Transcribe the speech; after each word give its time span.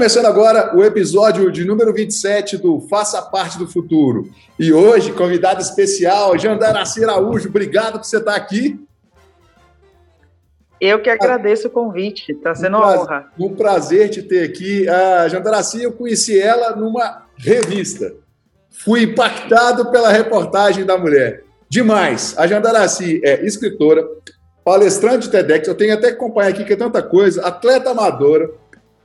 começando 0.00 0.24
agora 0.24 0.74
o 0.74 0.82
episódio 0.82 1.52
de 1.52 1.62
número 1.62 1.92
27 1.92 2.56
do 2.56 2.80
Faça 2.88 3.20
Parte 3.20 3.58
do 3.58 3.66
Futuro. 3.66 4.30
E 4.58 4.72
hoje, 4.72 5.12
convidado 5.12 5.60
especial, 5.60 6.38
Jandaraci 6.38 7.04
Araújo. 7.04 7.50
Obrigado 7.50 7.98
por 7.98 8.04
você 8.06 8.16
estar 8.16 8.34
aqui. 8.34 8.82
Eu 10.80 11.02
que 11.02 11.10
agradeço 11.10 11.68
o 11.68 11.70
convite, 11.70 12.32
está 12.32 12.54
sendo 12.54 12.78
um 12.78 12.80
uma 12.80 12.98
honra. 12.98 13.32
Um 13.38 13.54
prazer 13.54 14.08
te 14.08 14.22
ter 14.22 14.42
aqui. 14.42 14.88
A 14.88 15.28
Jandaraci, 15.28 15.82
eu 15.82 15.92
conheci 15.92 16.40
ela 16.40 16.74
numa 16.74 17.26
revista. 17.36 18.14
Fui 18.70 19.02
impactado 19.02 19.90
pela 19.90 20.10
reportagem 20.10 20.86
da 20.86 20.96
mulher. 20.96 21.44
Demais. 21.68 22.34
A 22.38 22.46
Jandaraci 22.46 23.20
é 23.22 23.44
escritora, 23.44 24.08
palestrante 24.64 25.26
de 25.26 25.30
TEDx, 25.30 25.68
eu 25.68 25.74
tenho 25.74 25.92
até 25.92 26.08
que 26.08 26.14
acompanhar 26.14 26.48
aqui 26.48 26.64
que 26.64 26.72
é 26.72 26.76
tanta 26.76 27.02
coisa, 27.02 27.46
atleta 27.46 27.90
amadora, 27.90 28.50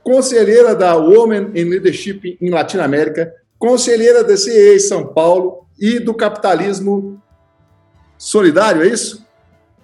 conselheira 0.06 0.72
da 0.72 0.94
Women 0.94 1.50
in 1.52 1.64
Leadership 1.64 2.38
em 2.40 2.48
Latinoamérica, 2.48 3.34
conselheira 3.58 4.22
da 4.22 4.36
CEA 4.36 4.78
São 4.78 5.04
Paulo 5.04 5.66
e 5.76 5.98
do 5.98 6.14
Capitalismo 6.14 7.20
Solidário, 8.16 8.84
é 8.84 8.86
isso? 8.86 9.26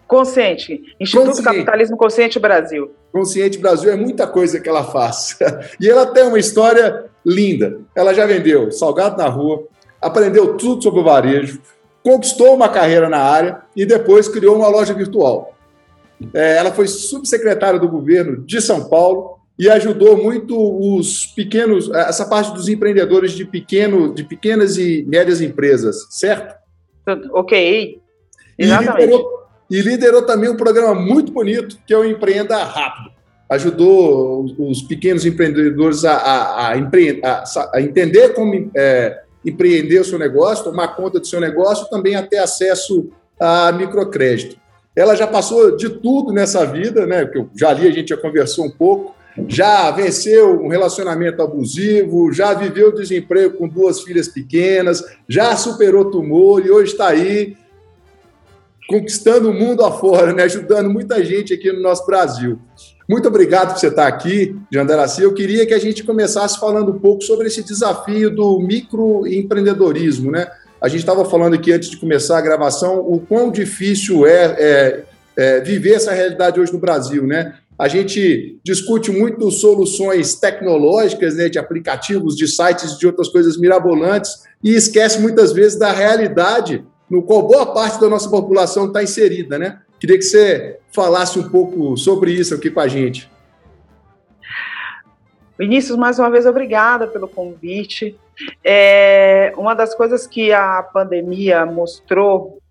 Consciente. 0.06 0.80
Instituto 1.00 1.26
Consciente. 1.26 1.42
Capitalismo 1.42 1.96
Consciente 1.96 2.38
Brasil. 2.38 2.92
Consciente 3.10 3.58
Brasil 3.58 3.90
é 3.90 3.96
muita 3.96 4.24
coisa 4.28 4.60
que 4.60 4.68
ela 4.68 4.84
faz. 4.84 5.36
E 5.80 5.90
ela 5.90 6.06
tem 6.06 6.22
uma 6.22 6.38
história 6.38 7.06
linda. 7.26 7.80
Ela 7.92 8.14
já 8.14 8.24
vendeu 8.24 8.70
salgado 8.70 9.16
na 9.16 9.28
rua, 9.28 9.66
aprendeu 10.00 10.56
tudo 10.56 10.84
sobre 10.84 11.00
o 11.00 11.04
varejo, 11.04 11.60
conquistou 12.00 12.54
uma 12.54 12.68
carreira 12.68 13.08
na 13.08 13.18
área 13.18 13.62
e 13.74 13.84
depois 13.84 14.28
criou 14.28 14.54
uma 14.54 14.68
loja 14.68 14.94
virtual. 14.94 15.52
É, 16.32 16.58
ela 16.58 16.70
foi 16.70 16.86
subsecretária 16.86 17.80
do 17.80 17.88
governo 17.88 18.36
de 18.46 18.60
São 18.62 18.88
Paulo 18.88 19.41
e 19.58 19.68
ajudou 19.68 20.16
muito 20.16 20.56
os 20.56 21.26
pequenos, 21.26 21.90
essa 21.90 22.24
parte 22.26 22.52
dos 22.52 22.68
empreendedores 22.68 23.32
de, 23.32 23.44
pequeno, 23.44 24.14
de 24.14 24.24
pequenas 24.24 24.76
e 24.76 25.04
médias 25.06 25.40
empresas, 25.40 26.06
certo? 26.10 26.54
Ok, 27.32 28.00
exatamente. 28.58 28.90
E 28.90 29.00
liderou, 29.00 29.42
e 29.70 29.80
liderou 29.80 30.22
também 30.22 30.50
um 30.50 30.56
programa 30.56 30.94
muito 30.94 31.32
bonito, 31.32 31.78
que 31.86 31.92
é 31.92 31.98
o 31.98 32.04
Empreenda 32.04 32.62
Rápido. 32.62 33.10
Ajudou 33.48 34.46
os 34.58 34.82
pequenos 34.82 35.26
empreendedores 35.26 36.04
a, 36.04 36.14
a, 36.14 36.68
a, 36.68 36.78
empre, 36.78 37.20
a 37.22 37.80
entender 37.82 38.30
como 38.30 38.70
é, 38.74 39.22
empreender 39.44 40.00
o 40.00 40.04
seu 40.04 40.18
negócio, 40.18 40.64
tomar 40.64 40.88
conta 40.96 41.20
do 41.20 41.26
seu 41.26 41.40
negócio, 41.40 41.88
também 41.90 42.14
a 42.14 42.22
ter 42.22 42.38
acesso 42.38 43.10
a 43.38 43.72
microcrédito. 43.72 44.56
Ela 44.94 45.14
já 45.14 45.26
passou 45.26 45.76
de 45.76 45.88
tudo 45.88 46.32
nessa 46.32 46.64
vida, 46.64 47.06
né? 47.06 47.26
Que 47.26 47.38
eu 47.38 47.50
já 47.54 47.72
li, 47.72 47.88
a 47.88 47.90
gente 47.90 48.10
já 48.10 48.16
conversou 48.16 48.66
um 48.66 48.70
pouco, 48.70 49.14
já 49.48 49.90
venceu 49.90 50.60
um 50.60 50.68
relacionamento 50.68 51.42
abusivo, 51.42 52.32
já 52.32 52.52
viveu 52.54 52.92
desemprego 52.92 53.56
com 53.56 53.68
duas 53.68 54.02
filhas 54.02 54.28
pequenas, 54.28 55.02
já 55.28 55.56
superou 55.56 56.10
tumor 56.10 56.64
e 56.64 56.70
hoje 56.70 56.92
está 56.92 57.08
aí 57.08 57.56
conquistando 58.88 59.50
o 59.50 59.54
mundo 59.54 59.84
afora, 59.84 60.32
né? 60.32 60.42
ajudando 60.42 60.90
muita 60.90 61.24
gente 61.24 61.54
aqui 61.54 61.72
no 61.72 61.80
nosso 61.80 62.04
Brasil. 62.04 62.58
Muito 63.08 63.26
obrigado 63.26 63.72
por 63.72 63.80
você 63.80 63.88
estar 63.88 64.06
aqui, 64.06 64.56
Jandaraci. 64.70 65.22
Eu 65.22 65.34
queria 65.34 65.66
que 65.66 65.74
a 65.74 65.78
gente 65.78 66.04
começasse 66.04 66.58
falando 66.58 66.92
um 66.92 66.98
pouco 66.98 67.22
sobre 67.22 67.46
esse 67.46 67.62
desafio 67.62 68.30
do 68.30 68.60
microempreendedorismo. 68.60 70.30
Né? 70.30 70.46
A 70.80 70.88
gente 70.88 71.00
estava 71.00 71.24
falando 71.24 71.54
aqui 71.54 71.72
antes 71.72 71.90
de 71.90 71.96
começar 71.96 72.38
a 72.38 72.42
gravação 72.42 73.00
o 73.00 73.18
quão 73.20 73.50
difícil 73.50 74.26
é, 74.26 74.56
é, 74.58 75.04
é 75.36 75.60
viver 75.60 75.94
essa 75.94 76.12
realidade 76.12 76.60
hoje 76.60 76.72
no 76.72 76.78
Brasil. 76.78 77.26
Né? 77.26 77.54
A 77.82 77.88
gente 77.88 78.60
discute 78.62 79.10
muito 79.10 79.50
soluções 79.50 80.36
tecnológicas, 80.36 81.34
né, 81.34 81.48
de 81.48 81.58
aplicativos, 81.58 82.36
de 82.36 82.46
sites, 82.46 82.96
de 82.96 83.08
outras 83.08 83.28
coisas 83.28 83.56
mirabolantes, 83.58 84.44
e 84.62 84.72
esquece 84.72 85.20
muitas 85.20 85.52
vezes 85.52 85.76
da 85.76 85.90
realidade 85.90 86.84
no 87.10 87.24
qual 87.24 87.42
boa 87.42 87.74
parte 87.74 88.00
da 88.00 88.08
nossa 88.08 88.30
população 88.30 88.86
está 88.86 89.02
inserida, 89.02 89.58
né? 89.58 89.80
Queria 89.98 90.16
que 90.16 90.22
você 90.22 90.78
falasse 90.92 91.40
um 91.40 91.48
pouco 91.48 91.96
sobre 91.96 92.30
isso 92.30 92.54
aqui 92.54 92.70
com 92.70 92.78
a 92.78 92.86
gente. 92.86 93.28
Vinícius, 95.58 95.98
mais 95.98 96.20
uma 96.20 96.30
vez, 96.30 96.46
obrigada 96.46 97.08
pelo 97.08 97.26
convite. 97.26 98.16
É, 98.62 99.52
uma 99.56 99.74
das 99.74 99.92
coisas 99.92 100.24
que 100.24 100.52
a 100.52 100.84
pandemia 100.84 101.66
mostrou 101.66 102.61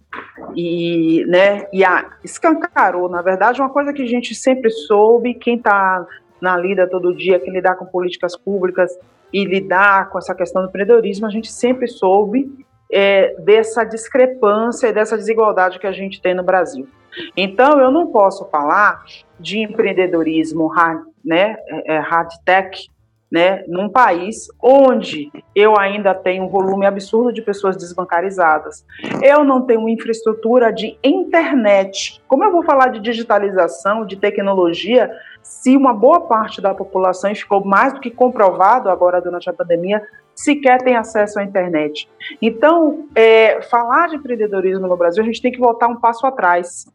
e, 0.55 1.25
né, 1.27 1.67
e 1.71 1.83
a, 1.83 2.09
escancarou, 2.23 3.09
na 3.09 3.21
verdade, 3.21 3.61
uma 3.61 3.69
coisa 3.69 3.93
que 3.93 4.01
a 4.01 4.07
gente 4.07 4.35
sempre 4.35 4.69
soube, 4.69 5.33
quem 5.33 5.55
está 5.55 6.05
na 6.41 6.57
lida 6.57 6.87
todo 6.87 7.15
dia, 7.15 7.39
quem 7.39 7.53
lidar 7.53 7.75
com 7.75 7.85
políticas 7.85 8.35
públicas 8.35 8.97
e 9.31 9.45
lidar 9.45 10.09
com 10.09 10.17
essa 10.17 10.35
questão 10.35 10.63
do 10.63 10.69
empreendedorismo, 10.69 11.25
a 11.25 11.29
gente 11.29 11.51
sempre 11.51 11.87
soube 11.87 12.51
é, 12.91 13.35
dessa 13.39 13.83
discrepância 13.83 14.87
e 14.87 14.93
dessa 14.93 15.15
desigualdade 15.15 15.79
que 15.79 15.87
a 15.87 15.91
gente 15.91 16.21
tem 16.21 16.33
no 16.33 16.43
Brasil. 16.43 16.87
Então, 17.35 17.79
eu 17.79 17.91
não 17.91 18.07
posso 18.07 18.45
falar 18.49 19.03
de 19.39 19.59
empreendedorismo 19.59 20.67
hard, 20.67 21.03
né, 21.23 21.57
é, 21.67 21.95
é 21.95 21.99
hard 21.99 22.29
tech 22.43 22.89
né, 23.31 23.63
num 23.67 23.87
país 23.87 24.47
onde 24.61 25.31
eu 25.55 25.79
ainda 25.79 26.13
tenho 26.13 26.43
um 26.43 26.49
volume 26.49 26.85
absurdo 26.85 27.31
de 27.31 27.41
pessoas 27.41 27.77
desbancarizadas. 27.77 28.85
Eu 29.23 29.43
não 29.45 29.61
tenho 29.61 29.87
infraestrutura 29.87 30.71
de 30.71 30.97
internet. 31.01 32.21
Como 32.27 32.43
eu 32.43 32.51
vou 32.51 32.63
falar 32.63 32.89
de 32.89 32.99
digitalização, 32.99 34.05
de 34.05 34.17
tecnologia, 34.17 35.09
se 35.41 35.77
uma 35.77 35.93
boa 35.93 36.21
parte 36.21 36.61
da 36.61 36.73
população, 36.73 37.31
e 37.31 37.35
ficou 37.35 37.63
mais 37.63 37.93
do 37.93 38.01
que 38.01 38.11
comprovado 38.11 38.89
agora 38.89 39.21
durante 39.21 39.49
a 39.49 39.53
pandemia, 39.53 40.03
sequer 40.35 40.81
tem 40.81 40.95
acesso 40.95 41.39
à 41.39 41.43
internet. 41.43 42.09
Então, 42.41 43.07
é, 43.15 43.61
falar 43.61 44.09
de 44.09 44.17
empreendedorismo 44.17 44.87
no 44.87 44.97
Brasil, 44.97 45.23
a 45.23 45.25
gente 45.25 45.41
tem 45.41 45.51
que 45.51 45.59
voltar 45.59 45.87
um 45.87 45.99
passo 45.99 46.25
atrás. 46.25 46.85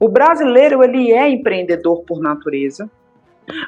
O 0.00 0.08
brasileiro, 0.08 0.82
ele 0.82 1.12
é 1.12 1.28
empreendedor 1.28 2.02
por 2.04 2.20
natureza, 2.20 2.90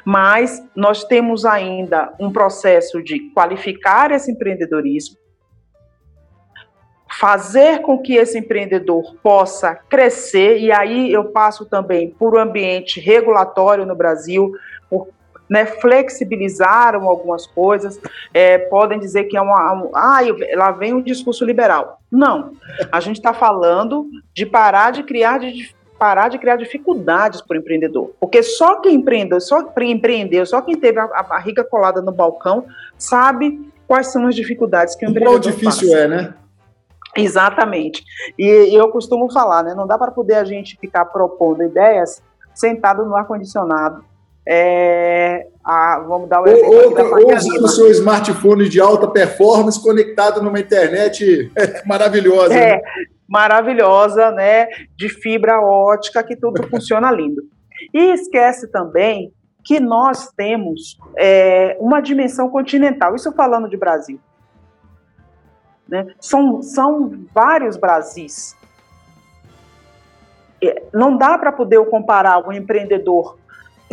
mas 0.05 0.63
nós 0.75 1.03
temos 1.03 1.45
ainda 1.45 2.13
um 2.19 2.31
processo 2.31 3.01
de 3.01 3.19
qualificar 3.31 4.11
esse 4.11 4.31
empreendedorismo, 4.31 5.17
fazer 7.19 7.81
com 7.81 7.97
que 7.97 8.15
esse 8.15 8.37
empreendedor 8.37 9.15
possa 9.23 9.75
crescer, 9.75 10.59
e 10.59 10.71
aí 10.71 11.11
eu 11.11 11.25
passo 11.25 11.65
também 11.65 12.11
por 12.11 12.35
um 12.35 12.39
ambiente 12.39 12.99
regulatório 12.99 13.85
no 13.85 13.95
Brasil, 13.95 14.51
por, 14.89 15.07
né, 15.49 15.65
flexibilizaram 15.65 17.09
algumas 17.09 17.47
coisas, 17.47 17.99
é, 18.33 18.59
podem 18.59 18.99
dizer 18.99 19.23
que 19.23 19.35
é 19.35 19.41
uma. 19.41 19.73
Um, 19.73 19.91
ah, 19.95 20.19
lá 20.55 20.71
vem 20.71 20.93
um 20.93 21.01
discurso 21.01 21.43
liberal. 21.43 21.99
Não. 22.11 22.53
A 22.91 22.99
gente 22.99 23.17
está 23.17 23.33
falando 23.33 24.07
de 24.33 24.45
parar 24.45 24.91
de 24.91 25.03
criar 25.03 25.39
de, 25.39 25.73
parar 25.99 26.29
de 26.29 26.39
criar 26.39 26.55
dificuldades 26.55 27.41
para 27.41 27.57
o 27.57 27.59
empreendedor. 27.59 28.13
Porque 28.19 28.41
só 28.41 28.79
quem 28.79 28.95
empreendeu, 28.95 29.41
só 29.41 29.61
quem 29.63 29.91
empreendeu, 29.91 30.45
só 30.45 30.61
quem 30.61 30.75
teve 30.75 30.97
a, 30.97 31.03
a 31.03 31.23
barriga 31.23 31.63
colada 31.63 32.01
no 32.01 32.13
balcão, 32.13 32.65
sabe 32.97 33.69
quais 33.85 34.07
são 34.07 34.25
as 34.25 34.33
dificuldades 34.33 34.95
que 34.95 35.05
o 35.05 35.09
empreendedor 35.09 35.41
Quão 35.41 35.51
difícil 35.51 35.89
passa. 35.89 36.03
é, 36.03 36.07
né? 36.07 36.33
Exatamente. 37.17 38.03
E 38.37 38.73
eu 38.73 38.87
costumo 38.89 39.31
falar, 39.31 39.63
né? 39.63 39.73
Não 39.75 39.85
dá 39.85 39.97
para 39.97 40.11
poder 40.11 40.35
a 40.35 40.45
gente 40.45 40.77
ficar 40.79 41.05
propondo 41.05 41.63
ideias 41.63 42.21
sentado 42.55 43.03
no 43.03 43.15
ar-condicionado. 43.15 44.03
É, 44.47 45.47
a, 45.63 45.99
vamos 45.99 46.29
dar 46.29 46.41
o 46.41 46.45
um 46.45 46.47
exemplo. 46.47 46.73
Ou, 46.73 47.27
ou 47.27 47.35
usando 47.35 47.63
o 47.65 47.67
seu 47.67 47.91
smartphone 47.91 48.69
de 48.69 48.79
alta 48.79 49.07
performance 49.07 49.81
conectado 49.81 50.41
numa 50.41 50.59
internet 50.59 51.51
maravilhosa. 51.85 52.53
É, 52.53 52.77
né? 52.77 52.81
Maravilhosa, 53.29 54.31
né, 54.31 54.67
de 54.97 55.07
fibra 55.07 55.61
ótica, 55.61 56.23
que 56.23 56.35
tudo 56.35 56.63
funciona 56.67 57.11
lindo. 57.11 57.41
E 57.93 58.11
esquece 58.11 58.67
também 58.67 59.31
que 59.63 59.79
nós 59.79 60.31
temos 60.35 60.97
é, 61.15 61.77
uma 61.79 62.01
dimensão 62.01 62.49
continental, 62.49 63.15
isso 63.15 63.31
falando 63.33 63.69
de 63.69 63.77
Brasil. 63.77 64.19
Né? 65.87 66.07
São, 66.19 66.61
são 66.61 67.25
vários 67.33 67.77
Brasis. 67.77 68.55
É, 70.61 70.83
não 70.93 71.17
dá 71.17 71.37
para 71.37 71.51
poder 71.51 71.83
comparar 71.85 72.45
um 72.47 72.51
empreendedor 72.51 73.37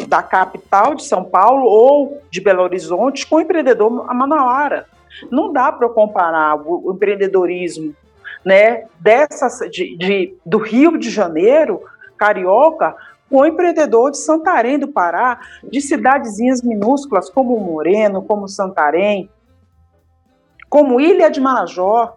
da 0.09 0.23
capital 0.23 0.95
de 0.95 1.05
São 1.05 1.25
Paulo 1.25 1.65
ou 1.65 2.21
de 2.31 2.41
Belo 2.41 2.63
Horizonte 2.63 3.27
com 3.27 3.37
o 3.37 3.41
empreendedor 3.41 4.05
a 4.09 4.15
Manauara. 4.15 4.87
Não 5.31 5.53
dá 5.53 5.73
para 5.73 5.89
comparar 5.89 6.57
o 6.57 6.93
empreendedorismo 6.93 7.95
né, 8.47 8.85
dessas, 9.01 9.59
de, 9.73 9.97
de, 9.97 10.39
do 10.47 10.59
Rio 10.59 10.97
de 10.97 11.11
Janeiro, 11.11 11.83
carioca, 12.17 12.95
com 13.29 13.39
o 13.39 13.45
empreendedor 13.45 14.13
de 14.13 14.19
Santarém 14.19 14.79
do 14.79 14.87
Pará, 14.87 15.41
de 15.65 15.81
cidadezinhas 15.81 16.63
minúsculas 16.63 17.29
como 17.29 17.59
Moreno, 17.59 18.23
como 18.23 18.47
Santarém, 18.47 19.29
como 20.71 21.01
Ilha 21.01 21.29
de 21.29 21.41
Marajó. 21.41 22.17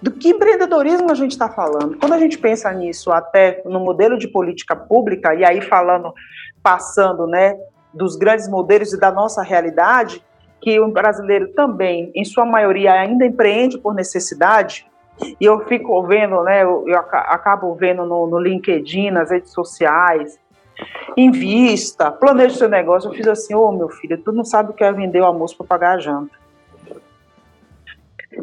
Do 0.00 0.12
que 0.12 0.28
empreendedorismo 0.28 1.10
a 1.10 1.14
gente 1.14 1.32
está 1.32 1.48
falando? 1.48 1.98
Quando 1.98 2.12
a 2.12 2.18
gente 2.18 2.38
pensa 2.38 2.72
nisso, 2.72 3.10
até 3.10 3.60
no 3.64 3.80
modelo 3.80 4.16
de 4.16 4.28
política 4.28 4.76
pública, 4.76 5.34
e 5.34 5.44
aí 5.44 5.60
falando, 5.60 6.14
passando, 6.62 7.26
né, 7.26 7.58
dos 7.92 8.14
grandes 8.14 8.48
modelos 8.48 8.92
e 8.92 9.00
da 9.00 9.10
nossa 9.10 9.42
realidade, 9.42 10.24
que 10.60 10.78
o 10.78 10.88
brasileiro 10.92 11.52
também, 11.54 12.12
em 12.14 12.24
sua 12.24 12.46
maioria, 12.46 12.92
ainda 12.92 13.26
empreende 13.26 13.78
por 13.78 13.92
necessidade, 13.92 14.86
e 15.20 15.44
eu 15.44 15.60
fico 15.66 16.02
vendo, 16.04 16.42
né, 16.42 16.62
eu, 16.62 16.84
eu 16.86 16.98
acabo 16.98 17.74
vendo 17.74 18.04
no, 18.04 18.26
no, 18.26 18.38
LinkedIn, 18.38 19.10
nas 19.10 19.30
redes 19.30 19.52
sociais, 19.52 20.38
invista, 21.16 22.10
planeje 22.10 22.56
seu 22.56 22.68
negócio. 22.68 23.08
Eu 23.08 23.14
fiz 23.14 23.26
assim, 23.28 23.54
ô 23.54 23.68
oh, 23.68 23.72
meu 23.72 23.88
filho, 23.88 24.18
tu 24.18 24.32
não 24.32 24.44
sabe 24.44 24.70
o 24.70 24.74
que 24.74 24.82
é 24.82 24.92
vender 24.92 25.20
o 25.20 25.26
almoço 25.26 25.56
para 25.56 25.66
pagar 25.66 25.96
a 25.96 25.98
janta. 25.98 26.42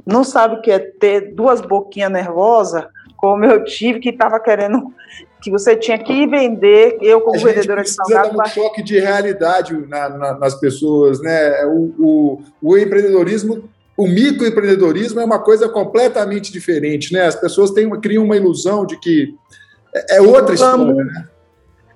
Não 0.05 0.23
sabe 0.23 0.55
o 0.55 0.61
que 0.61 0.71
é 0.71 0.79
ter 0.79 1.33
duas 1.33 1.61
boquinhas 1.61 2.11
nervosas, 2.11 2.85
como 3.17 3.43
eu 3.43 3.63
tive, 3.65 3.99
que 3.99 4.09
estava 4.09 4.39
querendo 4.39 4.93
que 5.41 5.49
você 5.49 5.75
tinha 5.75 5.97
que 5.97 6.27
vender, 6.27 6.97
eu 7.01 7.21
como 7.21 7.39
vendedora 7.39 7.81
de 7.81 7.89
salgado... 7.89 8.35
dar 8.35 8.43
um 8.43 8.47
choque 8.47 8.83
de 8.83 8.99
realidade 8.99 9.73
na, 9.87 10.09
na, 10.09 10.33
nas 10.37 10.55
pessoas, 10.59 11.21
né? 11.21 11.65
O, 11.65 11.93
o, 11.97 12.41
o 12.61 12.77
empreendedorismo 12.77 13.69
o 13.99 14.07
microempreendedorismo 14.07 15.19
é 15.19 15.25
uma 15.25 15.39
coisa 15.39 15.67
completamente 15.67 16.53
diferente, 16.53 17.11
né? 17.11 17.25
As 17.25 17.35
pessoas 17.35 17.71
têm, 17.71 17.89
criam 17.99 18.23
uma 18.23 18.37
ilusão 18.37 18.85
de 18.85 18.97
que 18.97 19.35
é, 19.93 20.15
é 20.15 20.21
outra 20.21 20.55
história, 20.55 21.03
né? 21.03 21.27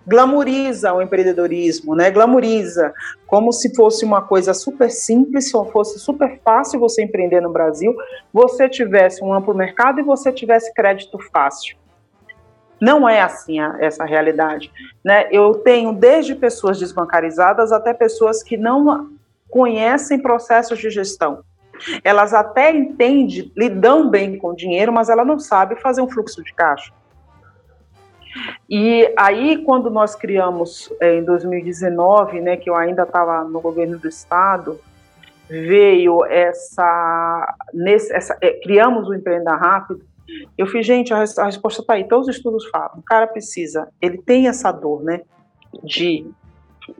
Glamoriza 0.06 0.92
o 0.92 1.02
empreendedorismo, 1.02 1.96
né? 1.96 2.12
Glamoriza 2.12 2.94
como 3.26 3.54
se 3.54 3.74
fosse 3.74 4.04
uma 4.04 4.22
coisa 4.22 4.54
super 4.54 4.92
simples, 4.92 5.46
se 5.46 5.52
fosse 5.72 5.98
super 5.98 6.42
fácil 6.44 6.78
você 6.78 7.02
empreender 7.02 7.40
no 7.40 7.50
Brasil, 7.50 7.96
você 8.34 8.68
tivesse 8.68 9.24
um 9.24 9.34
amplo 9.34 9.54
mercado 9.54 10.02
e 10.02 10.04
você 10.04 10.30
tivesse 10.30 10.74
crédito 10.74 11.18
fácil. 11.32 11.78
Não 12.82 13.08
é 13.08 13.22
assim 13.22 13.62
a, 13.62 13.78
essa 13.80 14.04
realidade, 14.04 14.70
né? 15.06 15.30
Eu 15.32 15.54
tenho 15.54 15.94
desde 15.94 16.36
pessoas 16.36 16.78
desbancarizadas 16.78 17.72
até 17.72 17.94
pessoas 17.94 18.44
que 18.44 18.58
não 18.58 19.10
conhecem 19.50 20.20
processos 20.22 20.78
de 20.80 20.90
gestão. 20.90 21.46
Elas 22.04 22.34
até 22.34 22.72
entendem, 22.72 23.52
lidam 23.56 24.10
bem 24.10 24.38
com 24.38 24.50
o 24.50 24.56
dinheiro, 24.56 24.92
mas 24.92 25.10
ela 25.10 25.26
não 25.26 25.40
sabe 25.40 25.76
fazer 25.82 26.02
um 26.02 26.10
fluxo 26.10 26.44
de 26.44 26.54
caixa. 26.54 26.92
E 28.70 29.14
aí, 29.18 29.64
quando 29.64 29.90
nós 29.90 30.16
criamos 30.16 30.92
é, 31.00 31.18
em 31.18 31.24
2019, 31.24 32.42
né, 32.42 32.58
que 32.58 32.70
eu 32.70 32.76
ainda 32.76 33.04
estava 33.04 33.44
no 33.44 33.62
governo 33.62 33.98
do 33.98 34.08
estado, 34.08 34.80
veio 35.48 36.26
essa, 36.26 37.56
nesse, 37.74 38.12
essa 38.14 38.36
é, 38.42 38.60
criamos 38.62 39.08
o 39.08 39.14
Empreenda 39.14 39.56
Rápido. 39.56 40.04
Eu 40.58 40.66
fiz, 40.66 40.86
gente, 40.86 41.14
a, 41.14 41.18
a 41.18 41.46
resposta 41.46 41.82
está 41.82 41.94
aí. 41.94 42.08
Todos 42.08 42.28
os 42.28 42.36
estudos 42.36 42.66
falam. 42.70 42.98
O 42.98 43.04
cara 43.04 43.28
precisa, 43.28 43.88
ele 44.02 44.18
tem 44.18 44.48
essa 44.48 44.72
dor, 44.72 45.04
né, 45.04 45.22
de 45.84 46.26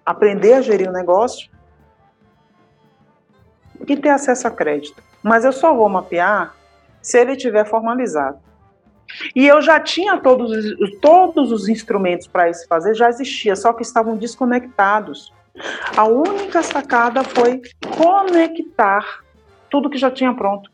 aprender 0.06 0.54
a 0.54 0.62
gerir 0.62 0.90
o 0.90 0.94
negócio, 0.94 1.50
e 3.88 3.98
ter 3.98 4.10
acesso 4.10 4.48
a 4.48 4.52
crédito. 4.52 5.02
Mas 5.22 5.46
eu 5.46 5.52
só 5.52 5.74
vou 5.74 5.90
mapear 5.90 6.56
se 7.02 7.20
ele 7.20 7.36
tiver 7.36 7.66
formalizado. 7.66 8.40
E 9.36 9.46
eu 9.46 9.62
já 9.62 9.80
tinha 9.80 10.18
todos, 10.18 10.52
todos 11.02 11.52
os 11.52 11.68
instrumentos 11.68 12.28
para 12.28 12.50
isso 12.50 12.66
fazer, 12.68 12.96
já 12.96 13.10
existia, 13.10 13.56
só 13.56 13.74
que 13.74 13.84
estavam 13.84 14.16
desconectados. 14.16 15.32
A 15.96 16.06
única 16.06 16.64
sacada 16.64 17.24
foi 17.24 17.62
conectar 17.98 19.24
tudo 19.70 19.90
que 19.90 19.98
já 19.98 20.10
tinha 20.10 20.34
pronto. 20.34 20.72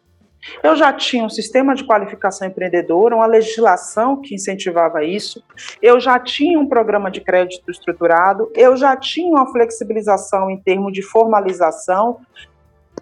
Eu 0.64 0.76
já 0.76 0.94
tinha 0.94 1.24
um 1.24 1.30
sistema 1.30 1.76
de 1.76 1.84
qualificação 1.84 2.48
empreendedora, 2.48 3.16
uma 3.16 3.26
legislação 3.26 4.22
que 4.22 4.36
incentivava 4.36 5.04
isso, 5.04 5.44
eu 5.82 6.00
já 6.00 6.18
tinha 6.18 6.58
um 6.58 6.68
programa 6.68 7.12
de 7.12 7.20
crédito 7.20 7.70
estruturado, 7.70 8.50
eu 8.56 8.78
já 8.78 8.96
tinha 8.96 9.30
uma 9.30 9.52
flexibilização 9.52 10.50
em 10.50 10.58
termos 10.58 10.94
de 10.94 11.02
formalização, 11.02 12.22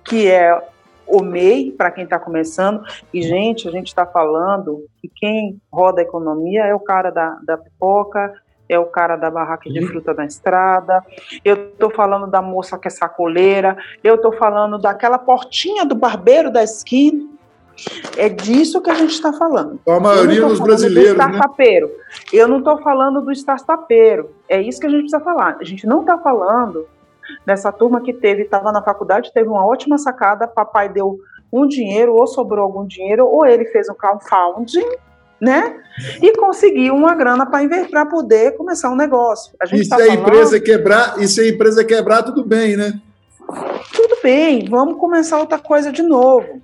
que 0.08 0.30
é 0.30 0.60
o 1.08 1.24
MEI, 1.24 1.72
para 1.72 1.92
quem 1.92 2.04
está 2.04 2.20
começando. 2.20 2.84
E, 3.14 3.22
gente, 3.22 3.68
a 3.68 3.72
gente 3.72 3.88
está 3.88 4.06
falando 4.06 4.86
que 5.02 5.08
quem 5.08 5.60
roda 5.72 6.02
a 6.02 6.04
economia 6.04 6.66
é 6.66 6.76
o 6.76 6.80
cara 6.80 7.10
da, 7.10 7.38
da 7.44 7.58
pipoca, 7.58 8.34
é 8.70 8.78
o 8.78 8.86
cara 8.86 9.16
da 9.16 9.32
barraca 9.32 9.70
de 9.70 9.86
fruta 9.88 10.14
na 10.14 10.26
estrada, 10.26 11.02
eu 11.44 11.70
estou 11.70 11.90
falando 11.90 12.28
da 12.28 12.42
moça 12.42 12.78
que 12.78 12.90
é 12.90 12.92
sacoleira, 12.92 13.78
eu 14.04 14.16
estou 14.16 14.34
falando 14.34 14.78
daquela 14.78 15.18
portinha 15.18 15.86
do 15.86 15.96
barbeiro 15.96 16.52
da 16.52 16.64
esquina. 16.64 17.26
É 18.18 18.28
disso 18.28 18.82
que 18.82 18.90
a 18.90 18.96
gente 18.96 19.12
está 19.12 19.32
falando. 19.32 19.80
A 19.88 20.00
maioria 20.00 20.42
dos 20.42 20.60
brasileiros. 20.60 21.14
Do 21.14 21.18
né? 21.20 21.26
startupeiro. 21.26 21.88
Né? 21.88 21.94
Eu 22.34 22.48
não 22.48 22.58
estou 22.58 22.82
falando 22.82 23.22
do 23.22 23.32
startupeiro. 23.32 24.32
É 24.50 24.60
isso 24.60 24.80
que 24.80 24.88
a 24.88 24.90
gente 24.90 25.02
precisa 25.02 25.24
falar. 25.24 25.58
A 25.62 25.64
gente 25.64 25.86
não 25.86 26.02
está 26.02 26.18
falando 26.18 26.88
Nessa 27.46 27.72
turma 27.72 28.02
que 28.02 28.14
teve, 28.14 28.44
estava 28.44 28.72
na 28.72 28.82
faculdade, 28.82 29.32
teve 29.34 29.48
uma 29.48 29.66
ótima 29.66 29.98
sacada, 29.98 30.48
papai 30.48 30.90
deu 30.90 31.18
um 31.52 31.68
dinheiro, 31.68 32.14
ou 32.14 32.28
sobrou 32.28 32.64
algum 32.64 32.86
dinheiro, 32.86 33.26
ou 33.26 33.46
ele 33.46 33.66
fez 33.66 33.88
um 33.90 33.94
crowdfunding, 33.94 34.86
né? 35.40 35.78
E 36.22 36.36
conseguiu 36.36 36.96
uma 36.96 37.16
grana 37.16 37.46
para 37.46 38.06
poder 38.06 38.58
começar 38.58 38.90
um 38.90 38.96
negócio. 38.96 39.54
A 39.62 39.66
gente 39.66 39.86
e 39.86 39.90
tá 39.90 39.96
se 39.98 40.02
a 40.02 40.06
falando... 40.06 40.20
empresa 40.20 40.60
quebrar, 40.60 41.22
e 41.22 41.28
se 41.28 41.42
a 41.42 41.48
empresa 41.48 41.84
quebrar, 41.84 42.24
tudo 42.24 42.44
bem, 42.44 42.76
né? 42.76 43.00
Tudo 43.94 44.18
bem, 44.22 44.66
vamos 44.70 44.98
começar 44.98 45.40
outra 45.40 45.58
coisa 45.58 45.92
de 45.92 46.02
novo. 46.04 46.62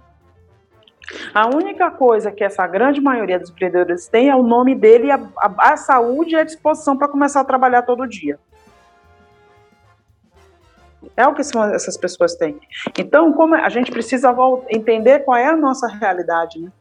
A 1.33 1.47
única 1.47 1.91
coisa 1.91 2.31
que 2.31 2.43
essa 2.43 2.65
grande 2.67 2.99
maioria 3.01 3.39
dos 3.39 3.49
empreendedores 3.49 4.07
tem 4.07 4.29
é 4.29 4.35
o 4.35 4.43
nome 4.43 4.75
dele, 4.75 5.11
a, 5.11 5.19
a, 5.37 5.73
a 5.73 5.77
saúde 5.77 6.33
e 6.33 6.37
a 6.37 6.43
disposição 6.43 6.97
para 6.97 7.07
começar 7.07 7.41
a 7.41 7.45
trabalhar 7.45 7.83
todo 7.83 8.07
dia. 8.07 8.39
É 11.15 11.27
o 11.27 11.33
que 11.33 11.41
essas 11.41 11.97
pessoas 11.97 12.35
têm. 12.35 12.59
Então, 12.97 13.33
como 13.33 13.55
a 13.55 13.69
gente 13.69 13.91
precisa 13.91 14.35
entender 14.69 15.19
qual 15.19 15.37
é 15.37 15.47
a 15.47 15.55
nossa 15.55 15.87
realidade, 15.87 16.59
né? 16.59 16.71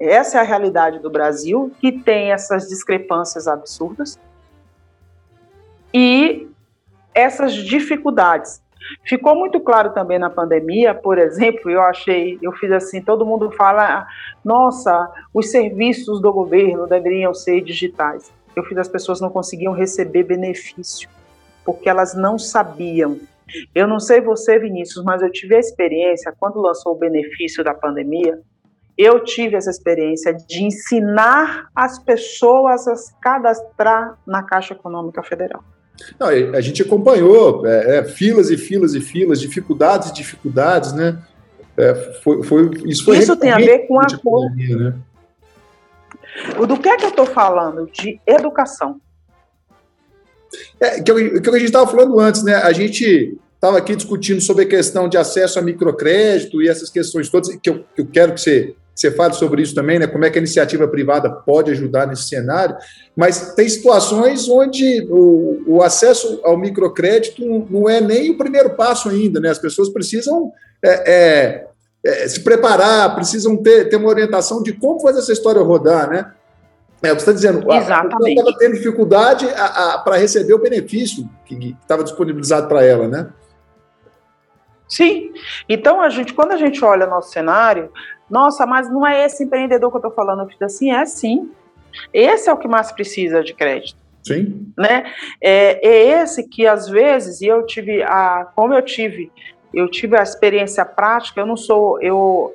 Essa 0.00 0.38
é 0.38 0.40
a 0.40 0.44
realidade 0.44 0.98
do 0.98 1.10
Brasil, 1.10 1.70
que 1.78 1.92
tem 1.92 2.32
essas 2.32 2.66
discrepâncias 2.66 3.46
absurdas 3.46 4.18
e 5.92 6.48
essas 7.14 7.52
dificuldades. 7.54 8.62
Ficou 9.04 9.34
muito 9.36 9.60
claro 9.60 9.92
também 9.92 10.18
na 10.18 10.30
pandemia, 10.30 10.94
por 10.94 11.18
exemplo, 11.18 11.70
eu 11.70 11.82
achei, 11.82 12.38
eu 12.40 12.50
fiz 12.52 12.72
assim, 12.72 13.02
todo 13.02 13.26
mundo 13.26 13.50
fala, 13.50 14.06
nossa, 14.42 15.12
os 15.34 15.50
serviços 15.50 16.20
do 16.20 16.32
governo 16.32 16.86
deveriam 16.86 17.34
ser 17.34 17.60
digitais. 17.60 18.32
Eu 18.56 18.64
fiz 18.64 18.78
as 18.78 18.88
pessoas 18.88 19.20
não 19.20 19.28
conseguiam 19.28 19.74
receber 19.74 20.22
benefício, 20.22 21.10
porque 21.62 21.90
elas 21.90 22.14
não 22.14 22.38
sabiam 22.38 23.18
eu 23.74 23.86
não 23.86 23.98
sei 23.98 24.20
você, 24.20 24.58
Vinícius, 24.58 25.04
mas 25.04 25.22
eu 25.22 25.30
tive 25.30 25.54
a 25.54 25.58
experiência, 25.58 26.34
quando 26.38 26.60
lançou 26.60 26.92
o 26.92 26.98
benefício 26.98 27.62
da 27.64 27.74
pandemia, 27.74 28.38
eu 28.96 29.20
tive 29.24 29.56
essa 29.56 29.70
experiência 29.70 30.34
de 30.34 30.62
ensinar 30.62 31.68
as 31.74 31.98
pessoas 31.98 32.86
a 32.86 32.96
se 32.96 33.12
cadastrar 33.20 34.18
na 34.26 34.42
Caixa 34.42 34.74
Econômica 34.74 35.22
Federal. 35.22 35.64
Não, 36.18 36.28
a 36.28 36.60
gente 36.60 36.82
acompanhou 36.82 37.66
é, 37.66 37.98
é, 37.98 38.04
filas 38.04 38.50
e 38.50 38.56
filas 38.56 38.94
e 38.94 39.00
filas, 39.00 39.40
dificuldades 39.40 40.10
e 40.10 40.14
dificuldades, 40.14 40.92
né? 40.92 41.18
É, 41.76 41.94
foi, 42.22 42.42
foi, 42.42 42.70
isso 42.86 43.04
foi 43.04 43.18
isso 43.18 43.36
tem 43.36 43.50
a 43.50 43.56
ver 43.56 43.86
com 43.86 43.98
a 44.00 44.06
pandemia, 44.06 44.76
né? 44.76 44.94
Do 46.66 46.78
que 46.78 46.88
é 46.88 46.96
que 46.96 47.04
eu 47.04 47.10
estou 47.10 47.26
falando? 47.26 47.90
De 47.90 48.20
educação. 48.26 49.00
É, 50.78 51.00
que, 51.00 51.10
eu, 51.10 51.40
que 51.40 51.48
a 51.48 51.52
gente 51.52 51.64
estava 51.64 51.86
falando 51.86 52.18
antes, 52.18 52.42
né? 52.42 52.54
A 52.54 52.72
gente 52.72 53.38
estava 53.60 53.76
aqui 53.76 53.94
discutindo 53.94 54.40
sobre 54.40 54.64
a 54.64 54.66
questão 54.66 55.06
de 55.06 55.18
acesso 55.18 55.58
a 55.58 55.62
microcrédito 55.62 56.62
e 56.62 56.68
essas 56.68 56.88
questões 56.88 57.28
todas, 57.28 57.54
que 57.56 57.68
eu, 57.68 57.84
que 57.94 58.00
eu 58.00 58.06
quero 58.06 58.32
que 58.32 58.40
você, 58.40 58.74
que 58.94 59.00
você 59.00 59.10
fale 59.10 59.34
sobre 59.34 59.60
isso 59.60 59.74
também, 59.74 59.98
né? 59.98 60.06
Como 60.06 60.24
é 60.24 60.30
que 60.30 60.38
a 60.38 60.40
iniciativa 60.40 60.88
privada 60.88 61.30
pode 61.30 61.70
ajudar 61.70 62.06
nesse 62.06 62.22
cenário, 62.22 62.74
mas 63.14 63.54
tem 63.54 63.68
situações 63.68 64.48
onde 64.48 65.06
o, 65.10 65.62
o 65.66 65.82
acesso 65.82 66.40
ao 66.42 66.56
microcrédito 66.56 67.42
não 67.68 67.86
é 67.86 68.00
nem 68.00 68.30
o 68.30 68.38
primeiro 68.38 68.70
passo 68.70 69.10
ainda, 69.10 69.38
né? 69.38 69.50
As 69.50 69.58
pessoas 69.58 69.90
precisam. 69.90 70.50
É, 70.82 71.12
é, 71.12 71.66
é, 72.02 72.26
se 72.26 72.40
preparar, 72.40 73.14
precisam 73.14 73.54
ter, 73.58 73.90
ter 73.90 73.96
uma 73.96 74.08
orientação 74.08 74.62
de 74.62 74.72
como 74.72 75.00
fazer 75.00 75.18
essa 75.18 75.34
história 75.34 75.60
rodar, 75.60 76.08
né? 76.08 76.32
É 77.02 77.12
o 77.12 77.16
que 77.16 77.22
você 77.22 77.30
está 77.30 77.32
dizendo. 77.32 77.70
Exatamente. 77.70 78.38
Ela 78.38 78.48
estava 78.48 78.58
tendo 78.58 78.74
dificuldade 78.74 79.46
para 80.02 80.16
receber 80.16 80.54
o 80.54 80.58
benefício 80.58 81.28
que 81.44 81.76
estava 81.82 82.02
disponibilizado 82.02 82.66
para 82.66 82.82
ela, 82.82 83.06
né? 83.06 83.28
Sim. 84.90 85.32
Então, 85.68 86.00
a 86.00 86.08
gente, 86.08 86.34
quando 86.34 86.52
a 86.52 86.56
gente 86.56 86.84
olha 86.84 87.06
nosso 87.06 87.30
cenário, 87.30 87.90
nossa, 88.28 88.66
mas 88.66 88.90
não 88.90 89.06
é 89.06 89.24
esse 89.24 89.44
empreendedor 89.44 89.90
que 89.90 89.96
eu 89.96 90.00
estou 90.00 90.12
falando. 90.12 90.42
Eu 90.42 90.48
fiz 90.48 90.60
assim, 90.60 90.92
é 90.92 91.06
sim. 91.06 91.50
Esse 92.12 92.50
é 92.50 92.52
o 92.52 92.58
que 92.58 92.68
mais 92.68 92.92
precisa 92.92 93.42
de 93.42 93.54
crédito. 93.54 93.98
Sim. 94.22 94.72
Né? 94.76 95.10
É, 95.40 95.86
é 95.86 96.22
esse 96.22 96.46
que, 96.46 96.66
às 96.66 96.88
vezes, 96.88 97.40
e 97.40 97.46
eu 97.46 97.64
tive 97.64 98.02
a. 98.02 98.50
Como 98.54 98.74
eu 98.74 98.82
tive, 98.82 99.32
eu 99.72 99.88
tive 99.88 100.18
a 100.18 100.22
experiência 100.22 100.84
prática, 100.84 101.40
eu 101.40 101.46
não 101.46 101.56
sou. 101.56 102.00
Eu, 102.02 102.54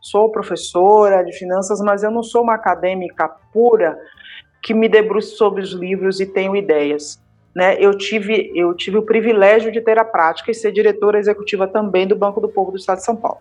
sou 0.00 0.30
professora 0.30 1.24
de 1.24 1.32
finanças, 1.32 1.80
mas 1.80 2.02
eu 2.02 2.10
não 2.10 2.22
sou 2.22 2.42
uma 2.42 2.54
acadêmica 2.54 3.28
pura 3.52 3.98
que 4.62 4.74
me 4.74 4.88
debruço 4.88 5.36
sobre 5.36 5.62
os 5.62 5.72
livros 5.72 6.20
e 6.20 6.26
tenho 6.26 6.54
ideias. 6.54 7.21
Né, 7.54 7.76
eu 7.78 7.96
tive 7.96 8.50
eu 8.54 8.74
tive 8.74 8.98
o 8.98 9.02
privilégio 9.02 9.70
de 9.70 9.80
ter 9.80 9.98
a 9.98 10.04
prática 10.04 10.50
e 10.50 10.54
ser 10.54 10.72
diretora 10.72 11.18
executiva 11.18 11.68
também 11.68 12.06
do 12.06 12.16
Banco 12.16 12.40
do 12.40 12.48
Povo 12.48 12.70
do 12.70 12.78
Estado 12.78 12.98
de 12.98 13.04
São 13.04 13.16
Paulo. 13.16 13.40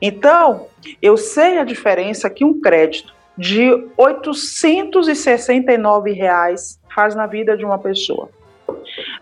Então, 0.00 0.68
eu 1.02 1.16
sei 1.16 1.58
a 1.58 1.64
diferença 1.64 2.30
que 2.30 2.44
um 2.44 2.60
crédito 2.60 3.12
de 3.36 3.88
869 3.96 6.12
reais 6.12 6.80
faz 6.94 7.14
na 7.14 7.26
vida 7.26 7.56
de 7.56 7.64
uma 7.64 7.78
pessoa. 7.78 8.28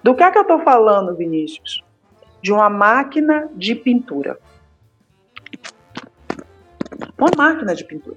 Do 0.02 0.14
que 0.14 0.22
é 0.22 0.30
que 0.30 0.38
eu 0.38 0.42
estou 0.42 0.60
falando, 0.60 1.14
Vinícius? 1.14 1.84
De 2.42 2.52
uma 2.52 2.70
máquina 2.70 3.50
de 3.54 3.74
pintura. 3.74 4.38
Uma 7.18 7.30
máquina 7.36 7.74
de 7.74 7.84
pintura. 7.84 8.16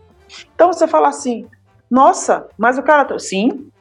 Então 0.53 0.71
você 0.71 0.87
fala 0.87 1.09
assim, 1.09 1.47
nossa, 1.89 2.47
mas 2.57 2.77
o 2.77 2.83
cara. 2.83 3.05
Tá... 3.05 3.17
Sim, 3.17 3.71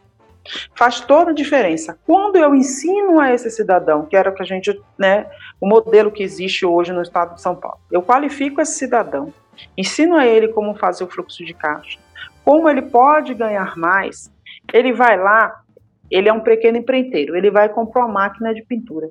faz 0.74 1.00
toda 1.00 1.30
a 1.30 1.34
diferença. 1.34 1.98
Quando 2.06 2.36
eu 2.36 2.54
ensino 2.54 3.20
a 3.20 3.32
esse 3.32 3.50
cidadão, 3.50 4.06
que 4.06 4.16
era 4.16 4.30
o 4.30 4.34
que 4.34 4.42
a 4.42 4.46
gente, 4.46 4.80
né, 4.98 5.26
o 5.60 5.68
modelo 5.68 6.10
que 6.10 6.22
existe 6.22 6.64
hoje 6.64 6.92
no 6.92 7.02
estado 7.02 7.34
de 7.34 7.40
São 7.40 7.54
Paulo, 7.54 7.78
eu 7.90 8.02
qualifico 8.02 8.60
esse 8.60 8.78
cidadão, 8.78 9.32
ensino 9.76 10.16
a 10.16 10.26
ele 10.26 10.48
como 10.48 10.74
fazer 10.74 11.04
o 11.04 11.08
fluxo 11.08 11.44
de 11.44 11.54
caixa, 11.54 11.98
como 12.44 12.68
ele 12.68 12.82
pode 12.82 13.34
ganhar 13.34 13.76
mais, 13.76 14.32
ele 14.72 14.92
vai 14.92 15.18
lá, 15.18 15.62
ele 16.10 16.28
é 16.28 16.32
um 16.32 16.40
pequeno 16.40 16.78
empreiteiro, 16.78 17.36
ele 17.36 17.50
vai 17.50 17.68
comprar 17.68 18.06
uma 18.06 18.12
máquina 18.12 18.54
de 18.54 18.62
pintura 18.62 19.10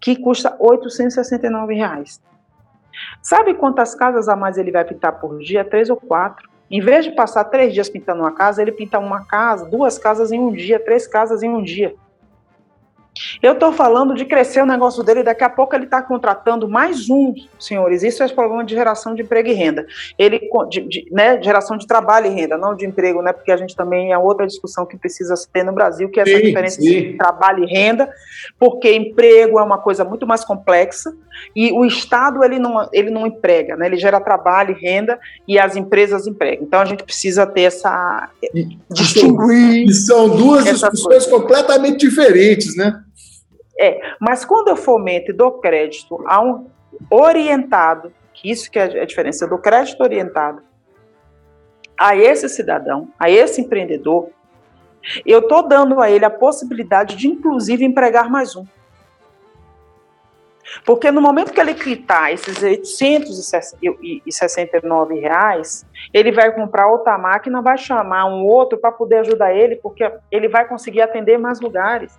que 0.00 0.16
custa 0.16 0.56
869 0.58 1.74
reais. 1.74 2.20
Sabe 3.22 3.54
quantas 3.54 3.94
casas 3.94 4.28
a 4.28 4.36
mais 4.36 4.58
ele 4.58 4.70
vai 4.70 4.84
pintar 4.84 5.20
por 5.20 5.38
dia? 5.38 5.64
Três 5.64 5.90
ou 5.90 5.96
quatro. 5.96 6.48
Em 6.70 6.80
vez 6.80 7.04
de 7.04 7.10
passar 7.10 7.44
três 7.44 7.74
dias 7.74 7.88
pintando 7.88 8.20
uma 8.20 8.32
casa, 8.32 8.62
ele 8.62 8.70
pinta 8.70 8.98
uma 8.98 9.24
casa, 9.24 9.66
duas 9.66 9.98
casas 9.98 10.30
em 10.30 10.38
um 10.38 10.52
dia, 10.52 10.78
três 10.78 11.06
casas 11.06 11.42
em 11.42 11.50
um 11.50 11.62
dia. 11.62 11.96
Eu 13.42 13.52
estou 13.52 13.72
falando 13.72 14.14
de 14.14 14.24
crescer 14.24 14.62
o 14.62 14.66
negócio 14.66 15.02
dele, 15.02 15.22
daqui 15.22 15.44
a 15.44 15.50
pouco 15.50 15.74
ele 15.74 15.84
está 15.84 16.02
contratando 16.02 16.68
mais 16.68 17.08
um, 17.08 17.34
senhores. 17.58 18.02
Isso 18.02 18.22
é 18.22 18.28
problema 18.28 18.64
de 18.64 18.74
geração 18.74 19.14
de 19.14 19.22
emprego 19.22 19.48
e 19.48 19.52
renda. 19.52 19.86
Ele, 20.18 20.40
de, 20.68 20.80
de, 20.80 21.06
né, 21.10 21.40
geração 21.42 21.76
de 21.76 21.86
trabalho 21.86 22.26
e 22.26 22.30
renda, 22.30 22.56
não 22.56 22.74
de 22.74 22.86
emprego, 22.86 23.22
né? 23.22 23.32
Porque 23.32 23.52
a 23.52 23.56
gente 23.56 23.76
também 23.76 24.12
é 24.12 24.18
outra 24.18 24.46
discussão 24.46 24.86
que 24.86 24.96
precisa 24.96 25.34
ter 25.52 25.64
no 25.64 25.72
Brasil, 25.72 26.08
que 26.08 26.20
é 26.20 26.22
essa 26.22 26.38
sim, 26.38 26.46
diferença 26.46 26.80
sim. 26.80 26.96
entre 26.96 27.16
trabalho 27.16 27.64
e 27.64 27.66
renda, 27.66 28.08
porque 28.58 28.92
emprego 28.92 29.58
é 29.58 29.62
uma 29.62 29.78
coisa 29.78 30.04
muito 30.04 30.26
mais 30.26 30.44
complexa 30.44 31.12
e 31.54 31.72
o 31.72 31.84
Estado 31.84 32.44
ele 32.44 32.58
não, 32.58 32.88
ele 32.92 33.10
não 33.10 33.26
emprega, 33.26 33.76
né? 33.76 33.86
Ele 33.86 33.96
gera 33.96 34.20
trabalho 34.20 34.76
e 34.76 34.80
renda 34.80 35.18
e 35.46 35.58
as 35.58 35.76
empresas 35.76 36.26
empregam. 36.26 36.64
Então 36.64 36.80
a 36.80 36.84
gente 36.84 37.02
precisa 37.02 37.46
ter 37.46 37.62
essa 37.62 38.28
e, 38.54 38.78
distinguir. 38.90 39.88
E 39.88 39.92
são 39.92 40.28
duas 40.28 40.64
discussões 40.64 41.26
coisas. 41.26 41.26
completamente 41.26 41.98
diferentes, 41.98 42.76
né? 42.76 43.02
É, 43.82 43.98
mas 44.20 44.44
quando 44.44 44.68
eu 44.68 44.76
fomento 44.76 45.30
e 45.30 45.34
dou 45.34 45.52
crédito 45.52 46.22
a 46.26 46.38
um 46.42 46.66
orientado, 47.10 48.12
que 48.34 48.50
isso 48.50 48.70
que 48.70 48.78
é 48.78 48.82
a 48.82 49.06
diferença, 49.06 49.46
eu 49.46 49.48
dou 49.48 49.56
crédito 49.56 50.02
orientado 50.02 50.60
a 51.98 52.14
esse 52.14 52.46
cidadão, 52.50 53.08
a 53.18 53.30
esse 53.30 53.62
empreendedor, 53.62 54.28
eu 55.24 55.38
estou 55.38 55.66
dando 55.66 55.98
a 55.98 56.10
ele 56.10 56.26
a 56.26 56.30
possibilidade 56.30 57.16
de, 57.16 57.26
inclusive, 57.26 57.82
empregar 57.82 58.28
mais 58.28 58.54
um. 58.54 58.66
Porque 60.84 61.10
no 61.10 61.22
momento 61.22 61.52
que 61.52 61.60
ele 61.60 61.72
quitar 61.72 62.34
esses 62.34 62.62
869 62.62 65.18
reais, 65.18 65.86
ele 66.12 66.32
vai 66.32 66.54
comprar 66.54 66.86
outra 66.86 67.16
máquina, 67.16 67.62
vai 67.62 67.78
chamar 67.78 68.26
um 68.26 68.44
outro 68.44 68.76
para 68.78 68.92
poder 68.92 69.20
ajudar 69.20 69.54
ele, 69.54 69.76
porque 69.76 70.12
ele 70.30 70.48
vai 70.48 70.68
conseguir 70.68 71.00
atender 71.00 71.38
mais 71.38 71.60
lugares. 71.60 72.14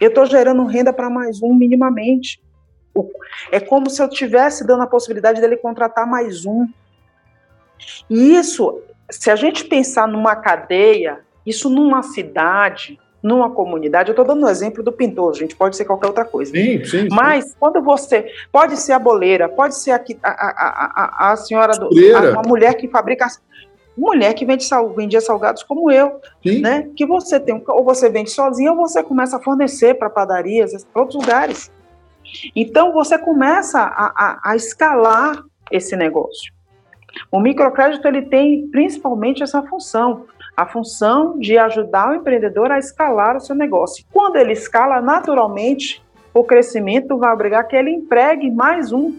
Eu 0.00 0.08
estou 0.08 0.26
gerando 0.26 0.64
renda 0.64 0.92
para 0.92 1.10
mais 1.10 1.42
um 1.42 1.54
minimamente. 1.54 2.40
É 3.52 3.60
como 3.60 3.88
se 3.88 4.02
eu 4.02 4.08
tivesse 4.08 4.66
dando 4.66 4.82
a 4.82 4.86
possibilidade 4.86 5.40
dele 5.40 5.56
contratar 5.56 6.06
mais 6.06 6.44
um. 6.44 6.66
E 8.10 8.36
isso, 8.36 8.80
se 9.10 9.30
a 9.30 9.36
gente 9.36 9.64
pensar 9.64 10.08
numa 10.08 10.34
cadeia, 10.34 11.20
isso 11.46 11.70
numa 11.70 12.02
cidade, 12.02 12.98
numa 13.22 13.50
comunidade, 13.50 14.10
eu 14.10 14.12
estou 14.12 14.24
dando 14.24 14.42
o 14.42 14.46
um 14.46 14.48
exemplo 14.48 14.82
do 14.82 14.92
pintor, 14.92 15.34
gente, 15.34 15.56
pode 15.56 15.76
ser 15.76 15.84
qualquer 15.84 16.06
outra 16.06 16.24
coisa. 16.24 16.52
Sim, 16.52 16.84
sim, 16.84 17.08
Mas 17.10 17.46
sim. 17.46 17.56
quando 17.58 17.82
você. 17.82 18.26
Pode 18.52 18.76
ser 18.76 18.92
a 18.92 18.98
boleira, 18.98 19.48
pode 19.48 19.76
ser 19.76 19.92
a, 19.92 20.04
a, 20.22 20.30
a, 20.30 21.28
a, 21.28 21.32
a 21.32 21.36
senhora 21.36 21.72
do. 21.72 21.88
A, 22.16 22.30
uma 22.32 22.42
mulher 22.42 22.74
que 22.74 22.88
fabrica 22.88 23.26
mulher 23.98 24.32
que 24.34 24.44
vende 24.44 24.64
sal, 24.64 24.90
vendia 24.90 25.20
salgados 25.20 25.62
como 25.62 25.90
eu, 25.90 26.20
Sim. 26.42 26.60
né? 26.60 26.88
Que 26.96 27.04
você 27.04 27.40
tem, 27.40 27.62
ou 27.66 27.84
você 27.84 28.08
vende 28.08 28.30
sozinha, 28.30 28.70
ou 28.70 28.76
você 28.76 29.02
começa 29.02 29.36
a 29.36 29.40
fornecer 29.40 29.94
para 29.94 30.08
padarias, 30.08 30.84
para 30.84 31.02
outros 31.02 31.20
lugares. 31.20 31.70
Então 32.54 32.92
você 32.92 33.18
começa 33.18 33.80
a, 33.80 34.12
a, 34.14 34.50
a, 34.50 34.56
escalar 34.56 35.42
esse 35.70 35.96
negócio. 35.96 36.52
O 37.32 37.40
microcrédito 37.40 38.06
ele 38.06 38.22
tem 38.22 38.68
principalmente 38.68 39.42
essa 39.42 39.62
função, 39.62 40.26
a 40.56 40.66
função 40.66 41.38
de 41.38 41.56
ajudar 41.58 42.10
o 42.10 42.14
empreendedor 42.14 42.70
a 42.70 42.78
escalar 42.78 43.36
o 43.36 43.40
seu 43.40 43.56
negócio. 43.56 44.04
Quando 44.12 44.36
ele 44.36 44.52
escala, 44.52 45.00
naturalmente, 45.00 46.02
o 46.34 46.44
crescimento 46.44 47.16
vai 47.16 47.32
obrigar 47.32 47.66
que 47.66 47.74
ele 47.74 47.90
empregue 47.90 48.50
mais 48.50 48.92
um. 48.92 49.16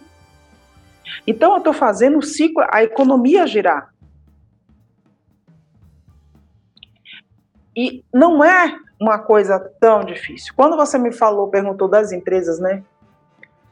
Então 1.26 1.52
eu 1.54 1.58
estou 1.58 1.74
fazendo 1.74 2.20
o 2.20 2.24
ciclo, 2.24 2.64
a 2.70 2.84
economia 2.84 3.48
girar. 3.48 3.90
E 7.80 8.04
não 8.14 8.44
é 8.44 8.76
uma 9.00 9.18
coisa 9.20 9.58
tão 9.80 10.04
difícil. 10.04 10.52
Quando 10.54 10.76
você 10.76 10.98
me 10.98 11.14
falou, 11.14 11.48
perguntou 11.48 11.88
das 11.88 12.12
empresas, 12.12 12.60
né? 12.60 12.84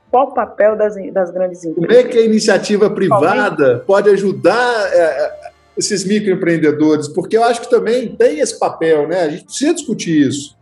Qual 0.10 0.30
o 0.30 0.34
papel 0.34 0.78
das, 0.78 0.96
das 1.12 1.30
grandes 1.30 1.66
empresas? 1.66 1.90
Como 1.90 2.08
é 2.08 2.10
que 2.10 2.18
a 2.18 2.22
iniciativa 2.22 2.90
privada 2.90 3.84
pode 3.86 4.10
ajudar 4.10 4.94
é, 4.94 4.98
é, 4.98 5.52
esses 5.78 6.06
microempreendedores? 6.06 7.10
Porque 7.10 7.36
eu 7.36 7.44
acho 7.44 7.60
que 7.60 7.70
também 7.70 8.16
tem 8.16 8.40
esse 8.40 8.58
papel, 8.58 9.10
né? 9.10 9.24
A 9.24 9.30
gente 9.30 9.44
precisa 9.44 9.74
discutir 9.74 10.26
isso. 10.26 10.56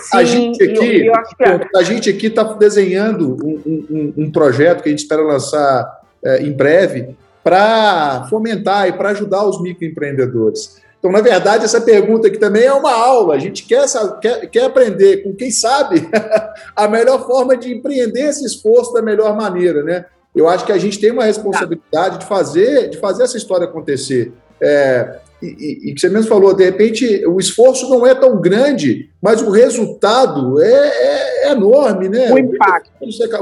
Sim, 0.00 0.16
a 0.16 0.24
gente 0.24 0.64
aqui, 0.64 1.06
eu, 1.06 1.12
eu 1.12 1.46
é. 1.46 1.68
a 1.76 1.82
gente 1.82 2.08
aqui 2.08 2.28
está 2.28 2.42
desenhando 2.54 3.36
um, 3.44 3.62
um, 3.66 4.14
um, 4.16 4.30
projeto 4.30 4.82
que 4.82 4.88
a 4.88 4.92
gente 4.92 5.02
espera 5.02 5.20
lançar 5.20 6.00
é, 6.24 6.42
em 6.42 6.52
breve 6.52 7.14
para 7.44 8.26
fomentar 8.30 8.88
e 8.88 8.94
para 8.94 9.10
ajudar 9.10 9.44
os 9.44 9.60
microempreendedores. 9.60 10.80
Então, 11.02 11.10
na 11.10 11.20
verdade, 11.20 11.64
essa 11.64 11.80
pergunta 11.80 12.28
aqui 12.28 12.38
também 12.38 12.62
é 12.62 12.72
uma 12.72 12.92
aula. 12.92 13.34
A 13.34 13.38
gente 13.40 13.64
quer, 13.64 13.86
quer, 14.20 14.46
quer 14.46 14.64
aprender 14.66 15.24
com 15.24 15.34
quem 15.34 15.50
sabe 15.50 16.08
a 16.76 16.86
melhor 16.86 17.26
forma 17.26 17.56
de 17.56 17.74
empreender 17.74 18.28
esse 18.28 18.44
esforço 18.46 18.92
da 18.92 19.02
melhor 19.02 19.36
maneira, 19.36 19.82
né? 19.82 20.04
Eu 20.32 20.48
acho 20.48 20.64
que 20.64 20.70
a 20.70 20.78
gente 20.78 21.00
tem 21.00 21.10
uma 21.10 21.24
responsabilidade 21.24 22.20
de 22.20 22.26
fazer, 22.26 22.88
de 22.88 22.98
fazer 22.98 23.24
essa 23.24 23.36
história 23.36 23.66
acontecer. 23.66 24.32
É, 24.60 25.18
e, 25.42 25.90
e, 25.90 25.92
que 25.92 26.00
você 26.00 26.08
mesmo 26.08 26.28
falou, 26.28 26.54
de 26.54 26.64
repente 26.64 27.26
o 27.26 27.40
esforço 27.40 27.90
não 27.90 28.06
é 28.06 28.14
tão 28.14 28.40
grande, 28.40 29.10
mas 29.20 29.42
o 29.42 29.50
resultado 29.50 30.62
é, 30.62 30.88
é, 30.88 31.48
é 31.48 31.50
enorme, 31.50 32.08
né? 32.08 32.32
O 32.32 32.38
impacto. 32.38 32.92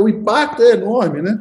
O 0.00 0.08
impacto 0.08 0.62
é 0.62 0.70
enorme, 0.70 1.20
né? 1.20 1.38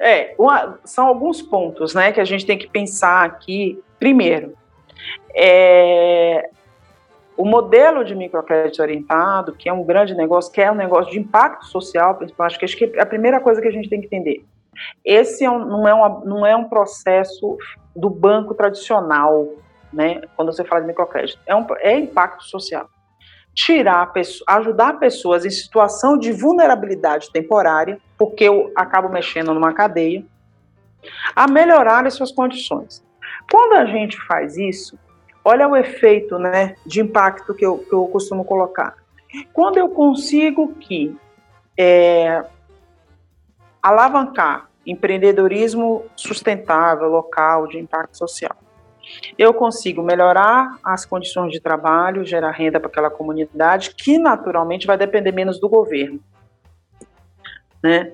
É, 0.00 0.34
uma, 0.38 0.78
são 0.82 1.06
alguns 1.06 1.42
pontos 1.42 1.94
né, 1.94 2.10
que 2.10 2.20
a 2.20 2.24
gente 2.24 2.46
tem 2.46 2.56
que 2.56 2.70
pensar 2.70 3.24
aqui 3.24 3.82
Primeiro, 4.06 4.56
é, 5.34 6.48
o 7.36 7.44
modelo 7.44 8.04
de 8.04 8.14
microcrédito 8.14 8.80
orientado, 8.80 9.52
que 9.52 9.68
é 9.68 9.72
um 9.72 9.82
grande 9.82 10.14
negócio, 10.14 10.52
que 10.52 10.62
é 10.62 10.70
um 10.70 10.76
negócio 10.76 11.10
de 11.10 11.18
impacto 11.18 11.64
social, 11.64 12.14
principalmente, 12.14 12.64
acho 12.64 12.76
que 12.76 12.84
é 12.84 13.02
a 13.02 13.04
primeira 13.04 13.40
coisa 13.40 13.60
que 13.60 13.66
a 13.66 13.70
gente 13.72 13.88
tem 13.88 14.00
que 14.00 14.06
entender. 14.06 14.44
Esse 15.04 15.44
é 15.44 15.50
um, 15.50 15.58
não, 15.58 15.88
é 15.88 15.92
uma, 15.92 16.20
não 16.24 16.46
é 16.46 16.54
um 16.54 16.68
processo 16.68 17.58
do 17.96 18.08
banco 18.08 18.54
tradicional, 18.54 19.48
né? 19.92 20.20
Quando 20.36 20.52
você 20.52 20.62
fala 20.62 20.82
de 20.82 20.86
microcrédito, 20.86 21.40
é, 21.44 21.56
um, 21.56 21.66
é 21.80 21.98
impacto 21.98 22.44
social. 22.44 22.88
Tirar, 23.52 24.12
ajudar 24.46 25.00
pessoas 25.00 25.44
em 25.44 25.50
situação 25.50 26.16
de 26.16 26.30
vulnerabilidade 26.30 27.32
temporária, 27.32 27.98
porque 28.16 28.44
eu 28.44 28.70
acabo 28.76 29.08
mexendo 29.08 29.52
numa 29.52 29.74
cadeia, 29.74 30.24
a 31.34 31.48
melhorarem 31.48 32.08
suas 32.12 32.30
condições. 32.30 33.04
Quando 33.50 33.74
a 33.74 33.86
gente 33.86 34.20
faz 34.26 34.56
isso, 34.56 34.98
olha 35.44 35.68
o 35.68 35.76
efeito 35.76 36.38
né, 36.38 36.74
de 36.84 37.00
impacto 37.00 37.54
que 37.54 37.64
eu, 37.64 37.78
que 37.78 37.92
eu 37.92 38.06
costumo 38.08 38.44
colocar. 38.44 38.94
Quando 39.52 39.78
eu 39.78 39.88
consigo 39.88 40.74
que 40.74 41.16
é, 41.78 42.44
alavancar 43.82 44.68
empreendedorismo 44.84 46.04
sustentável, 46.14 47.08
local, 47.08 47.66
de 47.66 47.78
impacto 47.78 48.16
social, 48.16 48.56
eu 49.38 49.54
consigo 49.54 50.02
melhorar 50.02 50.78
as 50.82 51.04
condições 51.04 51.52
de 51.52 51.60
trabalho, 51.60 52.24
gerar 52.24 52.50
renda 52.50 52.80
para 52.80 52.88
aquela 52.88 53.10
comunidade, 53.10 53.94
que 53.94 54.18
naturalmente 54.18 54.86
vai 54.86 54.96
depender 54.96 55.32
menos 55.32 55.60
do 55.60 55.68
governo. 55.68 56.20
Né? 57.82 58.12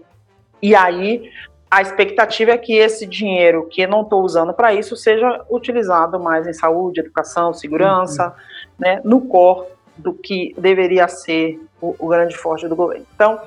E 0.61 0.75
aí 0.75 1.31
a 1.73 1.81
expectativa 1.81 2.51
é 2.51 2.59
que 2.59 2.75
esse 2.75 3.07
dinheiro 3.07 3.67
que 3.67 3.87
não 3.87 4.03
estou 4.03 4.23
usando 4.23 4.53
para 4.53 4.75
isso 4.75 4.95
seja 4.95 5.43
utilizado 5.49 6.21
mais 6.21 6.47
em 6.47 6.53
saúde, 6.53 7.01
educação, 7.01 7.55
segurança, 7.55 8.27
uhum. 8.27 8.33
né, 8.79 9.01
no 9.03 9.23
core 9.23 9.69
do 9.97 10.13
que 10.13 10.55
deveria 10.59 11.09
ser 11.09 11.59
o, 11.81 11.97
o 11.99 12.09
grande 12.09 12.37
forte 12.37 12.69
do 12.69 12.77
governo. 12.77 13.07
Então, 13.15 13.41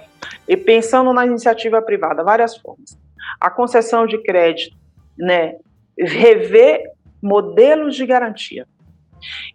e 0.48 0.58
pensando 0.58 1.13
na 1.13 1.24
iniciativa 1.24 1.79
privada, 1.84 2.24
várias 2.24 2.58
formas. 2.58 2.98
A 3.39 3.51
concessão 3.51 4.08
de 4.08 4.17
crédito, 4.17 4.75
né, 5.15 5.58
rever 5.96 6.94
modelos 7.22 7.96
de 7.96 8.08
garantia, 8.08 8.65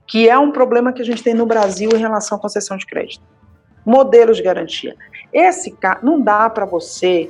que 0.07 0.29
é 0.29 0.39
um 0.39 0.53
problema 0.53 0.93
que 0.93 1.03
a 1.03 1.05
gente 1.05 1.25
tem 1.25 1.35
no 1.35 1.45
Brasil 1.45 1.91
em 1.93 1.99
relação 1.99 2.39
à 2.39 2.41
concessão 2.41 2.77
de 2.77 2.87
crédito. 2.87 3.25
Modelos 3.85 4.37
de 4.37 4.45
garantia. 4.45 4.95
Esse 5.33 5.77
não 6.05 6.21
dá 6.21 6.49
para 6.49 6.65
você 6.65 7.29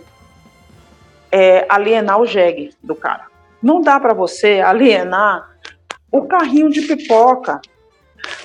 é, 1.31 1.67
alienar 1.69 2.21
o 2.21 2.27
jegue 2.27 2.71
do 2.83 2.95
cara. 2.95 3.27
Não 3.63 3.81
dá 3.81 4.01
para 4.01 4.15
você 4.15 4.61
alienar 4.61 5.49
o 6.11 6.23
carrinho 6.23 6.71
de 6.71 6.83
pipoca. 6.83 7.61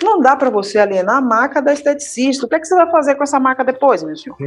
Não 0.03 0.19
dá 0.19 0.35
para 0.35 0.49
você 0.49 0.77
alienar 0.77 1.17
a 1.17 1.21
marca 1.21 1.61
da 1.61 1.73
esteticista. 1.73 2.45
O 2.45 2.49
que, 2.49 2.55
é 2.55 2.59
que 2.59 2.67
você 2.67 2.75
vai 2.75 2.89
fazer 2.91 3.15
com 3.15 3.23
essa 3.23 3.39
marca 3.39 3.63
depois, 3.63 4.03
meu 4.03 4.15
senhor? 4.15 4.37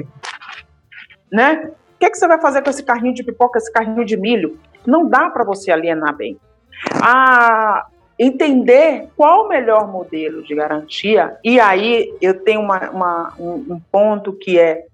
Né? 1.31 1.71
O 1.95 1.99
que, 1.99 2.07
é 2.07 2.11
que 2.11 2.17
você 2.17 2.29
vai 2.29 2.41
fazer 2.41 2.63
com 2.63 2.71
esse 2.71 2.83
carrinho 2.83 3.15
de 3.15 3.25
pipoca, 3.25 3.59
esse 3.59 3.73
carrinho 3.73 4.05
de 4.05 4.17
milho? 4.17 4.59
Não 4.87 5.09
dá 5.09 5.29
para 5.31 5.45
você 5.45 5.71
alienar 5.71 6.15
bem. 6.15 6.39
A 7.03 7.87
entender 8.19 9.09
qual 9.17 9.45
o 9.45 9.49
melhor 9.49 9.91
modelo 9.91 10.43
de 10.43 10.55
garantia, 10.55 11.37
e 11.45 11.61
aí 11.61 12.13
eu 12.21 12.35
tenho 12.43 12.61
uma, 12.61 12.91
uma, 12.91 13.35
um, 13.39 13.75
um 13.75 13.81
ponto 13.93 14.33
que 14.33 14.59
é 14.59 14.87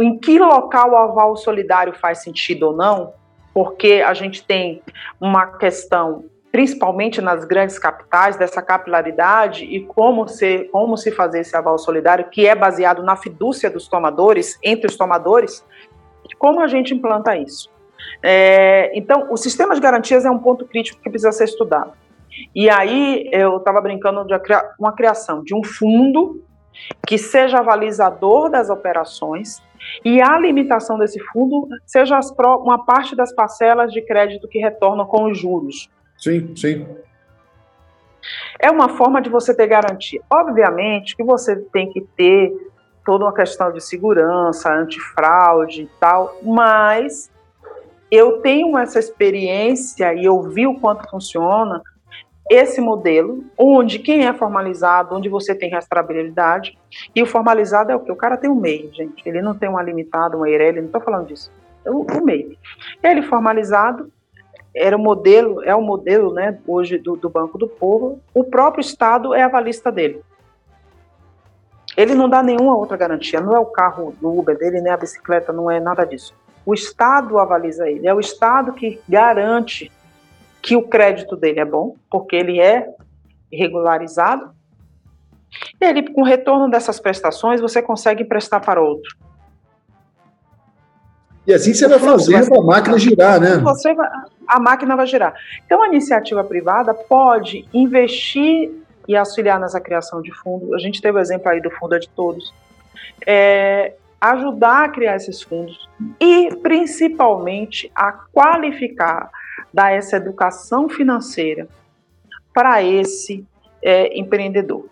em 0.00 0.18
que 0.18 0.38
local 0.38 0.90
o 0.92 0.96
aval 0.96 1.36
solidário 1.36 1.94
faz 1.94 2.22
sentido 2.22 2.68
ou 2.68 2.76
não, 2.76 3.12
porque 3.52 4.02
a 4.06 4.14
gente 4.14 4.44
tem 4.44 4.82
uma 5.20 5.46
questão, 5.46 6.24
principalmente 6.50 7.20
nas 7.20 7.44
grandes 7.44 7.78
capitais, 7.78 8.36
dessa 8.36 8.62
capilaridade 8.62 9.64
e 9.64 9.84
como 9.84 10.26
se, 10.26 10.68
como 10.72 10.96
se 10.96 11.10
fazer 11.10 11.40
esse 11.40 11.56
aval 11.56 11.78
solidário, 11.78 12.30
que 12.30 12.46
é 12.46 12.54
baseado 12.54 13.02
na 13.02 13.16
fidúcia 13.16 13.70
dos 13.70 13.86
tomadores, 13.88 14.58
entre 14.62 14.86
os 14.86 14.96
tomadores, 14.96 15.64
como 16.38 16.60
a 16.60 16.66
gente 16.66 16.94
implanta 16.94 17.36
isso? 17.36 17.70
É, 18.22 18.90
então, 18.98 19.28
o 19.30 19.36
sistema 19.36 19.74
de 19.74 19.80
garantias 19.80 20.24
é 20.24 20.30
um 20.30 20.38
ponto 20.38 20.64
crítico 20.64 21.00
que 21.00 21.10
precisa 21.10 21.32
ser 21.32 21.44
estudado. 21.44 21.92
E 22.54 22.68
aí, 22.70 23.28
eu 23.30 23.58
estava 23.58 23.80
brincando 23.80 24.24
de 24.24 24.34
uma 24.78 24.92
criação 24.92 25.44
de 25.44 25.54
um 25.54 25.62
fundo 25.62 26.42
que 27.06 27.18
seja 27.18 27.58
avalizador 27.58 28.48
das 28.48 28.70
operações 28.70 29.62
e 30.04 30.20
a 30.20 30.38
limitação 30.38 30.98
desse 30.98 31.18
fundo 31.32 31.68
seja 31.84 32.18
uma 32.60 32.84
parte 32.84 33.14
das 33.16 33.34
parcelas 33.34 33.92
de 33.92 34.02
crédito 34.02 34.48
que 34.48 34.58
retornam 34.58 35.06
com 35.06 35.30
os 35.30 35.38
juros. 35.38 35.90
Sim, 36.16 36.54
sim. 36.56 36.86
É 38.58 38.70
uma 38.70 38.88
forma 38.88 39.20
de 39.20 39.28
você 39.28 39.54
ter 39.54 39.66
garantia. 39.66 40.20
Obviamente 40.30 41.16
que 41.16 41.24
você 41.24 41.56
tem 41.56 41.90
que 41.90 42.00
ter 42.16 42.52
toda 43.04 43.24
uma 43.24 43.34
questão 43.34 43.72
de 43.72 43.80
segurança, 43.80 44.72
antifraude 44.72 45.82
e 45.82 45.90
tal, 45.98 46.38
mas 46.42 47.30
eu 48.10 48.40
tenho 48.40 48.78
essa 48.78 48.98
experiência 48.98 50.14
e 50.14 50.24
eu 50.24 50.40
vi 50.42 50.66
o 50.66 50.78
quanto 50.78 51.08
funciona 51.10 51.82
esse 52.50 52.80
modelo, 52.80 53.44
onde 53.56 53.98
quem 53.98 54.26
é 54.26 54.32
formalizado, 54.32 55.14
onde 55.14 55.28
você 55.28 55.54
tem 55.54 55.70
rastreabilidade, 55.70 56.78
e 57.14 57.22
o 57.22 57.26
formalizado 57.26 57.92
é 57.92 57.96
o 57.96 58.00
que? 58.00 58.12
O 58.12 58.16
cara 58.16 58.36
tem 58.36 58.50
um 58.50 58.54
MEI, 58.54 58.90
gente. 58.92 59.26
Ele 59.26 59.40
não 59.40 59.54
tem 59.54 59.68
uma 59.68 59.82
limitada, 59.82 60.36
uma 60.36 60.48
EIRELI, 60.48 60.80
não 60.80 60.86
estou 60.86 61.00
falando 61.00 61.28
disso. 61.28 61.50
É 61.84 61.90
o, 61.90 62.02
o 62.02 62.24
MEI. 62.24 62.58
Ele 63.02 63.22
formalizado, 63.22 64.10
era 64.74 64.96
o 64.96 65.00
modelo, 65.00 65.62
é 65.62 65.74
o 65.74 65.82
modelo, 65.82 66.32
né, 66.32 66.58
hoje 66.66 66.98
do, 66.98 67.16
do 67.16 67.28
Banco 67.28 67.58
do 67.58 67.68
Povo, 67.68 68.20
o 68.34 68.44
próprio 68.44 68.80
Estado 68.80 69.34
é 69.34 69.42
a 69.42 69.48
valista 69.48 69.92
dele. 69.92 70.22
Ele 71.96 72.14
não 72.14 72.28
dá 72.28 72.42
nenhuma 72.42 72.76
outra 72.76 72.96
garantia, 72.96 73.40
não 73.40 73.54
é 73.54 73.58
o 73.58 73.66
carro 73.66 74.14
do 74.20 74.38
Uber 74.38 74.56
dele, 74.56 74.80
nem 74.80 74.92
a 74.92 74.96
bicicleta, 74.96 75.52
não 75.52 75.70
é 75.70 75.78
nada 75.78 76.04
disso. 76.04 76.34
O 76.64 76.72
Estado 76.72 77.38
avaliza 77.38 77.88
ele, 77.88 78.06
é 78.06 78.14
o 78.14 78.20
Estado 78.20 78.72
que 78.72 79.00
garante 79.08 79.92
que 80.62 80.76
o 80.76 80.82
crédito 80.82 81.36
dele 81.36 81.58
é 81.58 81.64
bom, 81.64 81.96
porque 82.08 82.36
ele 82.36 82.60
é 82.60 82.88
regularizado. 83.52 84.54
E 85.80 85.84
ele, 85.84 86.08
com 86.10 86.22
o 86.22 86.24
retorno 86.24 86.70
dessas 86.70 87.00
prestações, 87.00 87.60
você 87.60 87.82
consegue 87.82 88.24
prestar 88.24 88.60
para 88.60 88.80
outro. 88.80 89.16
E 91.44 91.52
assim 91.52 91.74
você 91.74 91.88
vai 91.88 91.98
fazendo 91.98 92.54
a 92.54 92.62
máquina 92.62 92.98
girar, 92.98 93.40
né? 93.40 93.58
Você 93.58 93.92
vai, 93.92 94.08
a 94.46 94.60
máquina 94.60 94.94
vai 94.94 95.06
girar. 95.06 95.34
Então, 95.66 95.82
a 95.82 95.88
iniciativa 95.88 96.44
privada 96.44 96.94
pode 96.94 97.66
investir 97.74 98.70
e 99.08 99.16
auxiliar 99.16 99.58
nessa 99.58 99.80
criação 99.80 100.22
de 100.22 100.32
fundo. 100.32 100.74
A 100.74 100.78
gente 100.78 101.02
teve 101.02 101.18
o 101.18 101.20
exemplo 101.20 101.48
aí 101.48 101.60
do 101.60 101.70
Fundo 101.70 101.98
de 101.98 102.08
Todos. 102.10 102.54
É, 103.26 103.94
ajudar 104.20 104.84
a 104.84 104.88
criar 104.88 105.16
esses 105.16 105.42
fundos 105.42 105.88
e, 106.20 106.54
principalmente, 106.62 107.90
a 107.94 108.12
qualificar 108.12 109.28
dar 109.72 109.92
essa 109.92 110.16
educação 110.16 110.88
financeira 110.88 111.68
para 112.52 112.82
esse 112.82 113.46
é, 113.82 114.18
empreendedor. 114.18 114.86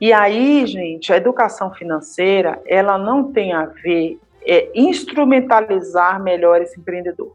E 0.00 0.12
aí, 0.12 0.66
gente, 0.66 1.12
a 1.12 1.16
educação 1.16 1.72
financeira, 1.72 2.60
ela 2.66 2.96
não 2.96 3.32
tem 3.32 3.52
a 3.52 3.66
ver 3.66 4.18
é, 4.46 4.70
instrumentalizar 4.74 6.22
melhor 6.22 6.60
esse 6.62 6.78
empreendedor. 6.78 7.32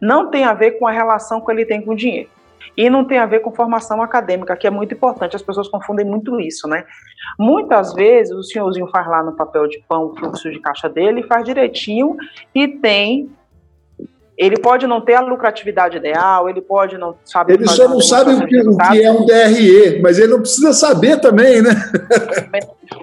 Não 0.00 0.30
tem 0.30 0.44
a 0.44 0.54
ver 0.54 0.72
com 0.72 0.86
a 0.86 0.90
relação 0.90 1.40
que 1.40 1.50
ele 1.50 1.64
tem 1.64 1.80
com 1.80 1.92
o 1.92 1.96
dinheiro. 1.96 2.30
E 2.76 2.88
não 2.88 3.04
tem 3.04 3.18
a 3.18 3.26
ver 3.26 3.40
com 3.40 3.52
formação 3.52 4.00
acadêmica, 4.00 4.56
que 4.56 4.66
é 4.66 4.70
muito 4.70 4.94
importante, 4.94 5.34
as 5.34 5.42
pessoas 5.42 5.68
confundem 5.68 6.06
muito 6.06 6.38
isso, 6.40 6.68
né? 6.68 6.84
Muitas 7.36 7.92
vezes 7.92 8.32
o 8.32 8.42
senhorzinho 8.42 8.86
faz 8.88 9.06
lá 9.08 9.20
no 9.20 9.34
papel 9.34 9.66
de 9.66 9.82
pão 9.88 10.06
o 10.06 10.16
fluxo 10.16 10.48
de 10.48 10.60
caixa 10.60 10.88
dele, 10.88 11.24
faz 11.24 11.44
direitinho 11.44 12.16
e 12.54 12.68
tem 12.68 13.30
ele 14.38 14.56
pode 14.56 14.86
não 14.86 15.00
ter 15.00 15.14
a 15.14 15.20
lucratividade 15.20 15.96
ideal, 15.96 16.48
ele 16.48 16.60
pode 16.60 16.96
não 16.96 17.16
saber. 17.24 17.54
Ele 17.54 17.68
só 17.68 17.88
não 17.88 18.00
sabe 18.00 18.34
o 18.34 18.46
que, 18.46 18.60
o 18.60 18.76
que, 18.76 19.02
é 19.02 19.10
um 19.10 19.26
DRE, 19.26 20.00
mas 20.00 20.16
ele 20.16 20.28
não 20.28 20.40
precisa 20.40 20.72
saber 20.72 21.20
também, 21.20 21.60
né? 21.60 21.70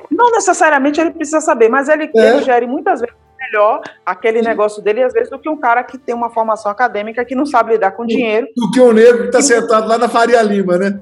Não 0.09 0.31
necessariamente 0.31 1.01
ele 1.01 1.11
precisa 1.11 1.41
saber, 1.41 1.67
mas 1.67 1.89
ele, 1.89 2.09
é. 2.15 2.29
ele 2.29 2.43
gere 2.43 2.65
muitas 2.65 3.01
vezes 3.01 3.13
melhor 3.37 3.81
aquele 4.05 4.39
Sim. 4.39 4.45
negócio 4.45 4.81
dele, 4.81 5.03
às 5.03 5.11
vezes, 5.11 5.29
do 5.29 5.37
que 5.37 5.49
um 5.49 5.57
cara 5.57 5.83
que 5.83 5.97
tem 5.97 6.15
uma 6.15 6.29
formação 6.29 6.71
acadêmica 6.71 7.25
que 7.25 7.35
não 7.35 7.45
sabe 7.45 7.73
lidar 7.73 7.91
com 7.91 8.05
dinheiro. 8.05 8.47
Do 8.55 8.71
que 8.71 8.79
o 8.79 8.93
negro 8.93 9.23
que 9.23 9.25
está 9.25 9.41
sentado 9.41 9.89
lá 9.89 9.97
na 9.97 10.07
Faria 10.07 10.41
Lima, 10.41 10.77
né? 10.77 11.01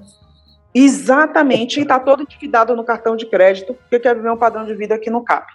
Exatamente, 0.74 1.80
e 1.80 1.84
está 1.84 2.00
todo 2.00 2.24
endividado 2.24 2.76
no 2.76 2.84
cartão 2.84 3.15
de 3.15 3.28
crédito, 3.28 3.76
porque 3.76 4.00
quer 4.00 4.15
viver 4.15 4.32
um 4.32 4.38
padrão 4.38 4.65
de 4.65 4.74
vida 4.74 4.98
que 4.98 5.12
não 5.12 5.24
cabe. 5.24 5.46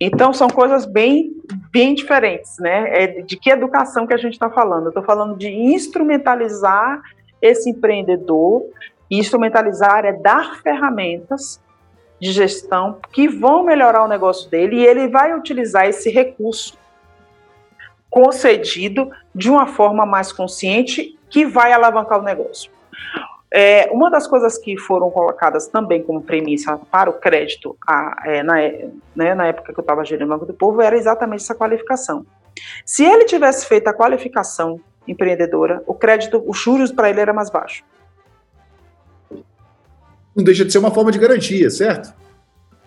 Então, 0.00 0.32
são 0.32 0.48
coisas 0.48 0.86
bem, 0.86 1.32
bem 1.70 1.94
diferentes, 1.94 2.58
né? 2.58 3.04
É 3.04 3.06
de 3.22 3.36
que 3.36 3.50
educação 3.50 4.06
que 4.06 4.14
a 4.14 4.18
gente 4.18 4.34
está 4.34 4.50
falando? 4.50 4.88
Estou 4.88 5.02
falando 5.02 5.36
de 5.36 5.48
instrumentalizar 5.48 7.00
esse 7.40 7.70
empreendedor, 7.70 8.64
instrumentalizar 9.10 10.04
é 10.04 10.12
dar 10.12 10.60
ferramentas 10.62 11.60
de 12.20 12.30
gestão 12.30 13.00
que 13.12 13.28
vão 13.28 13.64
melhorar 13.64 14.04
o 14.04 14.08
negócio 14.08 14.48
dele 14.48 14.76
e 14.76 14.86
ele 14.86 15.08
vai 15.08 15.36
utilizar 15.36 15.86
esse 15.88 16.08
recurso 16.08 16.78
concedido 18.08 19.10
de 19.34 19.50
uma 19.50 19.66
forma 19.66 20.06
mais 20.06 20.30
consciente 20.30 21.18
que 21.28 21.44
vai 21.44 21.72
alavancar 21.72 22.20
o 22.20 22.22
negócio. 22.22 22.70
É, 23.54 23.90
uma 23.92 24.10
das 24.10 24.26
coisas 24.26 24.56
que 24.56 24.78
foram 24.78 25.10
colocadas 25.10 25.68
também 25.68 26.02
como 26.02 26.22
premissa 26.22 26.78
para 26.90 27.10
o 27.10 27.12
crédito 27.12 27.76
a, 27.86 28.22
é, 28.24 28.42
na, 28.42 28.54
né, 29.14 29.34
na 29.34 29.46
época 29.46 29.74
que 29.74 29.78
eu 29.78 29.82
estava 29.82 30.02
gerindo 30.06 30.24
o 30.24 30.28
Banco 30.28 30.46
do 30.46 30.54
Povo 30.54 30.80
era 30.80 30.96
exatamente 30.96 31.42
essa 31.42 31.54
qualificação. 31.54 32.24
Se 32.86 33.04
ele 33.04 33.26
tivesse 33.26 33.66
feito 33.66 33.88
a 33.88 33.92
qualificação 33.92 34.80
empreendedora, 35.06 35.82
o 35.86 35.92
crédito, 35.92 36.42
os 36.46 36.56
juros 36.58 36.90
para 36.90 37.10
ele 37.10 37.20
era 37.20 37.34
mais 37.34 37.50
baixo. 37.50 37.84
Não 40.34 40.42
deixa 40.42 40.64
de 40.64 40.72
ser 40.72 40.78
uma 40.78 40.90
forma 40.90 41.12
de 41.12 41.18
garantia, 41.18 41.68
certo? 41.68 42.14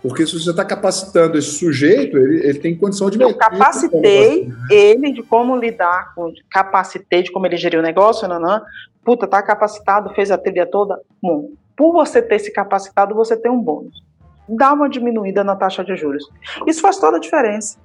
Porque 0.07 0.25
se 0.27 0.39
você 0.39 0.51
está 0.51 0.63
capacitando 0.63 1.35
esse 1.35 1.57
sujeito, 1.57 2.15
ele, 2.17 2.47
ele 2.47 2.59
tem 2.59 2.77
condição 2.77 3.09
de... 3.09 3.19
Eu 3.19 3.35
capacitei 3.35 4.51
ele 4.69 5.11
de 5.11 5.23
como 5.23 5.55
lidar 5.57 6.13
com... 6.13 6.31
Capacitei 6.49 7.23
de 7.23 7.31
como 7.31 7.47
ele 7.47 7.57
geriu 7.57 7.79
o 7.79 7.83
negócio, 7.83 8.27
não, 8.27 8.39
não, 8.39 8.61
puta, 9.03 9.25
tá 9.25 9.41
capacitado, 9.41 10.13
fez 10.13 10.29
a 10.29 10.37
trilha 10.37 10.67
toda, 10.67 10.99
bom, 11.21 11.49
por 11.75 11.91
você 11.91 12.21
ter 12.21 12.37
se 12.37 12.51
capacitado, 12.51 13.15
você 13.15 13.35
tem 13.35 13.51
um 13.51 13.59
bônus. 13.59 14.03
Dá 14.47 14.73
uma 14.73 14.87
diminuída 14.87 15.43
na 15.43 15.55
taxa 15.55 15.83
de 15.83 15.95
juros. 15.95 16.29
Isso 16.67 16.81
faz 16.81 16.99
toda 16.99 17.17
a 17.17 17.19
diferença. 17.19 17.79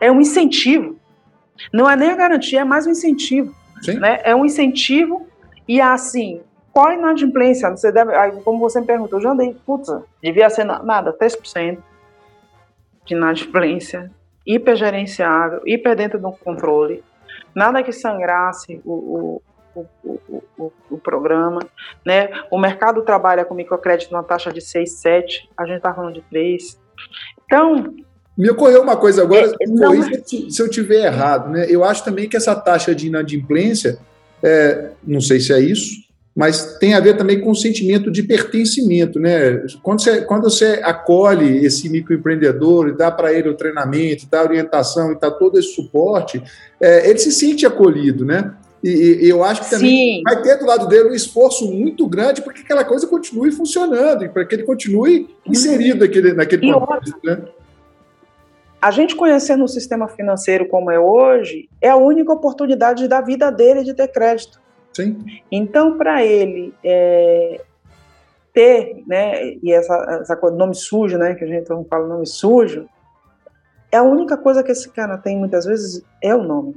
É 0.00 0.10
um 0.10 0.22
incentivo. 0.22 0.96
Não 1.70 1.88
é 1.88 1.94
nem 1.94 2.10
a 2.10 2.16
garantia, 2.16 2.62
é 2.62 2.64
mais 2.64 2.86
um 2.86 2.90
incentivo. 2.90 3.54
Sim. 3.82 3.98
Né? 3.98 4.20
É 4.24 4.34
um 4.34 4.46
incentivo 4.46 5.26
e 5.68 5.78
assim, 5.78 6.40
qual 6.74 6.88
a 6.88 6.94
inadimplência? 6.94 7.70
Você 7.70 7.92
deve, 7.92 8.12
como 8.42 8.58
você 8.58 8.80
me 8.80 8.86
perguntou, 8.86 9.20
eu 9.20 9.22
já 9.22 9.30
andei, 9.30 9.56
puta, 9.64 10.02
devia 10.20 10.50
ser 10.50 10.64
nada, 10.64 11.16
3% 11.16 11.78
de 13.06 13.14
inadimplência. 13.14 14.10
hipergerenciável, 14.44 15.62
hiper 15.64 15.96
dentro 15.96 16.18
do 16.18 16.32
controle, 16.32 17.02
nada 17.54 17.82
que 17.82 17.92
sangrasse 17.92 18.82
o, 18.84 19.40
o, 19.74 19.86
o, 20.04 20.42
o, 20.58 20.72
o, 20.90 20.98
programa, 20.98 21.60
né? 22.04 22.28
O 22.50 22.58
mercado 22.58 23.00
trabalha 23.02 23.44
com 23.44 23.54
microcrédito 23.54 24.12
numa 24.12 24.22
taxa 24.22 24.52
de 24.52 24.60
6, 24.60 24.90
7, 24.98 25.50
a 25.56 25.64
gente 25.64 25.76
está 25.76 25.94
falando 25.94 26.14
de 26.14 26.22
3. 26.22 26.78
Então, 27.46 27.94
me 28.36 28.50
ocorreu 28.50 28.82
uma 28.82 28.96
coisa 28.96 29.22
agora, 29.22 29.46
é, 29.60 29.66
não... 29.66 29.94
se 30.50 30.60
eu 30.60 30.68
tiver 30.68 31.06
errado, 31.06 31.50
né? 31.50 31.66
Eu 31.70 31.84
acho 31.84 32.04
também 32.04 32.28
que 32.28 32.36
essa 32.36 32.54
taxa 32.54 32.94
de 32.94 33.06
inadimplência, 33.06 33.98
é, 34.42 34.90
não 35.02 35.20
sei 35.20 35.40
se 35.40 35.52
é 35.52 35.60
isso, 35.60 36.03
mas 36.34 36.78
tem 36.78 36.94
a 36.94 37.00
ver 37.00 37.16
também 37.16 37.40
com 37.40 37.52
o 37.52 37.54
sentimento 37.54 38.10
de 38.10 38.22
pertencimento, 38.22 39.20
né? 39.20 39.62
Quando 39.82 40.02
você, 40.02 40.20
quando 40.22 40.42
você 40.42 40.80
acolhe 40.82 41.64
esse 41.64 41.88
microempreendedor 41.88 42.88
e 42.88 42.96
dá 42.96 43.10
para 43.10 43.32
ele 43.32 43.48
o 43.48 43.54
treinamento, 43.54 44.26
dá 44.28 44.40
a 44.40 44.44
orientação 44.44 45.12
e 45.12 45.18
dá 45.18 45.30
todo 45.30 45.58
esse 45.58 45.74
suporte, 45.74 46.42
é, 46.80 47.08
ele 47.08 47.18
se 47.20 47.30
sente 47.30 47.64
acolhido, 47.64 48.24
né? 48.24 48.52
E, 48.82 49.24
e, 49.24 49.28
eu 49.30 49.42
acho 49.42 49.62
que 49.62 49.70
também 49.70 50.16
Sim. 50.16 50.22
vai 50.24 50.42
ter 50.42 50.58
do 50.58 50.66
lado 50.66 50.86
dele 50.88 51.08
um 51.08 51.14
esforço 51.14 51.70
muito 51.72 52.06
grande 52.06 52.42
para 52.42 52.52
que 52.52 52.60
aquela 52.60 52.84
coisa 52.84 53.06
continue 53.06 53.50
funcionando 53.50 54.24
e 54.24 54.28
para 54.28 54.44
que 54.44 54.56
ele 54.56 54.64
continue 54.64 55.34
inserido 55.46 56.00
naquele, 56.00 56.34
naquele 56.34 56.70
contexto, 56.70 57.18
né? 57.24 57.42
A 58.82 58.90
gente 58.90 59.16
conhecendo 59.16 59.64
o 59.64 59.68
sistema 59.68 60.06
financeiro 60.08 60.68
como 60.68 60.90
é 60.90 60.98
hoje, 60.98 61.70
é 61.80 61.88
a 61.88 61.96
única 61.96 62.30
oportunidade 62.30 63.08
da 63.08 63.22
vida 63.22 63.50
dele 63.50 63.82
de 63.82 63.94
ter 63.94 64.08
crédito. 64.08 64.60
Sim. 64.94 65.24
Então, 65.50 65.98
para 65.98 66.24
ele 66.24 66.72
é, 66.82 67.60
ter, 68.52 69.02
né, 69.06 69.54
e 69.62 69.72
essa, 69.72 69.94
essa 70.20 70.36
coisa, 70.36 70.56
nome 70.56 70.74
sujo, 70.74 71.18
né, 71.18 71.34
que 71.34 71.44
a 71.44 71.46
gente 71.46 71.68
não 71.68 71.84
fala 71.84 72.06
nome 72.06 72.26
sujo, 72.26 72.88
é 73.90 73.96
a 73.96 74.02
única 74.02 74.36
coisa 74.36 74.62
que 74.62 74.70
esse 74.70 74.88
cara 74.90 75.18
tem 75.18 75.36
muitas 75.36 75.64
vezes 75.64 76.04
é 76.22 76.34
o 76.34 76.42
nome. 76.42 76.76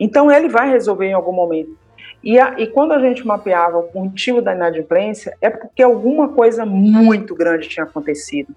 Então, 0.00 0.30
ele 0.30 0.48
vai 0.48 0.70
resolver 0.70 1.06
em 1.06 1.14
algum 1.14 1.32
momento. 1.32 1.76
E, 2.22 2.38
a, 2.38 2.58
e 2.58 2.66
quando 2.66 2.92
a 2.92 2.98
gente 2.98 3.26
mapeava 3.26 3.78
o 3.78 3.90
motivo 4.04 4.42
da 4.42 4.54
inadimplência, 4.54 5.36
é 5.40 5.48
porque 5.48 5.82
alguma 5.82 6.30
coisa 6.30 6.66
muito 6.66 7.34
grande 7.34 7.68
tinha 7.68 7.84
acontecido. 7.84 8.54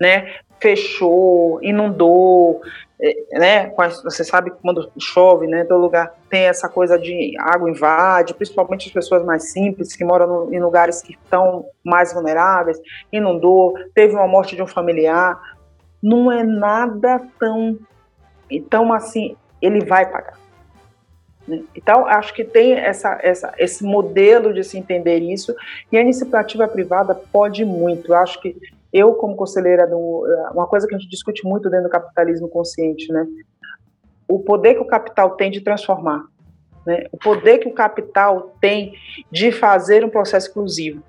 Né? 0.00 0.34
Fechou, 0.60 1.62
inundou, 1.62 2.60
né? 3.32 3.72
Você 4.04 4.24
sabe 4.24 4.50
que 4.50 4.56
quando 4.62 4.90
chove, 4.98 5.46
né? 5.46 5.64
Todo 5.64 5.80
lugar 5.80 6.14
tem 6.30 6.44
essa 6.44 6.68
coisa 6.68 6.98
de 6.98 7.34
água 7.38 7.70
invade, 7.70 8.34
principalmente 8.34 8.88
as 8.88 8.92
pessoas 8.92 9.24
mais 9.24 9.52
simples 9.52 9.94
que 9.94 10.04
moram 10.04 10.26
no, 10.26 10.54
em 10.54 10.60
lugares 10.60 11.02
que 11.02 11.12
estão 11.12 11.66
mais 11.84 12.12
vulneráveis. 12.12 12.80
Inundou, 13.12 13.74
teve 13.94 14.14
uma 14.14 14.26
morte 14.26 14.56
de 14.56 14.62
um 14.62 14.66
familiar. 14.66 15.38
Não 16.02 16.32
é 16.32 16.42
nada 16.42 17.20
tão, 17.38 17.78
então 18.50 18.92
assim, 18.92 19.36
ele 19.60 19.84
vai 19.84 20.10
pagar. 20.10 20.38
Né? 21.46 21.62
Então, 21.74 22.06
acho 22.06 22.34
que 22.34 22.44
tem 22.44 22.72
essa, 22.72 23.18
essa, 23.22 23.54
esse 23.58 23.84
modelo 23.84 24.52
de 24.52 24.64
se 24.64 24.78
entender 24.78 25.18
isso, 25.18 25.54
e 25.90 25.96
a 25.96 26.00
iniciativa 26.00 26.66
privada 26.66 27.14
pode 27.14 27.64
muito. 27.64 28.12
Eu 28.12 28.16
acho 28.16 28.40
que 28.40 28.56
eu, 28.96 29.14
como 29.14 29.36
conselheira, 29.36 29.86
do, 29.86 30.24
uma 30.52 30.66
coisa 30.66 30.86
que 30.86 30.94
a 30.94 30.98
gente 30.98 31.10
discute 31.10 31.44
muito 31.44 31.68
dentro 31.68 31.84
do 31.84 31.90
capitalismo 31.90 32.48
consciente, 32.48 33.12
né? 33.12 33.26
o 34.28 34.40
poder 34.40 34.74
que 34.74 34.80
o 34.80 34.86
capital 34.86 35.30
tem 35.36 35.50
de 35.50 35.60
transformar, 35.60 36.24
né? 36.84 37.04
o 37.12 37.16
poder 37.16 37.58
que 37.58 37.68
o 37.68 37.74
capital 37.74 38.54
tem 38.60 38.94
de 39.30 39.52
fazer 39.52 40.04
um 40.04 40.08
processo 40.08 40.48
exclusivo. 40.48 41.02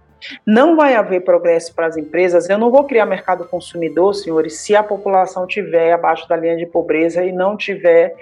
Não 0.45 0.75
vai 0.75 0.95
haver 0.95 1.23
progresso 1.23 1.73
para 1.75 1.85
as 1.85 1.95
empresas. 1.95 2.49
Eu 2.49 2.57
não 2.57 2.71
vou 2.71 2.83
criar 2.85 3.05
mercado 3.05 3.45
consumidor, 3.45 4.15
senhores, 4.15 4.59
se 4.59 4.75
a 4.75 4.81
população 4.81 5.45
tiver 5.45 5.93
abaixo 5.93 6.27
da 6.27 6.35
linha 6.35 6.57
de 6.57 6.65
pobreza 6.65 7.23
e 7.23 7.31
não 7.31 7.55
tiver 7.55 8.15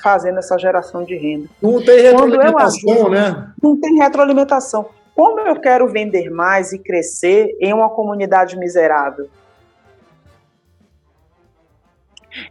fazendo 0.00 0.38
essa 0.38 0.56
geração 0.56 1.02
de 1.02 1.16
renda. 1.16 1.48
Não 1.60 1.84
tem 1.84 2.00
retroalimentação, 2.00 3.08
né? 3.08 3.52
Não 3.60 3.80
tem 3.80 3.98
retroalimentação. 3.98 4.88
Como 5.20 5.38
eu 5.40 5.60
quero 5.60 5.86
vender 5.86 6.30
mais 6.30 6.72
e 6.72 6.78
crescer 6.78 7.54
em 7.60 7.74
uma 7.74 7.90
comunidade 7.90 8.58
miserável? 8.58 9.28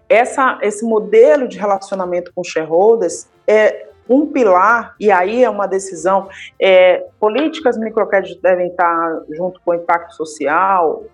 Essa, 0.07 0.59
esse 0.61 0.85
modelo 0.85 1.47
de 1.47 1.57
relacionamento 1.57 2.31
com 2.31 2.43
shareholders 2.43 3.27
é 3.47 3.87
um 4.07 4.27
pilar, 4.27 4.93
e 4.99 5.09
aí 5.09 5.43
é 5.43 5.49
uma 5.49 5.65
decisão, 5.65 6.29
é, 6.61 7.07
políticas 7.19 7.75
microcrédito 7.75 8.39
devem 8.39 8.67
estar 8.67 9.19
junto 9.31 9.59
com 9.61 9.71
o 9.71 9.73
impacto 9.73 10.13
social, 10.13 11.05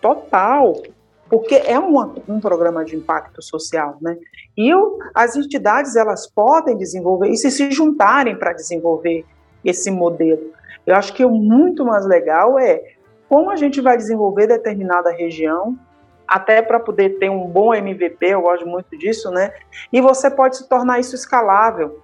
total, 0.00 0.82
porque 1.28 1.56
é 1.56 1.78
uma, 1.78 2.14
um 2.26 2.40
programa 2.40 2.86
de 2.86 2.96
impacto 2.96 3.42
social, 3.42 3.98
né? 4.00 4.16
E 4.56 4.74
o, 4.74 4.98
as 5.14 5.36
entidades 5.36 5.94
elas 5.94 6.26
podem 6.26 6.74
desenvolver 6.74 7.28
e 7.28 7.36
se 7.36 7.70
juntarem 7.70 8.34
para 8.34 8.54
desenvolver 8.54 9.26
esse 9.62 9.90
modelo. 9.90 10.58
Eu 10.86 10.96
acho 10.96 11.12
que 11.12 11.24
o 11.24 11.30
muito 11.30 11.84
mais 11.84 12.04
legal 12.06 12.58
é 12.58 12.82
como 13.28 13.50
a 13.50 13.56
gente 13.56 13.80
vai 13.80 13.96
desenvolver 13.96 14.48
determinada 14.48 15.12
região, 15.12 15.78
até 16.26 16.62
para 16.62 16.80
poder 16.80 17.18
ter 17.18 17.28
um 17.28 17.46
bom 17.46 17.74
MVP, 17.74 18.26
eu 18.26 18.42
gosto 18.42 18.66
muito 18.66 18.96
disso, 18.96 19.30
né? 19.30 19.52
E 19.92 20.00
você 20.00 20.30
pode 20.30 20.56
se 20.56 20.68
tornar 20.68 21.00
isso 21.00 21.14
escalável. 21.14 22.00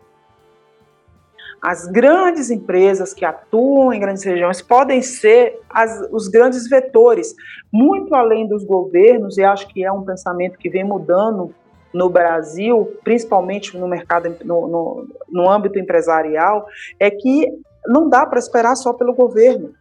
As 1.62 1.86
grandes 1.86 2.50
empresas 2.50 3.14
que 3.14 3.24
atuam 3.24 3.92
em 3.92 3.98
grandes 3.98 4.24
regiões 4.24 4.60
podem 4.60 5.00
ser 5.00 5.60
as, 5.70 6.08
os 6.12 6.28
grandes 6.28 6.68
vetores, 6.68 7.34
muito 7.72 8.14
além 8.14 8.46
dos 8.46 8.64
governos, 8.64 9.38
e 9.38 9.44
acho 9.44 9.66
que 9.68 9.84
é 9.84 9.90
um 9.90 10.04
pensamento 10.04 10.58
que 10.58 10.68
vem 10.68 10.84
mudando 10.84 11.54
no 11.92 12.10
Brasil, 12.10 12.96
principalmente 13.02 13.76
no 13.76 13.88
mercado, 13.88 14.36
no, 14.44 14.68
no, 14.68 15.08
no 15.28 15.50
âmbito 15.50 15.78
empresarial, 15.78 16.66
é 17.00 17.10
que 17.10 17.46
não 17.88 18.08
dá 18.08 18.26
para 18.26 18.38
esperar 18.38 18.74
só 18.76 18.92
pelo 18.92 19.14
governo 19.14 19.74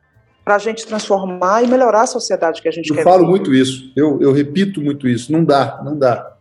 para 0.44 0.56
a 0.56 0.60
gente 0.60 0.86
transformar 0.86 1.64
e 1.64 1.68
melhorar 1.68 2.04
a 2.04 2.08
sociedade 2.08 2.62
que 2.62 2.68
a 2.68 2.72
gente 2.72 2.90
eu 2.90 2.96
quer. 2.96 3.02
Eu 3.02 3.06
falo 3.06 3.26
muito 3.26 3.54
isso, 3.54 3.92
eu, 3.96 4.22
eu 4.22 4.32
repito 4.32 4.80
muito 4.80 5.08
isso. 5.08 5.32
Não 5.32 5.44
dá, 5.44 5.82
não 5.84 5.98
dá, 5.98 6.34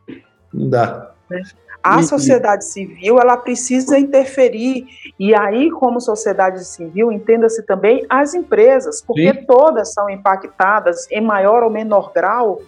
não 0.53 0.68
dá. 0.68 1.11
É. 1.33 1.40
A 1.83 2.03
sociedade 2.03 2.64
civil 2.64 3.18
ela 3.20 3.37
precisa 3.37 3.98
interferir 3.98 4.87
e 5.20 5.35
aí 5.35 5.70
como 5.70 6.00
sociedade 6.00 6.64
civil 6.64 7.12
entenda-se 7.12 7.62
também 7.62 8.07
as 8.09 8.33
empresas, 8.33 9.03
porque 9.03 9.35
Sim. 9.35 9.44
todas 9.46 9.92
são 9.92 10.09
impactadas 10.09 11.07
em 11.11 11.20
maior 11.20 11.62
ou 11.62 11.68
menor 11.68 12.11
grau, 12.14 12.62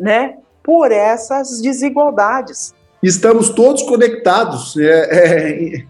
né, 0.00 0.38
por 0.62 0.90
essas 0.90 1.60
desigualdades. 1.60 2.74
Estamos 3.02 3.50
todos 3.50 3.82
conectados, 3.82 4.78
é, 4.78 4.86
é, 4.86 5.76
é, 5.76 5.84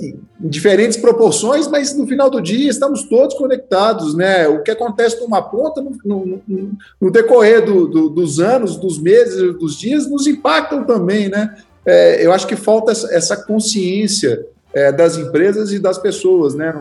em 0.00 0.18
diferentes 0.38 0.98
proporções, 0.98 1.66
mas 1.66 1.96
no 1.96 2.06
final 2.06 2.28
do 2.28 2.40
dia 2.40 2.68
estamos 2.68 3.04
todos 3.04 3.34
conectados, 3.34 4.14
né? 4.14 4.46
O 4.46 4.62
que 4.62 4.70
acontece 4.70 5.20
numa 5.20 5.40
ponta, 5.40 5.80
no, 5.80 5.96
no, 6.04 6.72
no 7.00 7.10
decorrer 7.10 7.64
do, 7.64 7.86
do, 7.88 8.08
dos 8.10 8.40
anos, 8.40 8.76
dos 8.76 9.00
meses, 9.00 9.56
dos 9.58 9.78
dias, 9.78 10.08
nos 10.08 10.26
impactam 10.26 10.84
também, 10.84 11.28
né? 11.28 11.56
é, 11.84 12.24
eu 12.24 12.32
acho 12.32 12.46
que 12.46 12.56
falta 12.56 12.92
essa 12.92 13.36
consciência 13.36 14.46
é, 14.72 14.92
das 14.92 15.16
empresas 15.16 15.72
e 15.72 15.78
das 15.78 15.98
pessoas, 15.98 16.54
né? 16.54 16.72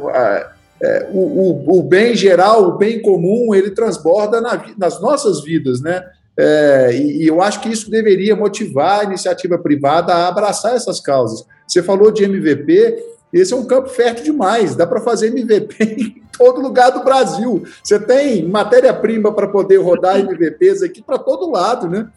É, 0.82 1.10
o, 1.12 1.20
o, 1.20 1.80
o, 1.80 1.84
bem 1.84 2.16
geral, 2.16 2.70
o 2.70 2.78
bem 2.78 3.02
comum, 3.02 3.54
ele 3.54 3.72
transborda 3.72 4.40
na, 4.40 4.64
nas 4.78 5.02
nossas 5.02 5.44
vidas, 5.44 5.82
né? 5.82 6.06
É, 6.42 6.94
e, 6.94 7.28
eu 7.28 7.42
acho 7.42 7.60
que 7.60 7.68
isso 7.68 7.92
deveria 7.92 8.34
motivar 8.34 9.02
a 9.02 9.04
iniciativa 9.04 9.58
privada 9.58 10.14
a 10.14 10.30
abraçar 10.30 10.74
essas 10.74 11.02
causas. 11.02 11.46
Você 11.68 11.84
falou 11.84 12.12
de 12.12 12.24
MVP, 12.24 12.96
esse 13.34 13.54
é 13.54 13.58
um 13.58 13.68
campo 13.68 13.90
fértil 13.90 14.24
demais, 14.24 14.74
dá 14.74 14.88
para 14.88 15.02
fazer 15.02 15.28
MVP 15.28 15.76
em 15.84 16.24
todo 16.38 16.62
lugar 16.62 16.92
do 16.92 17.04
Brasil. 17.04 17.64
Você 17.84 18.00
tem 18.00 18.48
matéria-prima 18.48 19.34
para 19.34 19.50
poder 19.50 19.78
rodar 19.78 20.18
MVPs 20.18 20.82
aqui 20.82 21.02
para 21.02 21.20
todo 21.20 21.52
lado, 21.52 21.90
né? 21.90 22.08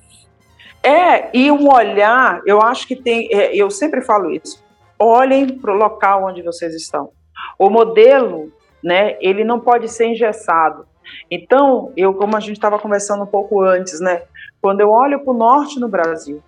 É, 0.84 1.36
e 1.36 1.50
um 1.50 1.68
olhar, 1.68 2.42
eu 2.46 2.62
acho 2.62 2.86
que 2.86 2.94
tem, 2.94 3.28
é, 3.32 3.56
eu 3.56 3.72
sempre 3.72 4.02
falo 4.02 4.30
isso, 4.30 4.62
olhem 5.00 5.58
para 5.58 5.72
o 5.72 5.76
local 5.76 6.26
onde 6.26 6.42
vocês 6.42 6.72
estão. 6.76 7.10
O 7.58 7.68
modelo, 7.68 8.52
né, 8.82 9.16
ele 9.20 9.42
não 9.42 9.58
pode 9.58 9.88
ser 9.88 10.06
engessado. 10.06 10.86
Então, 11.30 11.92
eu, 11.96 12.14
como 12.14 12.36
a 12.36 12.40
gente 12.40 12.56
estava 12.56 12.78
conversando 12.78 13.24
um 13.24 13.26
pouco 13.26 13.62
antes, 13.62 14.00
né, 14.00 14.22
quando 14.60 14.80
eu 14.80 14.90
olho 14.90 15.20
para 15.20 15.32
o 15.32 15.36
norte 15.36 15.78
no 15.80 15.88
Brasil, 15.88 16.42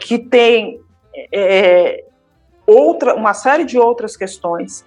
que 0.00 0.18
tem 0.18 0.80
é, 1.32 2.04
outra, 2.66 3.14
uma 3.14 3.34
série 3.34 3.64
de 3.64 3.78
outras 3.78 4.16
questões, 4.16 4.84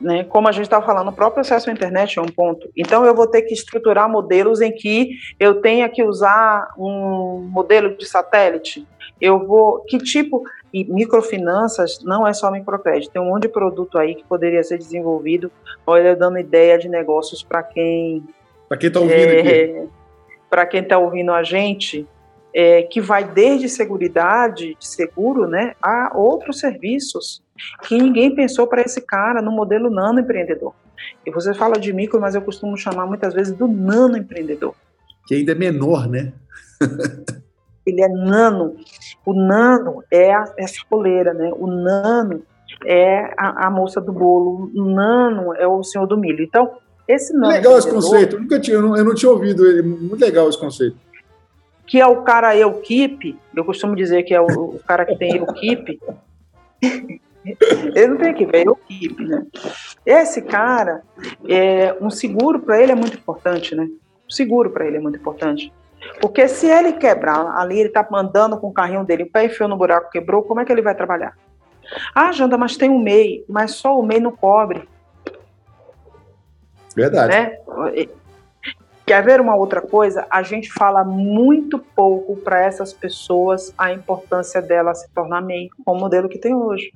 né? 0.00 0.24
Como 0.24 0.48
a 0.48 0.52
gente 0.52 0.64
estava 0.64 0.84
falando, 0.84 1.08
o 1.08 1.12
próprio 1.12 1.42
acesso 1.42 1.68
à 1.68 1.72
internet 1.72 2.18
é 2.18 2.22
um 2.22 2.26
ponto. 2.26 2.70
Então, 2.74 3.04
eu 3.04 3.14
vou 3.14 3.26
ter 3.26 3.42
que 3.42 3.52
estruturar 3.52 4.08
modelos 4.08 4.60
em 4.60 4.72
que 4.72 5.10
eu 5.38 5.60
tenha 5.60 5.88
que 5.88 6.02
usar 6.02 6.72
um 6.78 7.46
modelo 7.50 7.94
de 7.96 8.06
satélite. 8.06 8.86
Eu 9.20 9.46
vou. 9.46 9.80
Que 9.80 9.98
tipo. 9.98 10.42
E 10.72 10.84
microfinanças 10.84 12.02
não 12.04 12.26
é 12.26 12.32
só 12.32 12.50
microcrédito, 12.50 13.12
tem 13.12 13.20
um 13.20 13.26
monte 13.26 13.42
de 13.42 13.48
produto 13.48 13.98
aí 13.98 14.14
que 14.14 14.24
poderia 14.24 14.62
ser 14.62 14.78
desenvolvido, 14.78 15.50
olha, 15.86 16.14
dando 16.14 16.38
ideia 16.38 16.78
de 16.78 16.88
negócios 16.88 17.42
para 17.42 17.62
quem. 17.62 18.24
Para 18.68 18.78
quem 18.78 18.88
está 18.88 19.00
ouvindo 19.00 19.18
é. 19.18 19.86
Para 20.48 20.66
quem 20.66 20.82
está 20.82 20.98
ouvindo 20.98 21.32
a 21.32 21.42
gente, 21.42 22.06
é, 22.54 22.82
que 22.82 23.00
vai 23.00 23.24
desde 23.24 23.68
seguridade, 23.68 24.76
de 24.78 24.86
seguro, 24.86 25.46
né, 25.46 25.74
a 25.80 26.12
outros 26.16 26.58
serviços 26.58 27.42
que 27.82 27.96
ninguém 27.96 28.34
pensou 28.34 28.66
para 28.66 28.82
esse 28.82 29.00
cara 29.00 29.40
no 29.42 29.52
modelo 29.52 29.90
nano 29.90 30.20
empreendedor. 30.20 30.74
E 31.24 31.30
você 31.30 31.54
fala 31.54 31.78
de 31.78 31.92
micro, 31.92 32.20
mas 32.20 32.34
eu 32.34 32.42
costumo 32.42 32.76
chamar 32.76 33.06
muitas 33.06 33.34
vezes 33.34 33.56
do 33.56 33.68
nano 33.68 34.16
empreendedor. 34.16 34.74
Que 35.26 35.34
ainda 35.36 35.52
é 35.52 35.54
menor, 35.54 36.08
né? 36.08 36.32
Ele 37.86 38.02
é 38.02 38.08
nano. 38.08 38.76
O 39.24 39.34
nano 39.34 40.02
é 40.10 40.32
a, 40.32 40.44
essa 40.56 40.80
coleira, 40.88 41.32
né? 41.34 41.50
O 41.56 41.66
nano 41.66 42.42
é 42.84 43.32
a, 43.36 43.66
a, 43.66 43.70
moça 43.70 44.00
do 44.00 44.12
bolo. 44.12 44.70
O 44.74 44.84
nano 44.84 45.54
é 45.54 45.66
o 45.66 45.82
senhor 45.82 46.06
do 46.06 46.16
milho. 46.16 46.44
Então, 46.44 46.72
esse 47.08 47.32
nano. 47.32 47.48
Legal 47.48 47.78
esse 47.78 47.90
conceito. 47.90 48.36
Eu, 48.36 48.40
nunca 48.40 48.60
tinha, 48.60 48.76
eu 48.76 48.82
não, 48.82 48.96
eu 48.96 49.04
não 49.04 49.14
tinha 49.14 49.30
ouvido 49.30 49.66
ele. 49.66 49.82
Muito 49.82 50.20
legal 50.20 50.48
esse 50.48 50.58
conceito 50.58 50.96
que 51.90 52.00
é 52.00 52.06
o 52.06 52.22
cara 52.22 52.56
Eukip, 52.56 53.36
eu 53.52 53.64
costumo 53.64 53.96
dizer 53.96 54.22
que 54.22 54.32
é 54.32 54.40
o, 54.40 54.46
o 54.46 54.78
cara 54.78 55.04
que 55.04 55.16
tem 55.16 55.38
Eukip, 55.38 55.98
ele 57.44 58.06
não 58.06 58.16
tem 58.16 58.30
equipe, 58.30 58.56
é 58.56 58.64
Eukip, 58.66 59.24
né? 59.24 59.46
Esse 60.04 60.42
cara, 60.42 61.02
é, 61.48 61.96
um 62.00 62.10
seguro 62.10 62.60
para 62.60 62.80
ele 62.80 62.92
é 62.92 62.94
muito 62.94 63.16
importante, 63.16 63.74
né? 63.74 63.84
Um 63.84 64.30
seguro 64.30 64.70
para 64.70 64.86
ele 64.86 64.98
é 64.98 65.00
muito 65.00 65.18
importante. 65.18 65.72
Porque 66.20 66.48
se 66.48 66.66
ele 66.66 66.94
quebrar, 66.94 67.46
ali 67.56 67.78
ele 67.78 67.88
está 67.88 68.06
andando 68.12 68.58
com 68.58 68.68
o 68.68 68.72
carrinho 68.72 69.04
dele, 69.04 69.24
o 69.24 69.30
pé 69.30 69.44
enfiou 69.44 69.68
no 69.68 69.76
buraco, 69.76 70.10
quebrou, 70.10 70.42
como 70.42 70.60
é 70.60 70.64
que 70.64 70.72
ele 70.72 70.82
vai 70.82 70.94
trabalhar? 70.94 71.36
Ah, 72.14 72.32
Janda, 72.32 72.56
mas 72.56 72.76
tem 72.76 72.90
um 72.90 72.98
MEI, 72.98 73.44
mas 73.48 73.72
só 73.72 73.98
o 73.98 74.02
MEI 74.02 74.20
não 74.20 74.32
cobre. 74.32 74.88
Verdade. 76.94 77.32
Né? 77.32 77.56
Quer 79.06 79.24
ver 79.24 79.40
uma 79.40 79.56
outra 79.56 79.80
coisa? 79.80 80.26
A 80.30 80.42
gente 80.42 80.72
fala 80.72 81.02
muito 81.02 81.78
pouco 81.78 82.36
para 82.36 82.60
essas 82.60 82.92
pessoas 82.92 83.74
a 83.76 83.92
importância 83.92 84.62
dela 84.62 84.94
se 84.94 85.10
tornar 85.10 85.40
MEI 85.40 85.68
com 85.84 85.92
o 85.92 85.98
modelo 85.98 86.28
que 86.28 86.38
tem 86.38 86.54
hoje. 86.54 86.92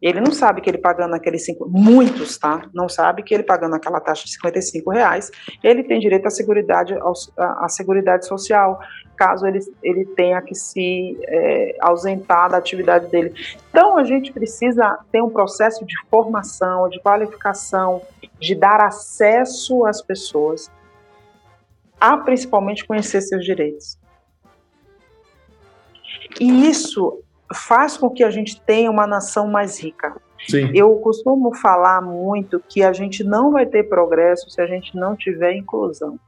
Ele 0.00 0.20
não 0.20 0.32
sabe 0.32 0.60
que 0.60 0.70
ele 0.70 0.78
pagando 0.78 1.14
aqueles 1.14 1.44
cinco, 1.44 1.68
muitos, 1.68 2.38
tá? 2.38 2.62
Não 2.72 2.88
sabe 2.88 3.22
que 3.22 3.34
ele 3.34 3.42
pagando 3.42 3.74
aquela 3.74 4.00
taxa 4.00 4.24
de 4.24 4.32
55 4.32 4.90
reais, 4.90 5.30
ele 5.62 5.82
tem 5.82 6.00
direito 6.00 6.26
à 6.26 6.30
seguridade, 6.30 6.94
à 7.36 7.68
seguridade 7.68 8.26
social, 8.26 8.80
caso 9.16 9.46
ele, 9.46 9.60
ele 9.82 10.06
tenha 10.06 10.40
que 10.40 10.54
se 10.54 11.18
é, 11.22 11.76
ausentar 11.80 12.50
da 12.50 12.56
atividade 12.56 13.08
dele. 13.08 13.34
Então 13.68 13.98
a 13.98 14.04
gente 14.04 14.32
precisa 14.32 14.98
ter 15.12 15.22
um 15.22 15.28
processo 15.28 15.84
de 15.84 15.94
formação, 16.10 16.88
de 16.88 16.98
qualificação, 17.00 18.00
de 18.40 18.54
dar 18.54 18.80
acesso 18.80 19.84
às 19.84 20.00
pessoas 20.00 20.70
a 22.00 22.16
principalmente 22.16 22.86
conhecer 22.86 23.20
seus 23.20 23.44
direitos. 23.44 23.98
E 26.40 26.68
isso 26.68 27.22
faz 27.54 27.96
com 27.96 28.10
que 28.10 28.22
a 28.22 28.30
gente 28.30 28.60
tenha 28.60 28.90
uma 28.90 29.06
nação 29.06 29.48
mais 29.48 29.80
rica. 29.80 30.16
Sim. 30.48 30.70
Eu 30.74 30.96
costumo 30.96 31.54
falar 31.54 32.00
muito 32.00 32.62
que 32.68 32.82
a 32.82 32.92
gente 32.92 33.22
não 33.22 33.50
vai 33.50 33.66
ter 33.66 33.88
progresso 33.88 34.48
se 34.50 34.60
a 34.60 34.66
gente 34.66 34.96
não 34.96 35.14
tiver 35.14 35.54
inclusão. 35.54 36.18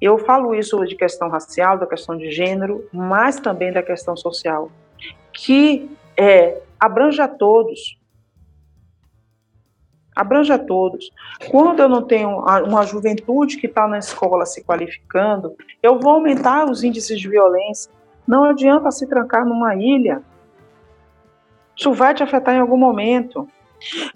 Eu 0.00 0.18
falo 0.18 0.54
isso 0.54 0.84
de 0.84 0.96
questão 0.96 1.28
racial, 1.28 1.78
da 1.78 1.86
questão 1.86 2.16
de 2.16 2.30
gênero, 2.30 2.88
mas 2.92 3.38
também 3.38 3.72
da 3.72 3.82
questão 3.82 4.16
social, 4.16 4.70
que 5.32 5.90
é, 6.16 6.60
abrange 6.78 7.20
a 7.20 7.28
todos. 7.28 7.98
Abrange 10.14 10.52
a 10.52 10.58
todos. 10.58 11.10
Quando 11.50 11.80
eu 11.80 11.88
não 11.88 12.02
tenho 12.02 12.38
uma 12.64 12.84
juventude 12.84 13.56
que 13.56 13.66
está 13.66 13.86
na 13.86 13.98
escola 13.98 14.46
se 14.46 14.62
qualificando, 14.64 15.56
eu 15.82 15.98
vou 15.98 16.12
aumentar 16.12 16.70
os 16.70 16.84
índices 16.84 17.18
de 17.18 17.28
violência. 17.28 17.92
Não 18.26 18.44
adianta 18.44 18.90
se 18.90 19.06
trancar 19.06 19.44
numa 19.44 19.74
ilha. 19.74 20.22
Isso 21.76 21.92
vai 21.92 22.14
te 22.14 22.22
afetar 22.22 22.54
em 22.54 22.60
algum 22.60 22.76
momento. 22.76 23.48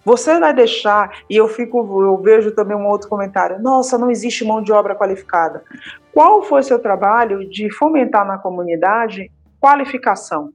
Você 0.05 0.39
vai 0.39 0.55
deixar, 0.55 1.23
e 1.29 1.37
eu 1.37 1.47
fico, 1.47 1.79
eu 2.03 2.17
vejo 2.23 2.53
também 2.53 2.77
um 2.77 2.87
outro 2.87 3.09
comentário, 3.09 3.61
nossa, 3.61 3.99
não 3.99 4.11
existe 4.11 4.45
mão 4.45 4.63
de 4.63 4.73
obra 4.73 4.95
qualificada. 4.95 5.63
Qual 6.13 6.43
foi 6.43 6.63
seu 6.63 6.79
trabalho 6.79 7.49
de 7.51 7.71
fomentar 7.71 8.27
na 8.27 8.39
comunidade 8.39 9.31
qualificação? 9.61 10.53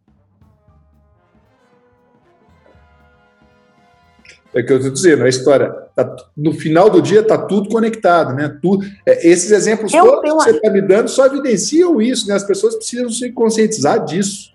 É 4.53 4.61
o 4.61 4.65
que 4.65 4.71
eu 4.71 4.77
estou 4.77 4.93
dizendo, 4.93 5.23
a 5.23 5.29
história. 5.29 5.82
Tá, 5.95 6.15
no 6.35 6.53
final 6.53 6.89
do 6.89 7.01
dia 7.01 7.19
está 7.19 7.37
tudo 7.37 7.69
conectado, 7.69 8.33
né? 8.33 8.57
Tudo, 8.59 8.83
é, 9.05 9.27
esses 9.27 9.51
exemplos 9.51 9.93
eu 9.93 10.03
todos 10.03 10.21
que 10.21 10.31
você 10.31 10.49
está 10.51 10.71
me 10.71 10.81
dando 10.81 11.07
só 11.07 11.27
evidenciam 11.27 12.01
isso, 12.01 12.27
né? 12.27 12.33
As 12.33 12.43
pessoas 12.43 12.75
precisam 12.75 13.09
se 13.09 13.31
conscientizar 13.31 14.03
disso. 14.03 14.51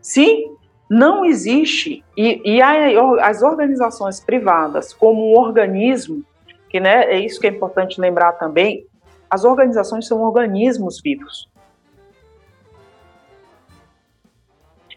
Sim, 0.00 0.54
não 0.88 1.24
existe. 1.24 2.04
E, 2.16 2.40
e 2.44 2.62
as 2.62 3.42
organizações 3.42 4.20
privadas, 4.20 4.92
como 4.92 5.32
um 5.32 5.36
organismo, 5.36 6.24
que 6.70 6.78
né, 6.78 7.04
é 7.06 7.18
isso 7.18 7.40
que 7.40 7.48
é 7.48 7.50
importante 7.50 8.00
lembrar 8.00 8.32
também, 8.34 8.86
as 9.28 9.44
organizações 9.44 10.06
são 10.06 10.22
organismos 10.22 11.00
vivos. 11.02 11.48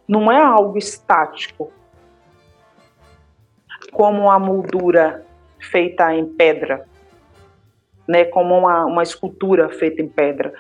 Não 0.07 0.31
é 0.31 0.39
algo 0.39 0.77
estático 0.77 1.71
como 3.91 4.29
a 4.29 4.39
moldura 4.39 5.23
feita 5.59 6.13
em 6.13 6.25
pedra, 6.25 6.85
né, 8.07 8.25
como 8.25 8.57
uma, 8.57 8.85
uma 8.85 9.03
escultura 9.03 9.69
feita 9.69 10.01
em 10.01 10.07
pedra. 10.07 10.53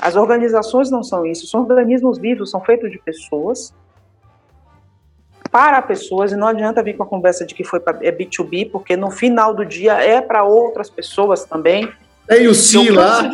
As 0.00 0.16
organizações 0.16 0.90
não 0.90 1.02
são 1.02 1.24
isso, 1.24 1.46
são 1.46 1.62
organismos 1.62 2.18
vivos, 2.18 2.50
são 2.50 2.60
feitos 2.60 2.90
de 2.90 2.98
pessoas, 2.98 3.72
para 5.50 5.82
pessoas, 5.82 6.32
e 6.32 6.36
não 6.36 6.46
adianta 6.46 6.82
vir 6.82 6.96
com 6.96 7.02
a 7.02 7.06
conversa 7.06 7.44
de 7.44 7.54
que 7.54 7.64
foi 7.64 7.80
para 7.80 7.98
é 8.06 8.12
B2B, 8.12 8.70
porque 8.70 8.96
no 8.96 9.10
final 9.10 9.54
do 9.54 9.64
dia 9.64 9.94
é 9.94 10.20
para 10.20 10.44
outras 10.44 10.88
pessoas 10.88 11.44
também. 11.44 11.90
Tem 12.26 12.46
o 12.46 12.54
sim 12.54 12.90
lá. 12.90 13.30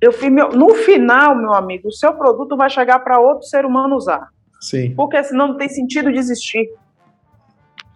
Eu 0.00 0.12
fiz 0.12 0.32
meu, 0.32 0.48
no 0.50 0.74
final, 0.74 1.36
meu 1.36 1.52
amigo, 1.52 1.88
o 1.88 1.92
seu 1.92 2.14
produto 2.14 2.56
vai 2.56 2.70
chegar 2.70 3.00
para 3.00 3.20
outro 3.20 3.46
ser 3.46 3.66
humano 3.66 3.96
usar. 3.96 4.28
Sim. 4.60 4.94
Porque 4.94 5.22
senão 5.22 5.48
não 5.48 5.56
tem 5.56 5.68
sentido 5.68 6.10
de 6.10 6.18
existir. 6.18 6.70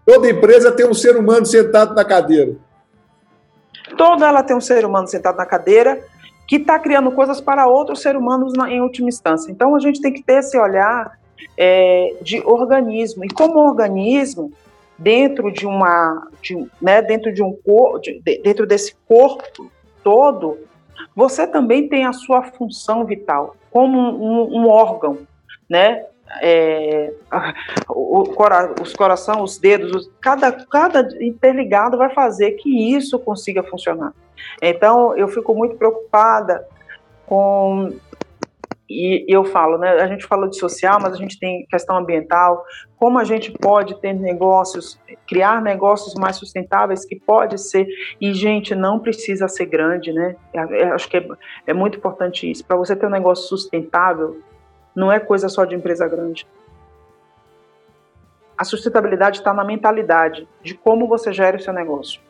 Toda 0.04 0.28
empresa 0.28 0.70
tem 0.70 0.86
um 0.86 0.94
ser 0.94 1.16
humano 1.16 1.46
sentado 1.46 1.94
na 1.94 2.04
cadeira. 2.04 2.56
Toda 3.96 4.26
ela 4.26 4.42
tem 4.42 4.56
um 4.56 4.60
ser 4.60 4.84
humano 4.84 5.06
sentado 5.06 5.36
na 5.36 5.46
cadeira 5.46 6.02
que 6.46 6.56
está 6.56 6.78
criando 6.78 7.10
coisas 7.12 7.40
para 7.40 7.66
outros 7.66 8.02
seres 8.02 8.20
humanos 8.20 8.52
na, 8.54 8.70
em 8.70 8.80
última 8.80 9.08
instância. 9.08 9.50
Então 9.50 9.74
a 9.74 9.78
gente 9.78 10.00
tem 10.00 10.12
que 10.12 10.22
ter 10.22 10.40
esse 10.40 10.58
olhar 10.58 11.18
é, 11.56 12.16
de 12.20 12.40
organismo. 12.44 13.24
E 13.24 13.28
como 13.28 13.58
organismo, 13.58 14.52
dentro 14.98 15.50
de 15.50 15.66
uma, 15.66 16.28
de, 16.42 16.66
né, 16.80 17.00
dentro 17.00 17.32
de 17.32 17.42
um 17.42 17.52
corpo, 17.52 17.98
de, 17.98 18.20
dentro 18.42 18.66
desse 18.66 18.94
corpo 19.06 19.70
todo, 20.02 20.58
você 21.16 21.46
também 21.46 21.88
tem 21.88 22.04
a 22.04 22.12
sua 22.12 22.42
função 22.42 23.04
vital 23.04 23.56
como 23.70 23.98
um, 23.98 24.60
um 24.60 24.68
órgão, 24.68 25.18
né? 25.68 26.04
É, 26.40 27.12
o, 27.88 28.24
cora, 28.34 28.74
os 28.80 28.92
coração, 28.94 29.42
os 29.42 29.58
dedos, 29.58 29.94
os, 29.94 30.10
cada, 30.20 30.52
cada 30.52 31.08
interligado 31.20 31.96
vai 31.96 32.10
fazer 32.12 32.52
que 32.52 32.94
isso 32.94 33.18
consiga 33.18 33.62
funcionar. 33.62 34.12
Então, 34.60 35.16
eu 35.16 35.28
fico 35.28 35.54
muito 35.54 35.76
preocupada 35.76 36.66
com. 37.26 37.92
E 38.88 39.24
eu 39.26 39.46
falo, 39.46 39.78
né? 39.78 39.92
A 39.92 40.06
gente 40.06 40.26
falou 40.26 40.48
de 40.48 40.58
social, 40.58 41.00
mas 41.00 41.14
a 41.14 41.16
gente 41.16 41.38
tem 41.38 41.64
questão 41.66 41.96
ambiental. 41.96 42.62
Como 42.98 43.18
a 43.18 43.24
gente 43.24 43.50
pode 43.50 43.98
ter 44.00 44.12
negócios, 44.12 45.00
criar 45.26 45.62
negócios 45.62 46.14
mais 46.14 46.36
sustentáveis, 46.36 47.04
que 47.04 47.18
pode 47.18 47.58
ser. 47.58 47.86
E, 48.20 48.34
gente, 48.34 48.74
não 48.74 49.00
precisa 49.00 49.48
ser 49.48 49.66
grande, 49.66 50.12
né? 50.12 50.36
Eu 50.52 50.62
é, 50.62 50.80
é, 50.82 50.84
acho 50.92 51.08
que 51.08 51.16
é, 51.16 51.26
é 51.66 51.72
muito 51.72 51.96
importante 51.96 52.48
isso. 52.48 52.64
Para 52.64 52.76
você 52.76 52.94
ter 52.94 53.06
um 53.06 53.10
negócio 53.10 53.48
sustentável, 53.48 54.42
não 54.94 55.10
é 55.10 55.18
coisa 55.18 55.48
só 55.48 55.64
de 55.64 55.74
empresa 55.74 56.06
grande. 56.06 56.46
A 58.56 58.64
sustentabilidade 58.64 59.38
está 59.38 59.52
na 59.52 59.64
mentalidade 59.64 60.48
de 60.62 60.74
como 60.74 61.08
você 61.08 61.32
gera 61.32 61.56
o 61.56 61.60
seu 61.60 61.72
negócio. 61.72 62.20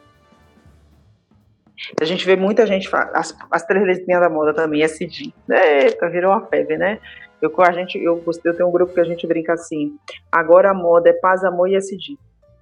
A 2.00 2.04
gente 2.04 2.24
vê 2.24 2.36
muita 2.36 2.66
gente, 2.66 2.88
as, 3.12 3.36
as 3.50 3.66
três 3.66 3.84
letrinhas 3.84 4.22
da 4.22 4.30
moda 4.30 4.54
também, 4.54 4.82
SD. 4.82 5.34
Eita, 5.50 6.08
virou 6.08 6.32
uma 6.32 6.46
febre, 6.46 6.78
né? 6.78 6.98
Eu, 7.42 7.52
a 7.58 7.72
gente, 7.72 8.02
eu, 8.02 8.24
eu 8.44 8.56
tenho 8.56 8.68
um 8.68 8.72
grupo 8.72 8.94
que 8.94 9.00
a 9.00 9.04
gente 9.04 9.26
brinca 9.26 9.52
assim, 9.52 9.98
agora 10.32 10.70
a 10.70 10.74
moda 10.74 11.10
é 11.10 11.12
paz, 11.12 11.44
amor 11.44 11.68
e 11.68 11.76
SD. 11.76 12.16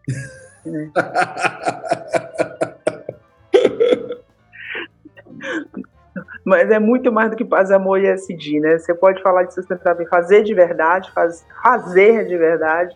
né? 0.67 0.91
Mas 6.53 6.71
é 6.71 6.79
muito 6.79 7.11
mais 7.11 7.31
do 7.31 7.37
que 7.37 7.47
paz, 7.47 7.71
amor 7.71 7.99
e 7.99 8.07
SD, 8.07 8.61
né? 8.61 8.79
Você 8.79 8.93
pode 8.93 9.23
falar 9.23 9.45
de 9.45 9.55
sustentabilidade, 9.55 10.11
fazer 10.11 10.43
de 10.43 10.53
verdade, 10.53 11.11
faz, 11.12 11.47
fazer 11.62 12.27
de 12.27 12.37
verdade, 12.37 12.95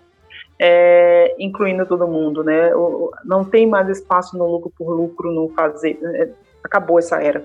é, 0.59 1.35
incluindo 1.39 1.87
todo 1.87 2.07
mundo, 2.07 2.45
né? 2.45 2.75
O, 2.75 3.11
não 3.25 3.47
tem 3.47 3.67
mais 3.67 3.89
espaço 3.89 4.37
no 4.37 4.47
lucro 4.47 4.71
por 4.77 4.91
lucro, 4.91 5.33
no 5.33 5.49
fazer. 5.57 5.99
É, 6.03 6.29
acabou 6.63 6.99
essa 6.99 7.19
era. 7.23 7.43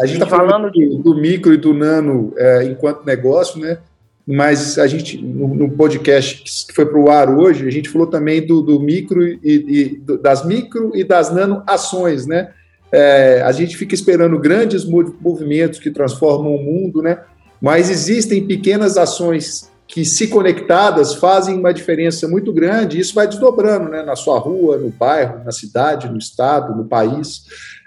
A 0.00 0.06
gente 0.06 0.22
está 0.22 0.26
falando, 0.26 0.72
de... 0.72 0.98
do 1.00 1.14
micro 1.14 1.54
e 1.54 1.56
do 1.56 1.72
nano 1.72 2.32
é, 2.36 2.64
enquanto 2.64 3.06
negócio, 3.06 3.60
né? 3.60 3.78
Mas 4.26 4.76
a 4.76 4.88
gente, 4.88 5.22
no, 5.22 5.54
no 5.54 5.70
podcast 5.70 6.66
que 6.66 6.74
foi 6.74 6.86
para 6.86 6.98
o 6.98 7.08
ar 7.08 7.30
hoje, 7.30 7.64
a 7.64 7.70
gente 7.70 7.88
falou 7.88 8.08
também 8.08 8.44
do, 8.44 8.60
do 8.60 8.80
micro 8.80 9.24
e, 9.24 9.38
e 9.44 10.16
das 10.18 10.44
micro 10.44 10.90
e 10.96 11.04
das 11.04 11.32
nano 11.32 11.62
ações, 11.64 12.26
né? 12.26 12.52
É, 12.92 13.42
a 13.42 13.52
gente 13.52 13.76
fica 13.76 13.94
esperando 13.94 14.38
grandes 14.38 14.84
movimentos 14.84 15.78
que 15.78 15.90
transformam 15.90 16.54
o 16.54 16.62
mundo, 16.62 17.02
né? 17.02 17.20
Mas 17.60 17.90
existem 17.90 18.46
pequenas 18.46 18.96
ações 18.96 19.70
que, 19.86 20.04
se 20.04 20.28
conectadas, 20.28 21.14
fazem 21.14 21.58
uma 21.58 21.74
diferença 21.74 22.26
muito 22.26 22.52
grande. 22.52 22.96
E 22.96 23.00
isso 23.00 23.14
vai 23.14 23.26
desdobrando, 23.26 23.88
né? 23.88 24.02
Na 24.02 24.16
sua 24.16 24.38
rua, 24.38 24.78
no 24.78 24.88
bairro, 24.90 25.44
na 25.44 25.52
cidade, 25.52 26.08
no 26.08 26.18
estado, 26.18 26.76
no 26.76 26.84
país. 26.84 27.44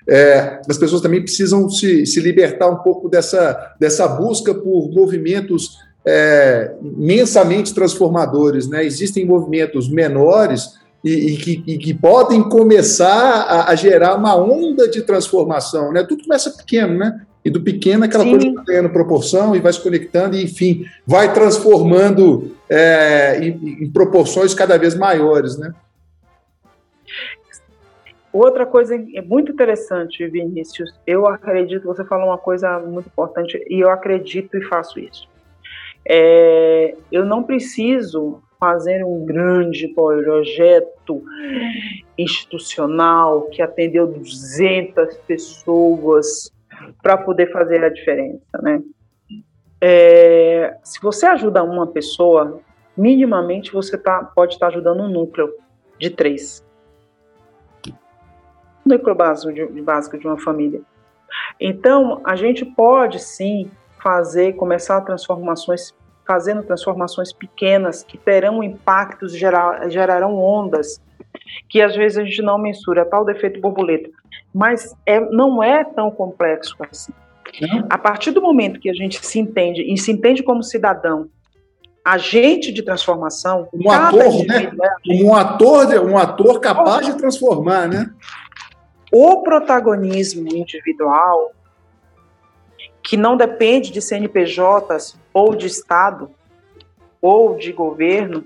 É, 0.07 0.61
as 0.69 0.77
pessoas 0.77 1.01
também 1.01 1.21
precisam 1.21 1.69
se, 1.69 2.05
se 2.05 2.19
libertar 2.19 2.69
um 2.69 2.77
pouco 2.77 3.09
dessa, 3.09 3.75
dessa 3.79 4.07
busca 4.07 4.53
por 4.53 4.91
movimentos 4.91 5.77
é, 6.05 6.73
imensamente 6.81 7.73
transformadores. 7.73 8.67
Né? 8.67 8.85
Existem 8.85 9.25
movimentos 9.25 9.89
menores 9.89 10.82
e, 11.03 11.33
e, 11.33 11.37
que, 11.37 11.63
e 11.67 11.77
que, 11.77 11.93
podem 11.93 12.41
começar 12.47 13.41
a, 13.41 13.71
a, 13.71 13.75
gerar 13.75 14.15
uma 14.15 14.35
onda 14.35 14.87
de 14.87 15.01
transformação. 15.01 15.91
Né? 15.91 16.03
Tudo 16.03 16.23
começa 16.23 16.49
pequeno, 16.51 16.97
né? 16.97 17.25
E 17.43 17.49
do 17.49 17.61
pequeno 17.61 18.05
aquela 18.05 18.23
Sim. 18.23 18.31
coisa 18.31 18.53
vai 18.53 18.63
ganhando 18.63 18.89
proporção 18.89 19.53
e 19.53 19.59
vai 19.59 19.73
se 19.73 19.81
conectando 19.81 20.37
e, 20.37 20.45
enfim, 20.45 20.85
vai 21.05 21.33
transformando 21.33 22.55
é, 22.69 23.37
em, 23.39 23.83
em, 23.83 23.91
proporções 23.91 24.53
cada 24.53 24.77
vez 24.77 24.95
maiores, 24.95 25.57
né? 25.57 25.73
Outra 28.31 28.65
coisa 28.65 28.95
é 28.95 29.21
muito 29.21 29.51
interessante, 29.51 30.25
Vinícius, 30.25 30.89
eu 31.05 31.27
acredito, 31.27 31.85
você 31.85 32.03
falou 32.03 32.29
uma 32.29 32.37
coisa 32.37 32.79
muito 32.79 33.07
importante 33.07 33.63
e 33.69 33.79
eu 33.79 33.91
acredito 33.91 34.57
e 34.57 34.63
faço 34.63 34.99
isso. 34.99 35.27
É, 36.07 36.95
eu 37.11 37.25
não 37.25 37.43
preciso 37.43 38.41
fazer 38.63 39.03
um 39.03 39.25
grande 39.25 39.89
projeto 39.89 41.21
institucional 42.17 43.49
que 43.49 43.61
atendeu 43.61 44.07
200 44.07 45.17
pessoas 45.27 46.49
para 47.01 47.17
poder 47.17 47.51
fazer 47.51 47.83
a 47.83 47.89
diferença, 47.89 48.61
né? 48.61 48.81
É, 49.81 50.77
se 50.81 50.97
você 51.01 51.25
ajuda 51.25 51.61
uma 51.61 51.87
pessoa, 51.87 52.61
minimamente 52.95 53.73
você 53.73 53.97
tá, 53.97 54.23
pode 54.23 54.53
estar 54.53 54.67
tá 54.67 54.71
ajudando 54.71 55.01
um 55.01 55.09
núcleo 55.09 55.53
de 55.99 56.09
três. 56.09 56.65
Um 57.85 58.93
núcleo 58.93 59.13
básico 59.13 59.51
de, 59.51 59.81
básico 59.81 60.17
de 60.17 60.25
uma 60.25 60.39
família. 60.39 60.81
Então, 61.59 62.21
a 62.23 62.37
gente 62.37 62.63
pode 62.63 63.19
sim 63.19 63.69
fazer, 64.01 64.53
começar 64.53 65.01
transformações 65.01 65.93
fazendo 66.25 66.63
transformações 66.63 67.31
pequenas 67.33 68.03
que 68.03 68.17
terão 68.17 68.63
impactos, 68.63 69.35
gerar, 69.35 69.89
gerarão 69.89 70.37
ondas 70.37 71.01
que 71.69 71.81
às 71.81 71.95
vezes 71.95 72.17
a 72.17 72.23
gente 72.23 72.41
não 72.41 72.57
mensura, 72.57 73.05
tal 73.05 73.25
defeito 73.25 73.59
borboleta. 73.59 74.09
Mas 74.53 74.95
é, 75.05 75.19
não 75.19 75.61
é 75.61 75.83
tão 75.83 76.11
complexo 76.11 76.75
assim. 76.89 77.11
A 77.89 77.97
partir 77.97 78.31
do 78.31 78.41
momento 78.41 78.79
que 78.79 78.89
a 78.89 78.93
gente 78.93 79.23
se 79.23 79.39
entende 79.39 79.81
e 79.81 79.97
se 79.97 80.11
entende 80.11 80.41
como 80.41 80.63
cidadão, 80.63 81.29
agente 82.03 82.71
de 82.71 82.81
transformação, 82.81 83.67
um 83.73 83.91
ator, 83.91 84.45
né? 84.45 84.71
É 85.09 85.23
um 85.23 85.35
ator, 85.35 86.05
um 86.05 86.17
ator 86.17 86.59
capaz 86.59 87.05
de 87.05 87.17
transformar, 87.17 87.87
né? 87.87 88.09
O 89.11 89.43
protagonismo 89.43 90.47
individual 90.47 91.51
que 93.03 93.17
não 93.17 93.35
depende 93.35 93.91
de 93.91 94.01
CNPJs 94.01 95.17
ou 95.33 95.55
de 95.55 95.67
Estado 95.67 96.31
ou 97.21 97.55
de 97.55 97.71
governo, 97.71 98.43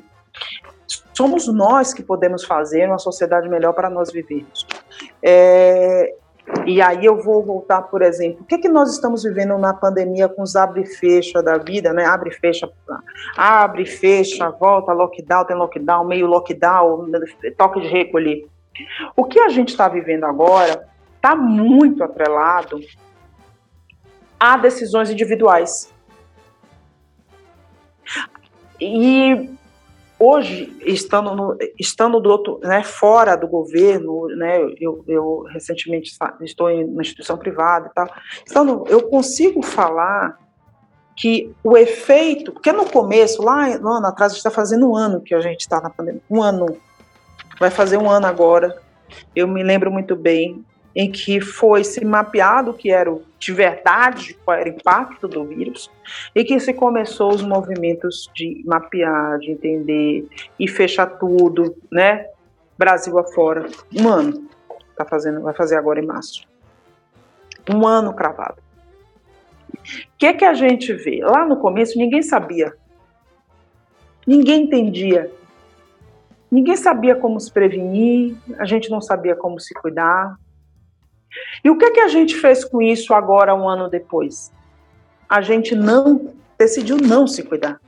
somos 1.14 1.48
nós 1.48 1.94
que 1.94 2.02
podemos 2.04 2.44
fazer 2.44 2.88
uma 2.88 2.98
sociedade 2.98 3.48
melhor 3.48 3.74
para 3.74 3.90
nós 3.90 4.12
vivermos. 4.12 4.66
É, 5.22 6.14
e 6.66 6.82
aí 6.82 7.04
eu 7.04 7.22
vou 7.22 7.44
voltar, 7.44 7.82
por 7.84 8.02
exemplo, 8.02 8.42
o 8.42 8.46
que, 8.46 8.58
que 8.58 8.70
nós 8.70 8.92
estamos 8.92 9.24
vivendo 9.24 9.58
na 9.58 9.74
pandemia 9.74 10.30
com 10.30 10.42
os 10.42 10.56
abre 10.56 10.82
e 10.82 10.86
fecha 10.86 11.44
da 11.44 11.58
vida, 11.58 11.92
né? 11.92 12.06
Abre 12.06 12.30
e 12.30 12.34
fecha, 12.34 12.70
abre 13.36 13.84
e 13.84 13.86
fecha, 13.86 14.50
volta, 14.50 14.94
lockdown, 14.94 15.46
tem 15.46 15.58
lockdown, 15.58 16.06
meio 16.06 16.26
lockdown, 16.26 17.12
toque 17.58 17.82
de 17.82 17.88
recolher. 17.88 18.48
O 19.16 19.26
que 19.26 19.40
a 19.40 19.50
gente 19.50 19.70
está 19.70 19.90
vivendo 19.90 20.24
agora 20.24 20.88
está 21.16 21.36
muito 21.36 22.04
atrelado 22.04 22.80
a 24.40 24.58
decisões 24.58 25.10
individuais. 25.10 25.92
E 28.80 29.50
hoje, 30.20 30.76
estando, 30.86 31.36
no, 31.36 31.58
estando 31.80 32.20
do 32.20 32.30
outro, 32.30 32.60
né, 32.64 32.84
fora 32.84 33.36
do 33.36 33.48
governo, 33.48 34.28
né, 34.36 34.60
eu, 34.80 35.04
eu 35.08 35.44
recentemente 35.50 36.12
estou 36.42 36.70
em 36.70 36.84
uma 36.84 37.02
instituição 37.02 37.38
privada 37.38 37.88
e 37.88 37.94
tal, 37.94 38.10
então 38.50 38.86
eu 38.88 39.04
consigo 39.10 39.64
falar 39.64 40.38
que 41.16 41.52
o 41.64 41.76
efeito, 41.76 42.52
porque 42.52 42.72
no 42.72 42.86
começo, 42.86 43.42
lá 43.42 43.78
no 43.80 43.90
ano 43.90 44.08
atrás, 44.08 44.32
a 44.32 44.36
gente 44.36 44.40
está 44.40 44.52
fazendo 44.52 44.90
um 44.90 44.96
ano 44.96 45.22
que 45.22 45.34
a 45.34 45.42
gente 45.42 45.62
está 45.62 45.82
na 45.82 45.90
pandemia, 45.90 46.22
um 46.30 46.42
ano, 46.42 46.78
vai 47.60 47.72
fazer 47.72 47.98
um 47.98 48.10
ano 48.10 48.28
agora, 48.28 48.80
eu 49.36 49.48
me 49.48 49.64
lembro 49.64 49.92
muito 49.92 50.16
bem, 50.16 50.64
em 50.96 51.12
que 51.12 51.42
foi 51.42 51.84
se 51.84 52.04
mapeado 52.06 52.72
o 52.72 52.74
que 52.74 52.92
era 52.92 53.12
de 53.40 53.54
verdade, 53.54 54.38
qual 54.44 54.58
era 54.58 54.70
o 54.70 54.74
impacto 54.74 55.28
do 55.28 55.46
vírus, 55.46 55.92
e 56.34 56.44
que 56.44 56.60
se 56.60 56.74
começou 56.74 57.34
os 57.34 57.42
movimentos 57.42 58.30
de 58.36 58.64
mapear, 58.66 59.38
de 59.40 59.52
entender 59.52 60.28
e 60.60 60.68
fechar 60.68 61.06
tudo, 61.06 61.76
né? 61.92 62.28
Brasil 62.78 63.18
afora. 63.18 63.68
Um 63.96 64.08
ano. 64.08 64.48
Tá 64.96 65.06
fazendo, 65.06 65.42
vai 65.42 65.54
fazer 65.54 65.76
agora 65.76 66.00
em 66.00 66.06
março. 66.06 66.48
Um 67.70 67.86
ano 67.86 68.14
cravado. 68.14 68.62
O 69.72 70.18
que, 70.18 70.34
que 70.34 70.46
a 70.46 70.54
gente 70.54 70.94
vê? 70.94 71.22
Lá 71.24 71.46
no 71.46 71.58
começo 71.58 71.98
ninguém 71.98 72.22
sabia. 72.22 72.74
Ninguém 74.26 74.64
entendia. 74.64 75.32
Ninguém 76.50 76.76
sabia 76.76 77.16
como 77.16 77.40
se 77.40 77.52
prevenir, 77.52 78.36
a 78.58 78.66
gente 78.66 78.90
não 78.90 79.02
sabia 79.02 79.36
como 79.36 79.60
se 79.60 79.74
cuidar, 79.74 80.38
e 81.64 81.70
o 81.70 81.78
que, 81.78 81.92
que 81.92 82.00
a 82.00 82.08
gente 82.08 82.36
fez 82.36 82.64
com 82.64 82.82
isso 82.82 83.14
agora, 83.14 83.56
um 83.56 83.68
ano 83.68 83.90
depois? 83.90 84.52
A 85.28 85.42
gente 85.42 85.76
não 85.76 86.34
decidiu 86.58 86.98
não 86.98 87.28
se 87.28 87.44
cuidar. 87.44 87.80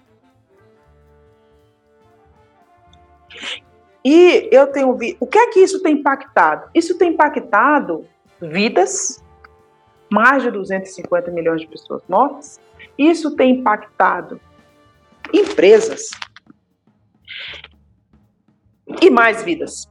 E 4.04 4.50
eu 4.52 4.68
tenho 4.68 4.96
visto. 4.96 5.18
O 5.20 5.28
que 5.28 5.38
é 5.38 5.48
que 5.48 5.60
isso 5.60 5.82
tem 5.82 5.96
impactado? 5.96 6.70
Isso 6.74 6.98
tem 6.98 7.14
impactado 7.14 8.06
vidas, 8.42 9.24
mais 10.10 10.42
de 10.42 10.52
250 10.52 11.32
milhões 11.32 11.62
de 11.62 11.68
pessoas 11.68 12.02
mortas. 12.08 12.60
Isso 12.98 13.36
tem 13.36 13.58
impactado 13.58 14.40
empresas 15.34 16.10
e 19.02 19.10
mais 19.10 19.44
vidas. 19.44 19.88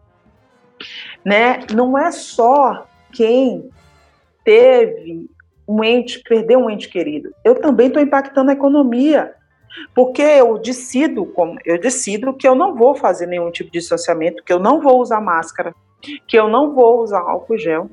Né? 1.25 1.61
Não 1.75 1.97
é 1.97 2.11
só 2.11 2.88
quem 3.13 3.71
teve 4.45 5.29
um 5.67 5.85
ente, 5.85 6.21
perdeu 6.21 6.61
um 6.61 6.71
ente 6.71 6.89
querido. 6.89 7.31
Eu 7.45 7.55
também 7.55 7.89
estou 7.89 8.03
impactando 8.03 8.51
a 8.51 8.55
economia, 8.55 9.35
porque 9.95 10.23
eu 10.23 10.59
decido, 10.59 11.33
eu 11.65 11.79
decido 11.79 12.33
que 12.33 12.49
eu 12.49 12.55
não 12.55 12.75
vou 12.75 12.95
fazer 12.95 13.27
nenhum 13.27 13.51
tipo 13.51 13.71
de 13.71 13.79
distanciamento, 13.79 14.43
que 14.43 14.53
eu 14.53 14.59
não 14.59 14.81
vou 14.81 15.01
usar 15.01 15.21
máscara, 15.21 15.75
que 16.27 16.39
eu 16.39 16.49
não 16.49 16.75
vou 16.75 17.03
usar 17.03 17.21
álcool 17.21 17.59
gel, 17.59 17.91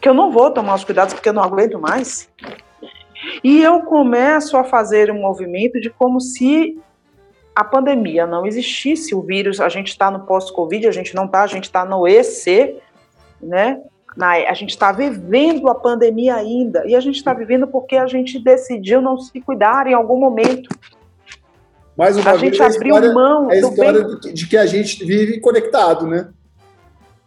que 0.00 0.08
eu 0.08 0.14
não 0.14 0.32
vou 0.32 0.50
tomar 0.50 0.74
os 0.74 0.84
cuidados 0.84 1.14
porque 1.14 1.28
eu 1.28 1.32
não 1.32 1.42
aguento 1.42 1.78
mais. 1.78 2.28
E 3.44 3.62
eu 3.62 3.82
começo 3.82 4.56
a 4.56 4.64
fazer 4.64 5.10
um 5.10 5.20
movimento 5.20 5.78
de 5.80 5.90
como 5.90 6.20
se 6.20 6.80
a 7.54 7.62
pandemia 7.62 8.26
não 8.26 8.46
existisse, 8.46 9.14
o 9.14 9.20
vírus, 9.20 9.60
a 9.60 9.68
gente 9.68 9.88
está 9.88 10.10
no 10.10 10.20
pós-Covid, 10.20 10.88
a 10.88 10.92
gente 10.92 11.14
não 11.14 11.26
está, 11.26 11.42
a 11.42 11.46
gente 11.46 11.64
está 11.64 11.84
no 11.84 12.08
EC, 12.08 12.80
né? 13.42 13.80
Na, 14.16 14.32
a 14.32 14.54
gente 14.54 14.70
está 14.70 14.90
vivendo 14.90 15.68
a 15.68 15.74
pandemia 15.74 16.34
ainda 16.34 16.84
e 16.86 16.96
a 16.96 17.00
gente 17.00 17.16
está 17.16 17.32
vivendo 17.32 17.66
porque 17.66 17.96
a 17.96 18.06
gente 18.06 18.38
decidiu 18.38 19.00
não 19.00 19.18
se 19.18 19.40
cuidar 19.40 19.86
em 19.86 19.94
algum 19.94 20.18
momento. 20.18 20.68
Mais 21.96 22.16
uma 22.16 22.30
a 22.30 22.36
vez, 22.36 22.40
gente 22.40 22.62
abriu 22.62 22.94
história, 22.94 23.12
mão 23.12 23.50
é 23.50 23.56
a 23.56 23.60
história 23.60 24.04
bem... 24.04 24.34
de 24.34 24.46
que 24.48 24.56
a 24.56 24.66
gente 24.66 25.04
vive 25.04 25.40
conectado, 25.40 26.06
né? 26.06 26.28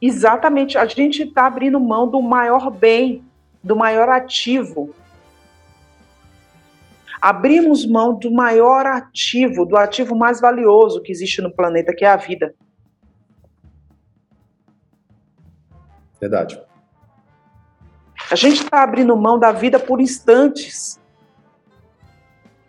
Exatamente, 0.01 0.77
a 0.77 0.85
gente 0.85 1.23
está 1.23 1.47
abrindo 1.47 1.79
mão 1.79 2.07
do 2.07 2.21
maior 2.21 2.69
bem 2.69 3.23
do 3.63 3.75
maior 3.75 4.09
ativo. 4.09 4.93
Abrimos 7.21 7.85
mão 7.85 8.13
do 8.13 8.29
maior 8.29 8.85
ativo, 8.85 9.65
do 9.65 9.77
ativo 9.77 10.13
mais 10.13 10.41
valioso 10.41 11.01
que 11.01 11.11
existe 11.11 11.41
no 11.41 11.55
planeta, 11.55 11.95
que 11.95 12.03
é 12.03 12.09
a 12.09 12.17
vida. 12.17 12.53
Verdade. 16.23 16.57
A 18.31 18.35
gente 18.35 18.63
está 18.63 18.81
abrindo 18.81 19.13
mão 19.17 19.37
da 19.37 19.51
vida 19.51 19.77
por 19.77 19.99
instantes. 19.99 20.97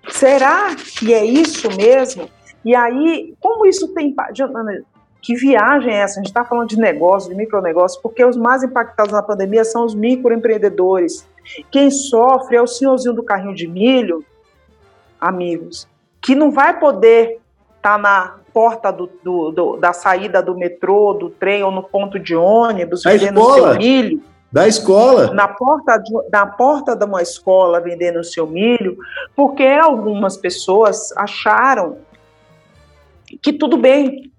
Será 0.09 0.75
que 0.75 1.15
é 1.15 1.25
isso 1.25 1.69
mesmo? 1.77 2.29
E 2.65 2.75
aí, 2.75 3.33
como 3.39 3.65
isso 3.65 3.95
tem. 3.95 4.13
Que 5.23 5.37
viagem 5.37 5.93
é 5.93 5.99
essa? 5.99 6.15
A 6.15 6.17
gente 6.17 6.31
está 6.31 6.45
falando 6.45 6.69
de 6.69 6.77
negócio, 6.77 7.31
de 7.31 7.37
micronegócio, 7.37 8.03
porque 8.03 8.25
os 8.25 8.37
mais 8.37 8.65
impactados 8.65 9.13
na 9.13 9.23
pandemia 9.23 9.65
são 9.65 9.85
os 9.85 9.95
microempreendedores. 9.95 11.25
Quem 11.71 11.93
sofre 11.93 12.57
é 12.57 12.61
o 12.61 12.67
senhorzinho 12.67 13.15
do 13.15 13.23
carrinho 13.23 13.55
de 13.55 13.69
milho, 13.69 14.25
amigos, 15.21 15.87
que 16.21 16.35
não 16.35 16.51
vai 16.51 16.77
poder 16.81 17.41
estar 17.77 17.93
tá 17.93 17.99
na 17.99 18.43
porta 18.55 18.93
do, 18.93 19.11
do, 19.23 19.51
do, 19.51 19.77
da 19.77 19.93
saída 19.93 20.41
do 20.41 20.57
metrô, 20.57 21.13
do 21.13 21.29
trem 21.29 21.65
ou 21.65 21.73
no 21.73 21.83
ponto 21.83 22.21
de 22.21 22.37
ônibus, 22.37 23.03
vendendo 23.03 23.45
seu 23.53 23.75
milho. 23.75 24.23
Da 24.53 24.69
escola. 24.69 25.35
Na 25.35 25.49
porta, 25.49 25.99
de, 25.99 26.13
na 26.31 26.47
porta 26.47 26.95
de 26.95 27.05
uma 27.05 27.21
escola 27.21 27.81
vendendo 27.81 28.21
o 28.21 28.25
seu 28.25 28.47
milho, 28.47 28.97
porque 29.35 29.65
algumas 29.65 30.37
pessoas 30.37 31.11
acharam 31.17 31.99
que 33.43 33.53
tudo 33.53 33.77
bem 33.77 34.33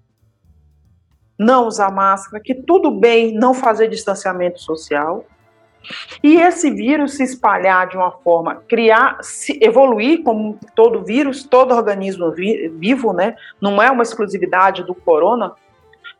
não 1.38 1.66
usar 1.66 1.90
máscara, 1.90 2.42
que 2.42 2.54
tudo 2.54 2.90
bem 2.90 3.34
não 3.34 3.52
fazer 3.52 3.88
distanciamento 3.88 4.58
social. 4.58 5.26
E 6.22 6.36
esse 6.36 6.70
vírus 6.70 7.14
se 7.14 7.22
espalhar 7.22 7.88
de 7.88 7.96
uma 7.96 8.10
forma, 8.10 8.62
criar, 8.68 9.18
se 9.22 9.58
evoluir 9.62 10.22
como 10.22 10.58
todo 10.74 11.04
vírus, 11.04 11.44
todo 11.44 11.74
organismo 11.74 12.32
vi, 12.32 12.68
vivo, 12.68 13.12
né? 13.12 13.36
Não 13.60 13.80
é 13.82 13.90
uma 13.90 14.02
exclusividade 14.02 14.82
do 14.84 14.94
corona. 14.94 15.52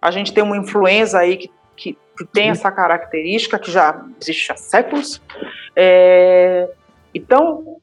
A 0.01 0.11
gente 0.11 0.33
tem 0.33 0.43
uma 0.43 0.57
influenza 0.57 1.19
aí 1.19 1.37
que, 1.37 1.51
que, 1.77 1.99
que 2.17 2.25
tem 2.27 2.51
essa 2.51 2.71
característica 2.71 3.59
que 3.59 3.71
já 3.71 4.05
existe 4.21 4.53
há 4.53 4.57
séculos. 4.57 5.23
É, 5.75 6.71
então, 7.15 7.79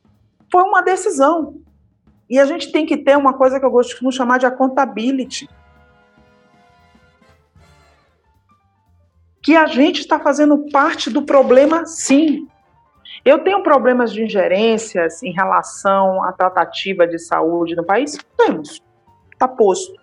foi 0.52 0.64
uma 0.64 0.82
decisão. 0.82 1.56
E 2.30 2.40
a 2.40 2.46
gente 2.46 2.72
tem 2.72 2.86
que 2.86 2.98
ter 2.98 3.18
uma 3.18 3.34
coisa 3.34 3.60
que 3.60 3.66
eu 3.66 3.72
gosto 3.72 4.00
de 4.00 4.16
chamar 4.16 4.38
de 4.38 4.46
accountability. 4.46 5.50
Que 9.44 9.58
a 9.58 9.66
gente 9.66 10.00
está 10.00 10.18
fazendo 10.18 10.70
parte 10.72 11.10
do 11.10 11.22
problema, 11.22 11.86
sim. 11.86 12.48
Eu 13.26 13.44
tenho 13.44 13.62
problemas 13.62 14.14
de 14.14 14.24
ingerências 14.24 15.22
em 15.22 15.34
relação 15.34 16.24
à 16.24 16.32
tratativa 16.32 17.06
de 17.06 17.20
saúde 17.20 17.76
no 17.76 17.84
país? 17.84 18.18
Temos, 18.38 18.82
está 19.34 19.46
posto. 19.46 19.94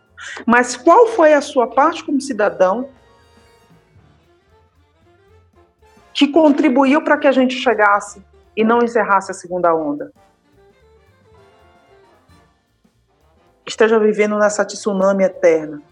Mas 0.47 0.77
qual 0.77 1.07
foi 1.09 1.33
a 1.33 1.41
sua 1.41 1.67
parte 1.67 2.05
como 2.05 2.21
cidadão 2.21 2.91
que 6.13 6.29
contribuiu 6.29 7.03
para 7.03 7.17
que 7.17 7.27
a 7.27 7.33
gente 7.33 7.55
chegasse 7.55 8.23
e 8.55 8.63
não 8.63 8.83
encerrasse 8.83 9.31
a 9.31 9.35
segunda 9.35 9.75
onda? 9.75 10.13
Esteja 13.67 13.99
vivendo 13.99 14.39
nessa 14.39 14.67
tsunami 14.67 15.25
eterna. 15.25 15.83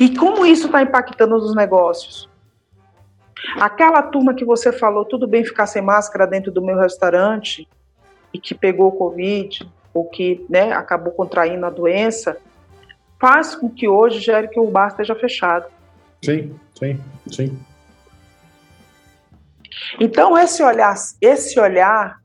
E 0.00 0.16
como 0.16 0.46
isso 0.46 0.66
está 0.66 0.82
impactando 0.82 1.36
nos 1.36 1.54
negócios? 1.54 2.28
Aquela 3.60 4.02
turma 4.02 4.34
que 4.34 4.44
você 4.44 4.72
falou, 4.72 5.04
tudo 5.04 5.26
bem 5.26 5.44
ficar 5.44 5.66
sem 5.66 5.82
máscara 5.82 6.26
dentro 6.26 6.50
do 6.52 6.62
meu 6.62 6.78
restaurante 6.78 7.68
e 8.32 8.38
que 8.38 8.54
pegou 8.54 8.88
o 8.88 8.92
Covid, 8.92 9.68
ou 9.92 10.08
que 10.08 10.44
né, 10.48 10.72
acabou 10.72 11.12
contraindo 11.12 11.66
a 11.66 11.70
doença, 11.70 12.38
faz 13.20 13.54
com 13.54 13.68
que 13.68 13.86
hoje 13.86 14.20
gere 14.20 14.48
que 14.48 14.58
o 14.58 14.70
bar 14.70 14.88
esteja 14.88 15.14
fechado. 15.14 15.66
Sim, 16.24 16.58
sim, 16.74 17.00
sim. 17.30 17.58
Então, 20.00 20.38
esse 20.38 20.62
olhar, 20.62 20.94
esse 21.20 21.58
olhar 21.58 22.20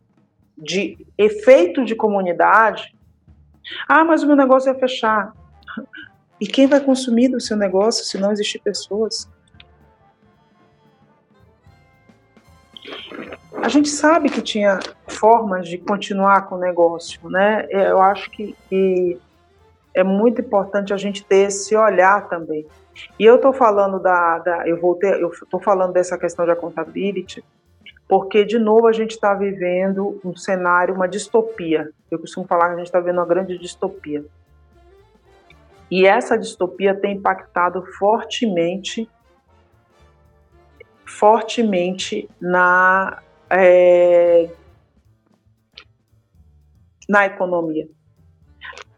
de 0.57 0.97
efeito 1.17 1.83
de 1.83 1.95
comunidade, 1.95 2.95
ah, 3.87 4.03
mas 4.03 4.23
o 4.23 4.27
meu 4.27 4.35
negócio 4.35 4.71
é 4.71 4.75
fechar. 4.75 5.33
E 6.39 6.47
quem 6.47 6.67
vai 6.67 6.79
consumir 6.79 7.29
do 7.29 7.39
seu 7.39 7.57
negócio 7.57 8.05
se 8.05 8.17
não 8.17 8.31
existir 8.31 8.59
pessoas? 8.59 9.27
A 13.53 13.69
gente 13.69 13.89
sabe 13.89 14.29
que 14.29 14.41
tinha 14.41 14.79
formas 15.07 15.67
de 15.67 15.77
continuar 15.77 16.47
com 16.47 16.55
o 16.55 16.59
negócio, 16.59 17.27
né? 17.29 17.67
Eu 17.69 18.01
acho 18.01 18.29
que, 18.29 18.55
que 18.69 19.19
é 19.93 20.03
muito 20.03 20.41
importante 20.41 20.93
a 20.93 20.97
gente 20.97 21.25
ter 21.25 21.47
esse 21.47 21.75
olhar 21.75 22.29
também. 22.29 22.65
E 23.19 23.25
eu 23.25 23.35
estou 23.35 23.51
falando 23.51 23.99
da, 23.99 24.39
da, 24.39 24.67
eu 24.67 24.79
voltei, 24.79 25.11
eu 25.21 25.29
estou 25.29 25.59
falando 25.59 25.91
dessa 25.91 26.17
questão 26.17 26.45
da 26.45 26.53
accountability, 26.53 27.43
porque 28.07 28.45
de 28.45 28.59
novo 28.59 28.87
a 28.87 28.91
gente 28.91 29.11
está 29.11 29.33
vivendo 29.33 30.19
um 30.23 30.35
cenário, 30.35 30.93
uma 30.93 31.07
distopia. 31.07 31.89
Eu 32.09 32.19
costumo 32.19 32.47
falar 32.47 32.67
que 32.67 32.73
a 32.75 32.77
gente 32.77 32.85
está 32.85 32.99
vivendo 32.99 33.17
uma 33.17 33.25
grande 33.25 33.57
distopia. 33.57 34.23
E 35.89 36.05
essa 36.05 36.37
distopia 36.37 36.93
tem 36.93 37.15
impactado 37.15 37.83
fortemente, 37.97 39.09
fortemente 41.05 42.29
na, 42.41 43.21
é, 43.49 44.49
na 47.07 47.25
economia. 47.25 47.87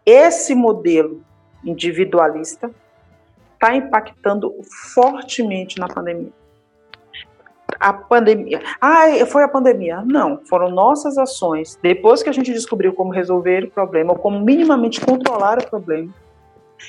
Esse 0.05 0.55
modelo 0.55 1.23
individualista 1.63 2.71
está 3.53 3.75
impactando 3.75 4.55
fortemente 4.93 5.77
na 5.79 5.87
pandemia. 5.87 6.33
A 7.79 7.93
pandemia. 7.93 8.61
Ah, 8.81 9.05
foi 9.27 9.43
a 9.43 9.47
pandemia. 9.47 10.01
Não, 10.05 10.41
foram 10.45 10.69
nossas 10.69 11.17
ações. 11.17 11.77
Depois 11.81 12.23
que 12.23 12.29
a 12.29 12.31
gente 12.31 12.51
descobriu 12.51 12.93
como 12.93 13.11
resolver 13.11 13.65
o 13.65 13.71
problema, 13.71 14.13
ou 14.13 14.17
como 14.17 14.39
minimamente 14.39 14.99
controlar 14.99 15.59
o 15.59 15.69
problema, 15.69 16.11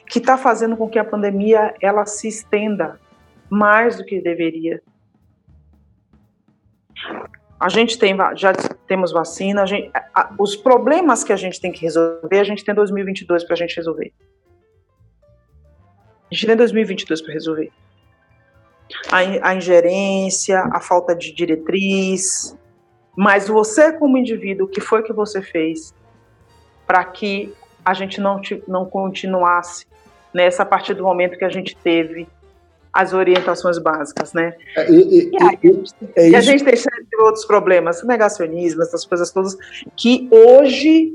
que 0.07 0.19
está 0.19 0.37
fazendo 0.37 0.77
com 0.77 0.89
que 0.89 0.99
a 0.99 1.05
pandemia 1.05 1.75
ela 1.81 2.07
se 2.07 2.29
estenda 2.29 3.01
mais 3.49 3.97
do 3.97 4.05
que 4.05 4.21
deveria. 4.21 4.83
A 7.59 7.69
gente 7.69 7.99
tem, 7.99 8.17
já 8.37 8.53
temos 8.87 9.13
vacina, 9.13 9.67
gente, 9.67 9.91
a, 10.15 10.33
os 10.39 10.57
problemas 10.57 11.23
que 11.23 11.33
a 11.33 11.37
gente 11.37 11.61
tem 11.61 11.71
que 11.71 11.83
resolver, 11.83 12.39
a 12.39 12.45
gente 12.45 12.65
tem 12.65 12.75
2022 12.75 13.45
para 13.45 13.55
a 13.55 13.57
gente 13.57 13.77
resolver. 13.77 14.13
A 16.31 16.35
gente 16.35 16.47
tem 16.47 16.57
2022 16.57 17.21
para 17.21 17.35
resolver. 17.35 17.71
A, 19.11 19.51
a 19.51 19.55
ingerência, 19.55 20.61
a 20.73 20.81
falta 20.81 21.15
de 21.15 21.33
diretriz, 21.33 22.57
mas 23.17 23.49
você 23.49 23.93
como 23.93 24.17
indivíduo, 24.17 24.67
o 24.67 24.71
que 24.71 24.81
foi 24.81 25.03
que 25.03 25.13
você 25.13 25.43
fez 25.43 25.95
para 26.87 27.05
que 27.05 27.53
a 27.85 27.95
gente 27.95 28.21
não, 28.21 28.41
não 28.67 28.85
continuasse 28.85 29.87
nessa 30.33 30.63
a 30.63 30.67
partir 30.67 30.95
do 30.95 31.03
momento 31.03 31.39
que 31.39 31.45
a 31.45 31.49
gente 31.49 31.77
teve 31.77 32.27
as 32.93 33.13
orientações 33.13 33.79
básicas, 33.79 34.33
né? 34.33 34.55
É, 34.77 34.91
e, 34.91 34.97
e, 34.97 35.31
e, 35.31 35.43
aí, 35.43 35.85
é 36.17 36.29
e 36.31 36.37
a 36.37 36.41
gente 36.41 36.65
tem 36.65 36.75
outros 37.21 37.45
problemas, 37.45 38.03
negacionismo, 38.03 38.83
essas 38.83 39.05
coisas 39.05 39.31
todas, 39.31 39.57
que 39.97 40.29
hoje 40.31 41.15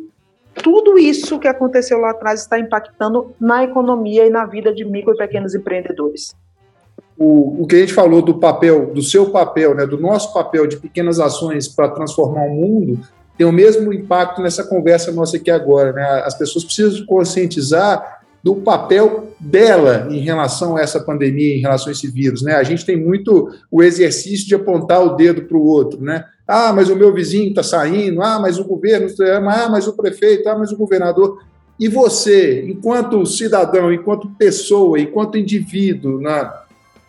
tudo 0.64 0.98
isso 0.98 1.38
que 1.38 1.48
aconteceu 1.48 2.00
lá 2.00 2.12
atrás 2.12 2.42
está 2.42 2.58
impactando 2.58 3.34
na 3.40 3.64
economia 3.64 4.26
e 4.26 4.30
na 4.30 4.46
vida 4.46 4.74
de 4.74 4.86
micro 4.86 5.14
e 5.14 5.18
pequenos 5.18 5.54
empreendedores. 5.54 6.34
O, 7.18 7.64
o 7.64 7.68
que 7.68 7.76
a 7.76 7.80
gente 7.80 7.94
falou 7.94 8.22
do 8.22 8.40
papel, 8.40 8.94
do 8.94 9.02
seu 9.02 9.30
papel, 9.30 9.76
né, 9.76 9.86
do 9.86 10.00
nosso 10.00 10.34
papel 10.34 10.68
de 10.68 10.78
pequenas 10.78 11.20
ações 11.20 11.68
para 11.68 11.90
transformar 11.90 12.44
o 12.44 12.50
mundo, 12.50 13.00
tem 13.38 13.46
o 13.46 13.52
mesmo 13.52 13.92
impacto 13.92 14.42
nessa 14.42 14.64
conversa 14.64 15.12
nossa 15.12 15.38
aqui 15.38 15.52
agora. 15.52 15.94
Né? 15.94 16.04
As 16.26 16.38
pessoas 16.38 16.64
precisam 16.64 17.06
conscientizar 17.06 18.22
do 18.42 18.56
papel 18.58 19.34
dela 19.40 20.08
em 20.10 20.20
relação 20.20 20.78
a 20.78 20.82
essa 20.82 21.00
pandemia, 21.00 21.56
em 21.56 21.62
relação 21.62 21.88
a 21.88 21.92
esse 21.92 22.08
vírus. 22.08 22.44
Né? 22.44 22.54
A 22.54 22.64
gente 22.64 22.86
tem 22.86 22.96
muito 22.96 23.50
o 23.72 23.82
exercício 23.82 24.48
de 24.48 24.54
apontar 24.54 25.04
o 25.04 25.16
dedo 25.16 25.44
para 25.44 25.58
o 25.58 25.66
outro. 25.66 26.00
Né? 26.00 26.24
Ah, 26.48 26.72
mas 26.72 26.90
o 26.90 26.96
meu 26.96 27.12
vizinho 27.12 27.50
está 27.50 27.64
saindo, 27.64 28.22
ah, 28.22 28.40
mas 28.40 28.60
o 28.60 28.64
governo, 28.64 29.08
ah, 29.20 29.70
mas 29.70 29.88
o 29.88 29.94
prefeito, 29.94 30.48
ah, 30.48 30.58
mas 30.58 30.72
o 30.72 30.78
governador. 30.78 31.42
E 31.80 31.90
você, 31.90 32.64
enquanto 32.68 33.26
cidadão, 33.26 33.92
enquanto 33.92 34.30
pessoa, 34.38 35.00
enquanto 35.00 35.38
indivíduo, 35.38 36.22
na, 36.22 36.64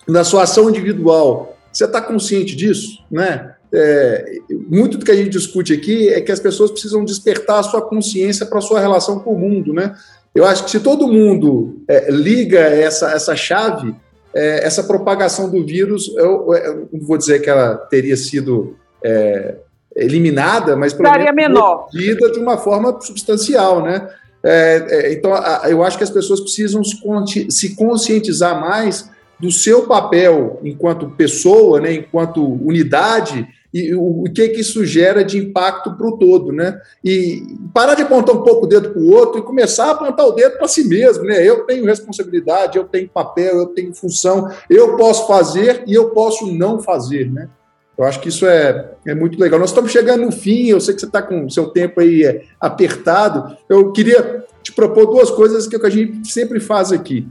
na 0.08 0.24
sua 0.24 0.44
ação 0.44 0.70
individual, 0.70 1.56
você 1.70 1.84
está 1.84 2.00
consciente 2.00 2.56
disso? 2.56 3.04
Né? 3.10 3.54
É, 3.72 4.38
muito 4.68 4.98
do 4.98 5.04
que 5.04 5.10
a 5.10 5.16
gente 5.16 5.30
discute 5.30 5.72
aqui 5.72 6.08
é 6.08 6.20
que 6.20 6.32
as 6.32 6.40
pessoas 6.40 6.70
precisam 6.70 7.04
despertar 7.04 7.60
a 7.60 7.62
sua 7.62 7.82
consciência 7.82 8.46
para 8.46 8.58
a 8.58 8.62
sua 8.62 8.80
relação 8.80 9.18
com 9.18 9.32
o 9.32 9.38
mundo, 9.38 9.72
né? 9.72 9.94
Eu 10.34 10.44
acho 10.44 10.64
que 10.64 10.70
se 10.70 10.80
todo 10.80 11.08
mundo 11.08 11.82
é, 11.88 12.10
liga 12.10 12.60
essa, 12.60 13.10
essa 13.12 13.34
chave, 13.34 13.94
é, 14.34 14.66
essa 14.66 14.84
propagação 14.84 15.50
do 15.50 15.64
vírus, 15.64 16.12
eu, 16.16 16.54
eu, 16.54 16.88
não 16.92 17.00
vou 17.00 17.16
dizer 17.16 17.40
que 17.40 17.48
ela 17.48 17.74
teria 17.74 18.16
sido 18.16 18.76
é, 19.02 19.56
eliminada, 19.96 20.76
mas 20.76 20.92
menos 20.92 21.32
menor. 21.32 21.88
de 22.30 22.38
uma 22.38 22.58
forma 22.58 23.00
substancial, 23.00 23.82
né? 23.82 24.08
É, 24.42 24.86
é, 24.88 25.12
então, 25.12 25.32
eu 25.68 25.82
acho 25.82 25.96
que 25.96 26.04
as 26.04 26.10
pessoas 26.10 26.40
precisam 26.40 26.82
se 26.84 27.74
conscientizar 27.74 28.60
mais 28.60 29.10
do 29.38 29.50
seu 29.50 29.86
papel 29.86 30.60
enquanto 30.62 31.10
pessoa, 31.10 31.80
né, 31.80 31.92
enquanto 31.92 32.42
unidade, 32.42 33.46
e 33.76 33.94
o, 33.94 34.24
que, 34.34 34.48
que 34.48 34.60
isso 34.60 34.86
gera 34.86 35.22
de 35.22 35.36
impacto 35.36 35.94
para 35.94 36.06
o 36.06 36.16
todo, 36.16 36.50
né? 36.50 36.80
E 37.04 37.42
parar 37.74 37.94
de 37.94 38.00
apontar 38.00 38.34
um 38.34 38.42
pouco 38.42 38.64
o 38.64 38.66
dedo 38.66 38.88
para 38.88 39.02
o 39.02 39.10
outro 39.10 39.38
e 39.38 39.44
começar 39.44 39.88
a 39.88 39.90
apontar 39.90 40.26
o 40.26 40.32
dedo 40.32 40.56
para 40.56 40.66
si 40.66 40.88
mesmo, 40.88 41.24
né? 41.24 41.46
Eu 41.46 41.66
tenho 41.66 41.84
responsabilidade, 41.84 42.78
eu 42.78 42.84
tenho 42.84 43.06
papel, 43.06 43.58
eu 43.58 43.66
tenho 43.66 43.92
função, 43.94 44.50
eu 44.70 44.96
posso 44.96 45.26
fazer 45.26 45.84
e 45.86 45.92
eu 45.92 46.08
posso 46.08 46.50
não 46.50 46.80
fazer, 46.80 47.30
né? 47.30 47.50
Eu 47.98 48.04
acho 48.04 48.18
que 48.20 48.30
isso 48.30 48.46
é, 48.46 48.92
é 49.06 49.14
muito 49.14 49.38
legal. 49.38 49.60
Nós 49.60 49.70
estamos 49.70 49.92
chegando 49.92 50.24
no 50.24 50.32
fim, 50.32 50.68
eu 50.68 50.80
sei 50.80 50.94
que 50.94 51.00
você 51.00 51.06
está 51.06 51.20
com 51.20 51.44
o 51.44 51.50
seu 51.50 51.66
tempo 51.68 52.00
aí 52.00 52.24
é, 52.24 52.44
apertado. 52.58 53.58
Eu 53.68 53.92
queria 53.92 54.44
te 54.62 54.72
propor 54.72 55.04
duas 55.04 55.30
coisas 55.30 55.66
que, 55.66 55.76
é 55.76 55.78
que 55.78 55.86
a 55.86 55.90
gente 55.90 56.30
sempre 56.30 56.60
faz 56.60 56.92
aqui. 56.92 57.28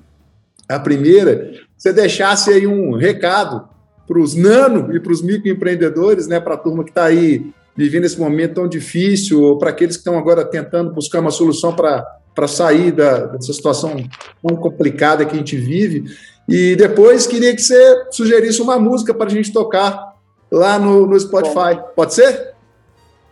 A 0.67 0.79
primeira, 0.79 1.53
você 1.77 1.93
deixasse 1.93 2.51
aí 2.51 2.65
um 2.65 2.95
recado 2.95 3.67
para 4.07 4.19
os 4.19 4.35
nano 4.35 4.95
e 4.95 4.99
para 4.99 5.11
os 5.11 5.21
microempreendedores, 5.21 6.27
né, 6.27 6.39
para 6.39 6.53
a 6.53 6.57
turma 6.57 6.83
que 6.83 6.91
está 6.91 7.05
aí 7.05 7.51
vivendo 7.75 8.05
esse 8.05 8.19
momento 8.19 8.55
tão 8.55 8.67
difícil, 8.67 9.41
ou 9.41 9.57
para 9.57 9.71
aqueles 9.71 9.97
que 9.97 10.01
estão 10.01 10.17
agora 10.17 10.45
tentando 10.45 10.93
buscar 10.93 11.19
uma 11.19 11.31
solução 11.31 11.75
para 11.75 12.47
sair 12.47 12.91
da, 12.91 13.25
dessa 13.25 13.51
situação 13.51 13.95
tão 14.41 14.55
complicada 14.55 15.25
que 15.25 15.35
a 15.35 15.37
gente 15.37 15.57
vive. 15.57 16.05
E 16.47 16.75
depois 16.75 17.27
queria 17.27 17.53
que 17.53 17.61
você 17.61 18.05
sugerisse 18.11 18.61
uma 18.61 18.79
música 18.79 19.13
para 19.13 19.25
a 19.25 19.29
gente 19.29 19.51
tocar 19.51 20.15
lá 20.49 20.79
no, 20.79 21.05
no 21.05 21.19
Spotify. 21.19 21.75
Bom. 21.75 21.91
Pode 21.95 22.13
ser? 22.13 22.53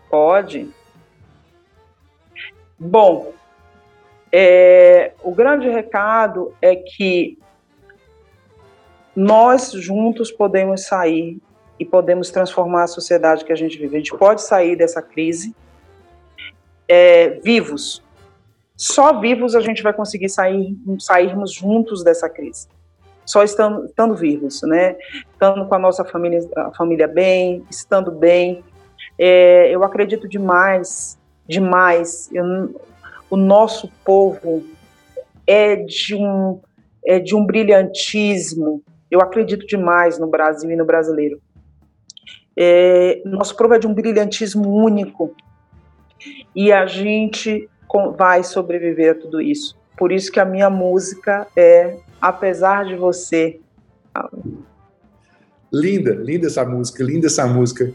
Pode. 0.09 0.69
Bom, 2.77 3.31
é, 4.31 5.13
o 5.23 5.33
grande 5.33 5.69
recado 5.69 6.53
é 6.61 6.75
que 6.75 7.37
nós 9.15 9.71
juntos 9.71 10.31
podemos 10.31 10.85
sair 10.85 11.39
e 11.79 11.85
podemos 11.85 12.31
transformar 12.31 12.83
a 12.83 12.87
sociedade 12.87 13.45
que 13.45 13.51
a 13.51 13.55
gente 13.55 13.77
vive. 13.77 13.95
A 13.95 13.99
gente 13.99 14.15
pode 14.17 14.41
sair 14.41 14.75
dessa 14.75 15.01
crise 15.01 15.55
é, 16.87 17.29
vivos. 17.43 18.03
Só 18.75 19.19
vivos 19.19 19.55
a 19.55 19.61
gente 19.61 19.83
vai 19.83 19.93
conseguir 19.93 20.29
sair, 20.29 20.75
sairmos 20.99 21.53
juntos 21.53 22.03
dessa 22.03 22.29
crise 22.29 22.67
só 23.25 23.43
estando, 23.43 23.85
estando 23.85 24.15
vivos, 24.15 24.61
né? 24.63 24.95
Estando 25.31 25.65
com 25.65 25.75
a 25.75 25.79
nossa 25.79 26.03
família, 26.03 26.39
a 26.55 26.71
família 26.71 27.07
bem, 27.07 27.63
estando 27.69 28.11
bem. 28.11 28.63
É, 29.17 29.69
eu 29.73 29.83
acredito 29.83 30.27
demais, 30.27 31.17
demais. 31.47 32.29
Eu, 32.33 32.79
o 33.29 33.37
nosso 33.37 33.89
povo 34.03 34.63
é 35.47 35.75
de 35.75 36.15
um 36.15 36.59
é 37.05 37.19
de 37.19 37.35
um 37.35 37.45
brilhantismo. 37.45 38.81
Eu 39.13 39.21
acredito 39.21 39.67
demais 39.67 40.17
no 40.17 40.25
Brasil 40.25 40.71
e 40.71 40.75
no 40.75 40.83
brasileiro. 40.83 41.39
É, 42.57 43.21
nosso 43.23 43.55
povo 43.55 43.75
é 43.75 43.77
de 43.77 43.85
um 43.85 43.93
brilhantismo 43.93 44.67
único 44.73 45.35
e 46.55 46.71
a 46.71 46.87
gente 46.87 47.69
vai 48.17 48.43
sobreviver 48.43 49.11
a 49.11 49.15
tudo 49.15 49.39
isso. 49.39 49.77
Por 49.95 50.11
isso 50.11 50.31
que 50.31 50.39
a 50.39 50.45
minha 50.45 50.67
música 50.67 51.45
é 51.55 51.97
apesar 52.19 52.85
de 52.85 52.95
você. 52.95 53.59
Linda, 55.71 56.15
linda 56.15 56.47
essa 56.47 56.65
música, 56.65 57.03
linda 57.03 57.27
essa 57.27 57.45
música. 57.45 57.93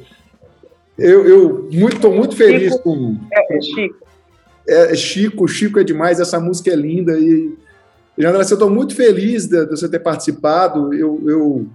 Eu, 0.97 1.27
eu 1.27 1.69
muito, 1.73 2.09
muito 2.13 2.37
feliz 2.37 2.75
Chico, 2.75 2.85
com. 2.85 3.17
É, 3.33 3.57
é 3.57 3.61
Chico. 3.61 4.07
É, 4.69 4.93
é, 4.93 4.95
Chico, 4.95 5.49
Chico 5.49 5.81
é 5.81 5.85
demais, 5.85 6.21
essa 6.21 6.39
música 6.39 6.71
é 6.71 6.77
linda. 6.77 7.19
E, 7.19 7.59
Jandra, 8.19 8.41
eu 8.41 8.43
estou 8.43 8.69
muito 8.69 8.95
feliz 8.97 9.47
de, 9.47 9.65
de, 9.65 9.71
você 9.71 9.89
ter 9.89 10.01
participado. 10.01 10.93
Eu, 10.93 11.23
eu, 11.27 11.67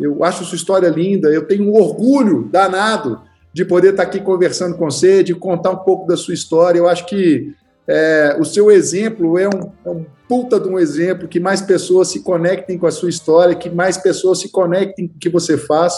eu 0.00 0.24
acho 0.24 0.44
sua 0.44 0.56
história 0.56 0.88
linda. 0.88 1.28
Eu 1.28 1.46
tenho 1.46 1.64
um 1.64 1.74
orgulho 1.74 2.48
danado 2.50 3.20
de 3.52 3.64
poder 3.64 3.90
estar 3.90 4.04
aqui 4.04 4.20
conversando 4.20 4.76
com 4.76 4.90
você, 4.90 5.22
de 5.22 5.34
contar 5.34 5.70
um 5.70 5.78
pouco 5.78 6.06
da 6.06 6.16
sua 6.16 6.32
história. 6.32 6.78
Eu 6.78 6.88
acho 6.88 7.04
que 7.06 7.54
é, 7.86 8.36
o 8.38 8.44
seu 8.44 8.70
exemplo 8.70 9.38
é 9.38 9.48
um, 9.48 9.72
é 9.84 9.90
um 9.90 10.06
puta 10.28 10.60
de 10.60 10.68
um 10.68 10.78
exemplo, 10.78 11.28
que 11.28 11.40
mais 11.40 11.60
pessoas 11.60 12.08
se 12.08 12.22
conectem 12.22 12.78
com 12.78 12.86
a 12.86 12.90
sua 12.90 13.10
história, 13.10 13.54
que 13.54 13.68
mais 13.68 13.98
pessoas 13.98 14.40
se 14.40 14.48
conectem 14.48 15.08
com 15.08 15.16
o 15.16 15.18
que 15.18 15.28
você 15.28 15.58
faz. 15.58 15.94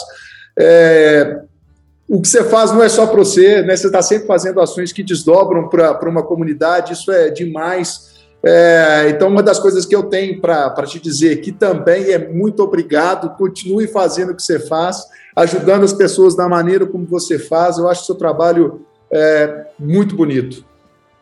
É, 0.58 1.42
o 2.08 2.20
que 2.20 2.28
você 2.28 2.42
faz 2.42 2.72
não 2.72 2.82
é 2.82 2.88
só 2.88 3.06
para 3.06 3.18
você, 3.18 3.62
né? 3.62 3.76
você 3.76 3.86
está 3.86 4.02
sempre 4.02 4.26
fazendo 4.26 4.60
ações 4.60 4.92
que 4.92 5.02
desdobram 5.02 5.68
para 5.68 6.08
uma 6.08 6.22
comunidade, 6.22 6.94
isso 6.94 7.12
é 7.12 7.30
demais. 7.30 8.11
É, 8.44 9.08
então, 9.08 9.28
uma 9.28 9.42
das 9.42 9.60
coisas 9.60 9.86
que 9.86 9.94
eu 9.94 10.02
tenho 10.02 10.40
para 10.40 10.84
te 10.84 10.98
dizer 10.98 11.40
que 11.40 11.52
também 11.52 12.10
é 12.10 12.18
muito 12.18 12.60
obrigado, 12.62 13.36
continue 13.36 13.86
fazendo 13.86 14.30
o 14.30 14.34
que 14.34 14.42
você 14.42 14.58
faz, 14.58 15.06
ajudando 15.36 15.84
as 15.84 15.92
pessoas 15.92 16.34
da 16.34 16.48
maneira 16.48 16.84
como 16.84 17.06
você 17.06 17.38
faz, 17.38 17.78
eu 17.78 17.88
acho 17.88 18.02
o 18.02 18.06
seu 18.06 18.14
trabalho 18.16 18.84
é, 19.12 19.66
muito 19.78 20.16
bonito. 20.16 20.64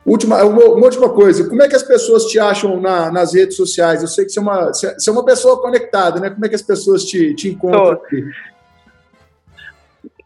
Última, 0.07 0.43
uma, 0.45 0.65
última 0.65 1.11
coisa, 1.11 1.47
como 1.47 1.63
é 1.63 1.69
que 1.69 1.77
as 1.77 1.83
pessoas 1.83 2.25
te 2.25 2.39
acham 2.39 2.81
na, 2.81 3.13
nas 3.13 3.35
redes 3.35 3.55
sociais? 3.55 4.01
Eu 4.01 4.09
sei 4.09 4.25
que 4.25 4.33
você 4.33 4.39
é, 4.39 4.43
uma, 4.43 4.67
você 4.69 5.11
é 5.11 5.13
uma 5.13 5.25
pessoa 5.25 5.61
conectada, 5.61 6.19
né? 6.19 6.31
Como 6.31 6.45
é 6.47 6.49
que 6.49 6.55
as 6.55 6.63
pessoas 6.63 7.05
te, 7.05 7.35
te 7.35 7.51
encontram 7.51 7.91
aqui? 7.91 8.25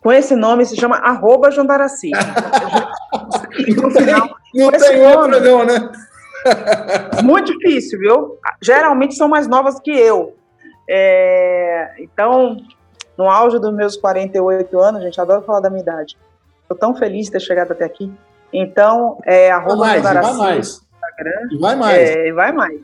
Com 0.01 0.13
esse 0.13 0.37
nome 0.37 0.65
se 0.65 0.77
chama 0.77 0.97
arroba 0.97 1.51
Jandaraci. 1.51 2.11
não 3.77 3.93
tem, 3.93 4.07
não 4.55 4.71
tem 4.71 5.07
outra 5.07 5.41
não, 5.41 5.65
né? 5.65 5.91
Muito 7.23 7.57
difícil, 7.57 7.99
viu? 7.99 8.39
Geralmente 8.63 9.15
são 9.15 9.29
mais 9.29 9.47
novas 9.47 9.79
que 9.81 9.91
eu. 9.91 10.37
É, 10.89 11.95
então, 11.99 12.57
no 13.17 13.29
auge 13.31 13.59
dos 13.59 13.73
meus 13.75 13.97
48 13.97 14.79
anos, 14.79 15.03
gente, 15.03 15.21
adoro 15.21 15.43
falar 15.43 15.61
da 15.61 15.71
minha 15.71 15.83
idade. 15.83 16.17
Estou 16.63 16.77
tão 16.77 16.95
feliz 16.95 17.27
de 17.27 17.33
ter 17.33 17.41
chegado 17.41 17.73
até 17.73 17.85
aqui. 17.85 18.13
Então, 18.53 19.19
é 19.25 19.51
arroba 19.51 19.77
vai 19.77 19.89
mais, 19.89 20.03
Jandaraci. 20.03 20.39
Vai 20.39 20.47
mais. 20.47 20.85
Instagram. 20.95 21.59
Vai 21.61 21.77
mais. 21.77 22.11
É, 22.11 22.33
vai 22.33 22.53
mais. 22.53 22.81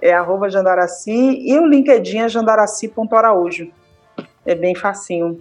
É 0.00 0.12
arroba 0.12 0.50
Jandaraci 0.50 1.10
e 1.10 1.58
o 1.58 1.66
LinkedIn 1.66 2.18
é 2.18 2.28
jandaraci.araújo. 2.28 3.70
É 4.44 4.54
bem 4.54 4.74
facinho. 4.74 5.40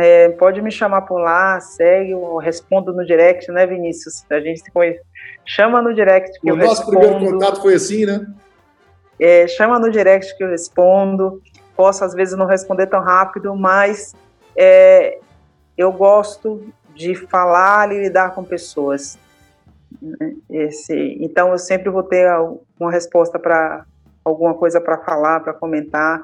É, 0.00 0.30
pode 0.30 0.62
me 0.62 0.70
chamar 0.70 1.02
por 1.02 1.18
lá, 1.18 1.60
segue, 1.60 2.12
eu 2.12 2.36
respondo 2.36 2.92
no 2.92 3.04
direct, 3.04 3.50
né, 3.52 3.66
Vinícius? 3.66 4.24
A 4.30 4.40
gente 4.40 4.60
se 4.60 4.70
conhece. 4.70 5.00
Chama 5.44 5.82
no 5.82 5.94
direct 5.94 6.40
que 6.40 6.50
o 6.50 6.54
eu 6.54 6.56
respondo. 6.56 6.90
O 6.90 6.92
nosso 7.02 7.14
primeiro 7.14 7.32
contato 7.32 7.62
foi 7.62 7.74
assim, 7.74 8.06
né? 8.06 8.26
É, 9.20 9.46
chama 9.48 9.78
no 9.78 9.90
direct 9.90 10.36
que 10.36 10.44
eu 10.44 10.48
respondo. 10.48 11.42
Posso, 11.76 12.04
às 12.04 12.14
vezes, 12.14 12.36
não 12.36 12.46
responder 12.46 12.86
tão 12.86 13.00
rápido, 13.00 13.54
mas 13.54 14.14
é, 14.56 15.18
eu 15.76 15.92
gosto 15.92 16.72
de 16.94 17.14
falar 17.14 17.92
e 17.92 18.00
lidar 18.00 18.34
com 18.34 18.44
pessoas. 18.44 19.18
Né? 20.00 20.34
Esse, 20.50 21.18
então 21.20 21.50
eu 21.50 21.58
sempre 21.58 21.90
vou 21.90 22.02
ter 22.02 22.28
uma 22.78 22.90
resposta 22.90 23.38
para 23.38 23.84
alguma 24.24 24.54
coisa 24.54 24.80
para 24.80 24.98
falar, 24.98 25.40
para 25.40 25.52
comentar, 25.52 26.22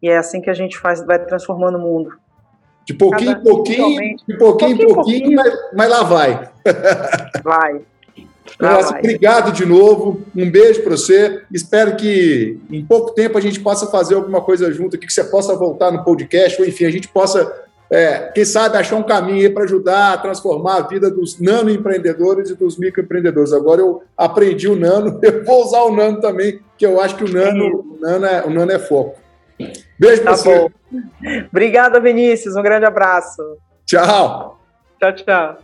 e 0.00 0.08
é 0.08 0.16
assim 0.16 0.40
que 0.40 0.50
a 0.50 0.54
gente 0.54 0.78
faz, 0.78 1.04
vai 1.04 1.18
transformando 1.18 1.78
o 1.78 1.80
mundo. 1.80 2.12
De 2.84 2.92
pouquinho 2.94 3.32
em 3.32 3.42
pouquinho, 3.42 4.16
de 4.28 4.36
pouquinho 4.36 4.72
em 4.72 4.76
pouquinho, 4.76 4.94
pouquinho, 4.94 5.36
mas, 5.36 5.54
mas 5.72 5.90
lá 5.90 6.02
vai. 6.02 6.50
Vai. 7.42 7.82
Nossa, 8.60 8.98
obrigado 8.98 9.52
de 9.52 9.64
novo. 9.64 10.22
Um 10.36 10.50
beijo 10.50 10.82
para 10.82 10.96
você. 10.96 11.42
Espero 11.52 11.96
que 11.96 12.58
em 12.70 12.84
pouco 12.84 13.12
tempo 13.12 13.36
a 13.36 13.40
gente 13.40 13.60
possa 13.60 13.86
fazer 13.86 14.14
alguma 14.14 14.40
coisa 14.40 14.72
junto 14.72 14.96
aqui, 14.96 15.06
que 15.06 15.12
você 15.12 15.24
possa 15.24 15.56
voltar 15.56 15.90
no 15.90 16.04
podcast, 16.04 16.60
ou 16.60 16.68
enfim, 16.68 16.84
a 16.84 16.90
gente 16.90 17.08
possa 17.08 17.64
é, 17.90 18.30
quem 18.34 18.44
sabe 18.44 18.76
achar 18.76 18.96
um 18.96 19.02
caminho 19.02 19.52
para 19.52 19.64
ajudar 19.64 20.14
a 20.14 20.18
transformar 20.18 20.76
a 20.76 20.86
vida 20.86 21.10
dos 21.10 21.38
nanoempreendedores 21.40 22.50
e 22.50 22.54
dos 22.54 22.78
microempreendedores. 22.78 23.52
Agora 23.52 23.80
eu 23.80 24.02
aprendi 24.16 24.68
o 24.68 24.76
nano, 24.76 25.18
eu 25.22 25.44
vou 25.44 25.64
usar 25.64 25.82
o 25.82 25.94
nano 25.94 26.20
também, 26.20 26.60
que 26.76 26.86
eu 26.86 27.00
acho 27.00 27.16
que 27.16 27.24
o 27.24 27.32
nano, 27.32 27.64
o 27.64 28.00
nano, 28.00 28.26
é, 28.26 28.44
o 28.44 28.50
nano 28.50 28.72
é 28.72 28.78
foco. 28.78 29.18
Beijo 29.98 30.22
tá 30.22 30.32
para 30.32 30.36
você. 30.36 30.66
Obrigada, 31.50 32.00
Vinícius. 32.00 32.56
Um 32.56 32.62
grande 32.62 32.86
abraço. 32.86 33.42
Tchau. 33.86 34.58
Tchau, 34.98 35.12
tchau. 35.14 35.63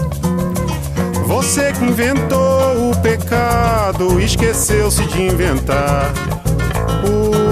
Você 1.31 1.71
que 1.71 1.85
inventou 1.85 2.91
o 2.91 3.01
pecado, 3.01 4.19
esqueceu-se 4.19 5.01
de 5.05 5.21
inventar 5.21 6.11
o. 7.07 7.50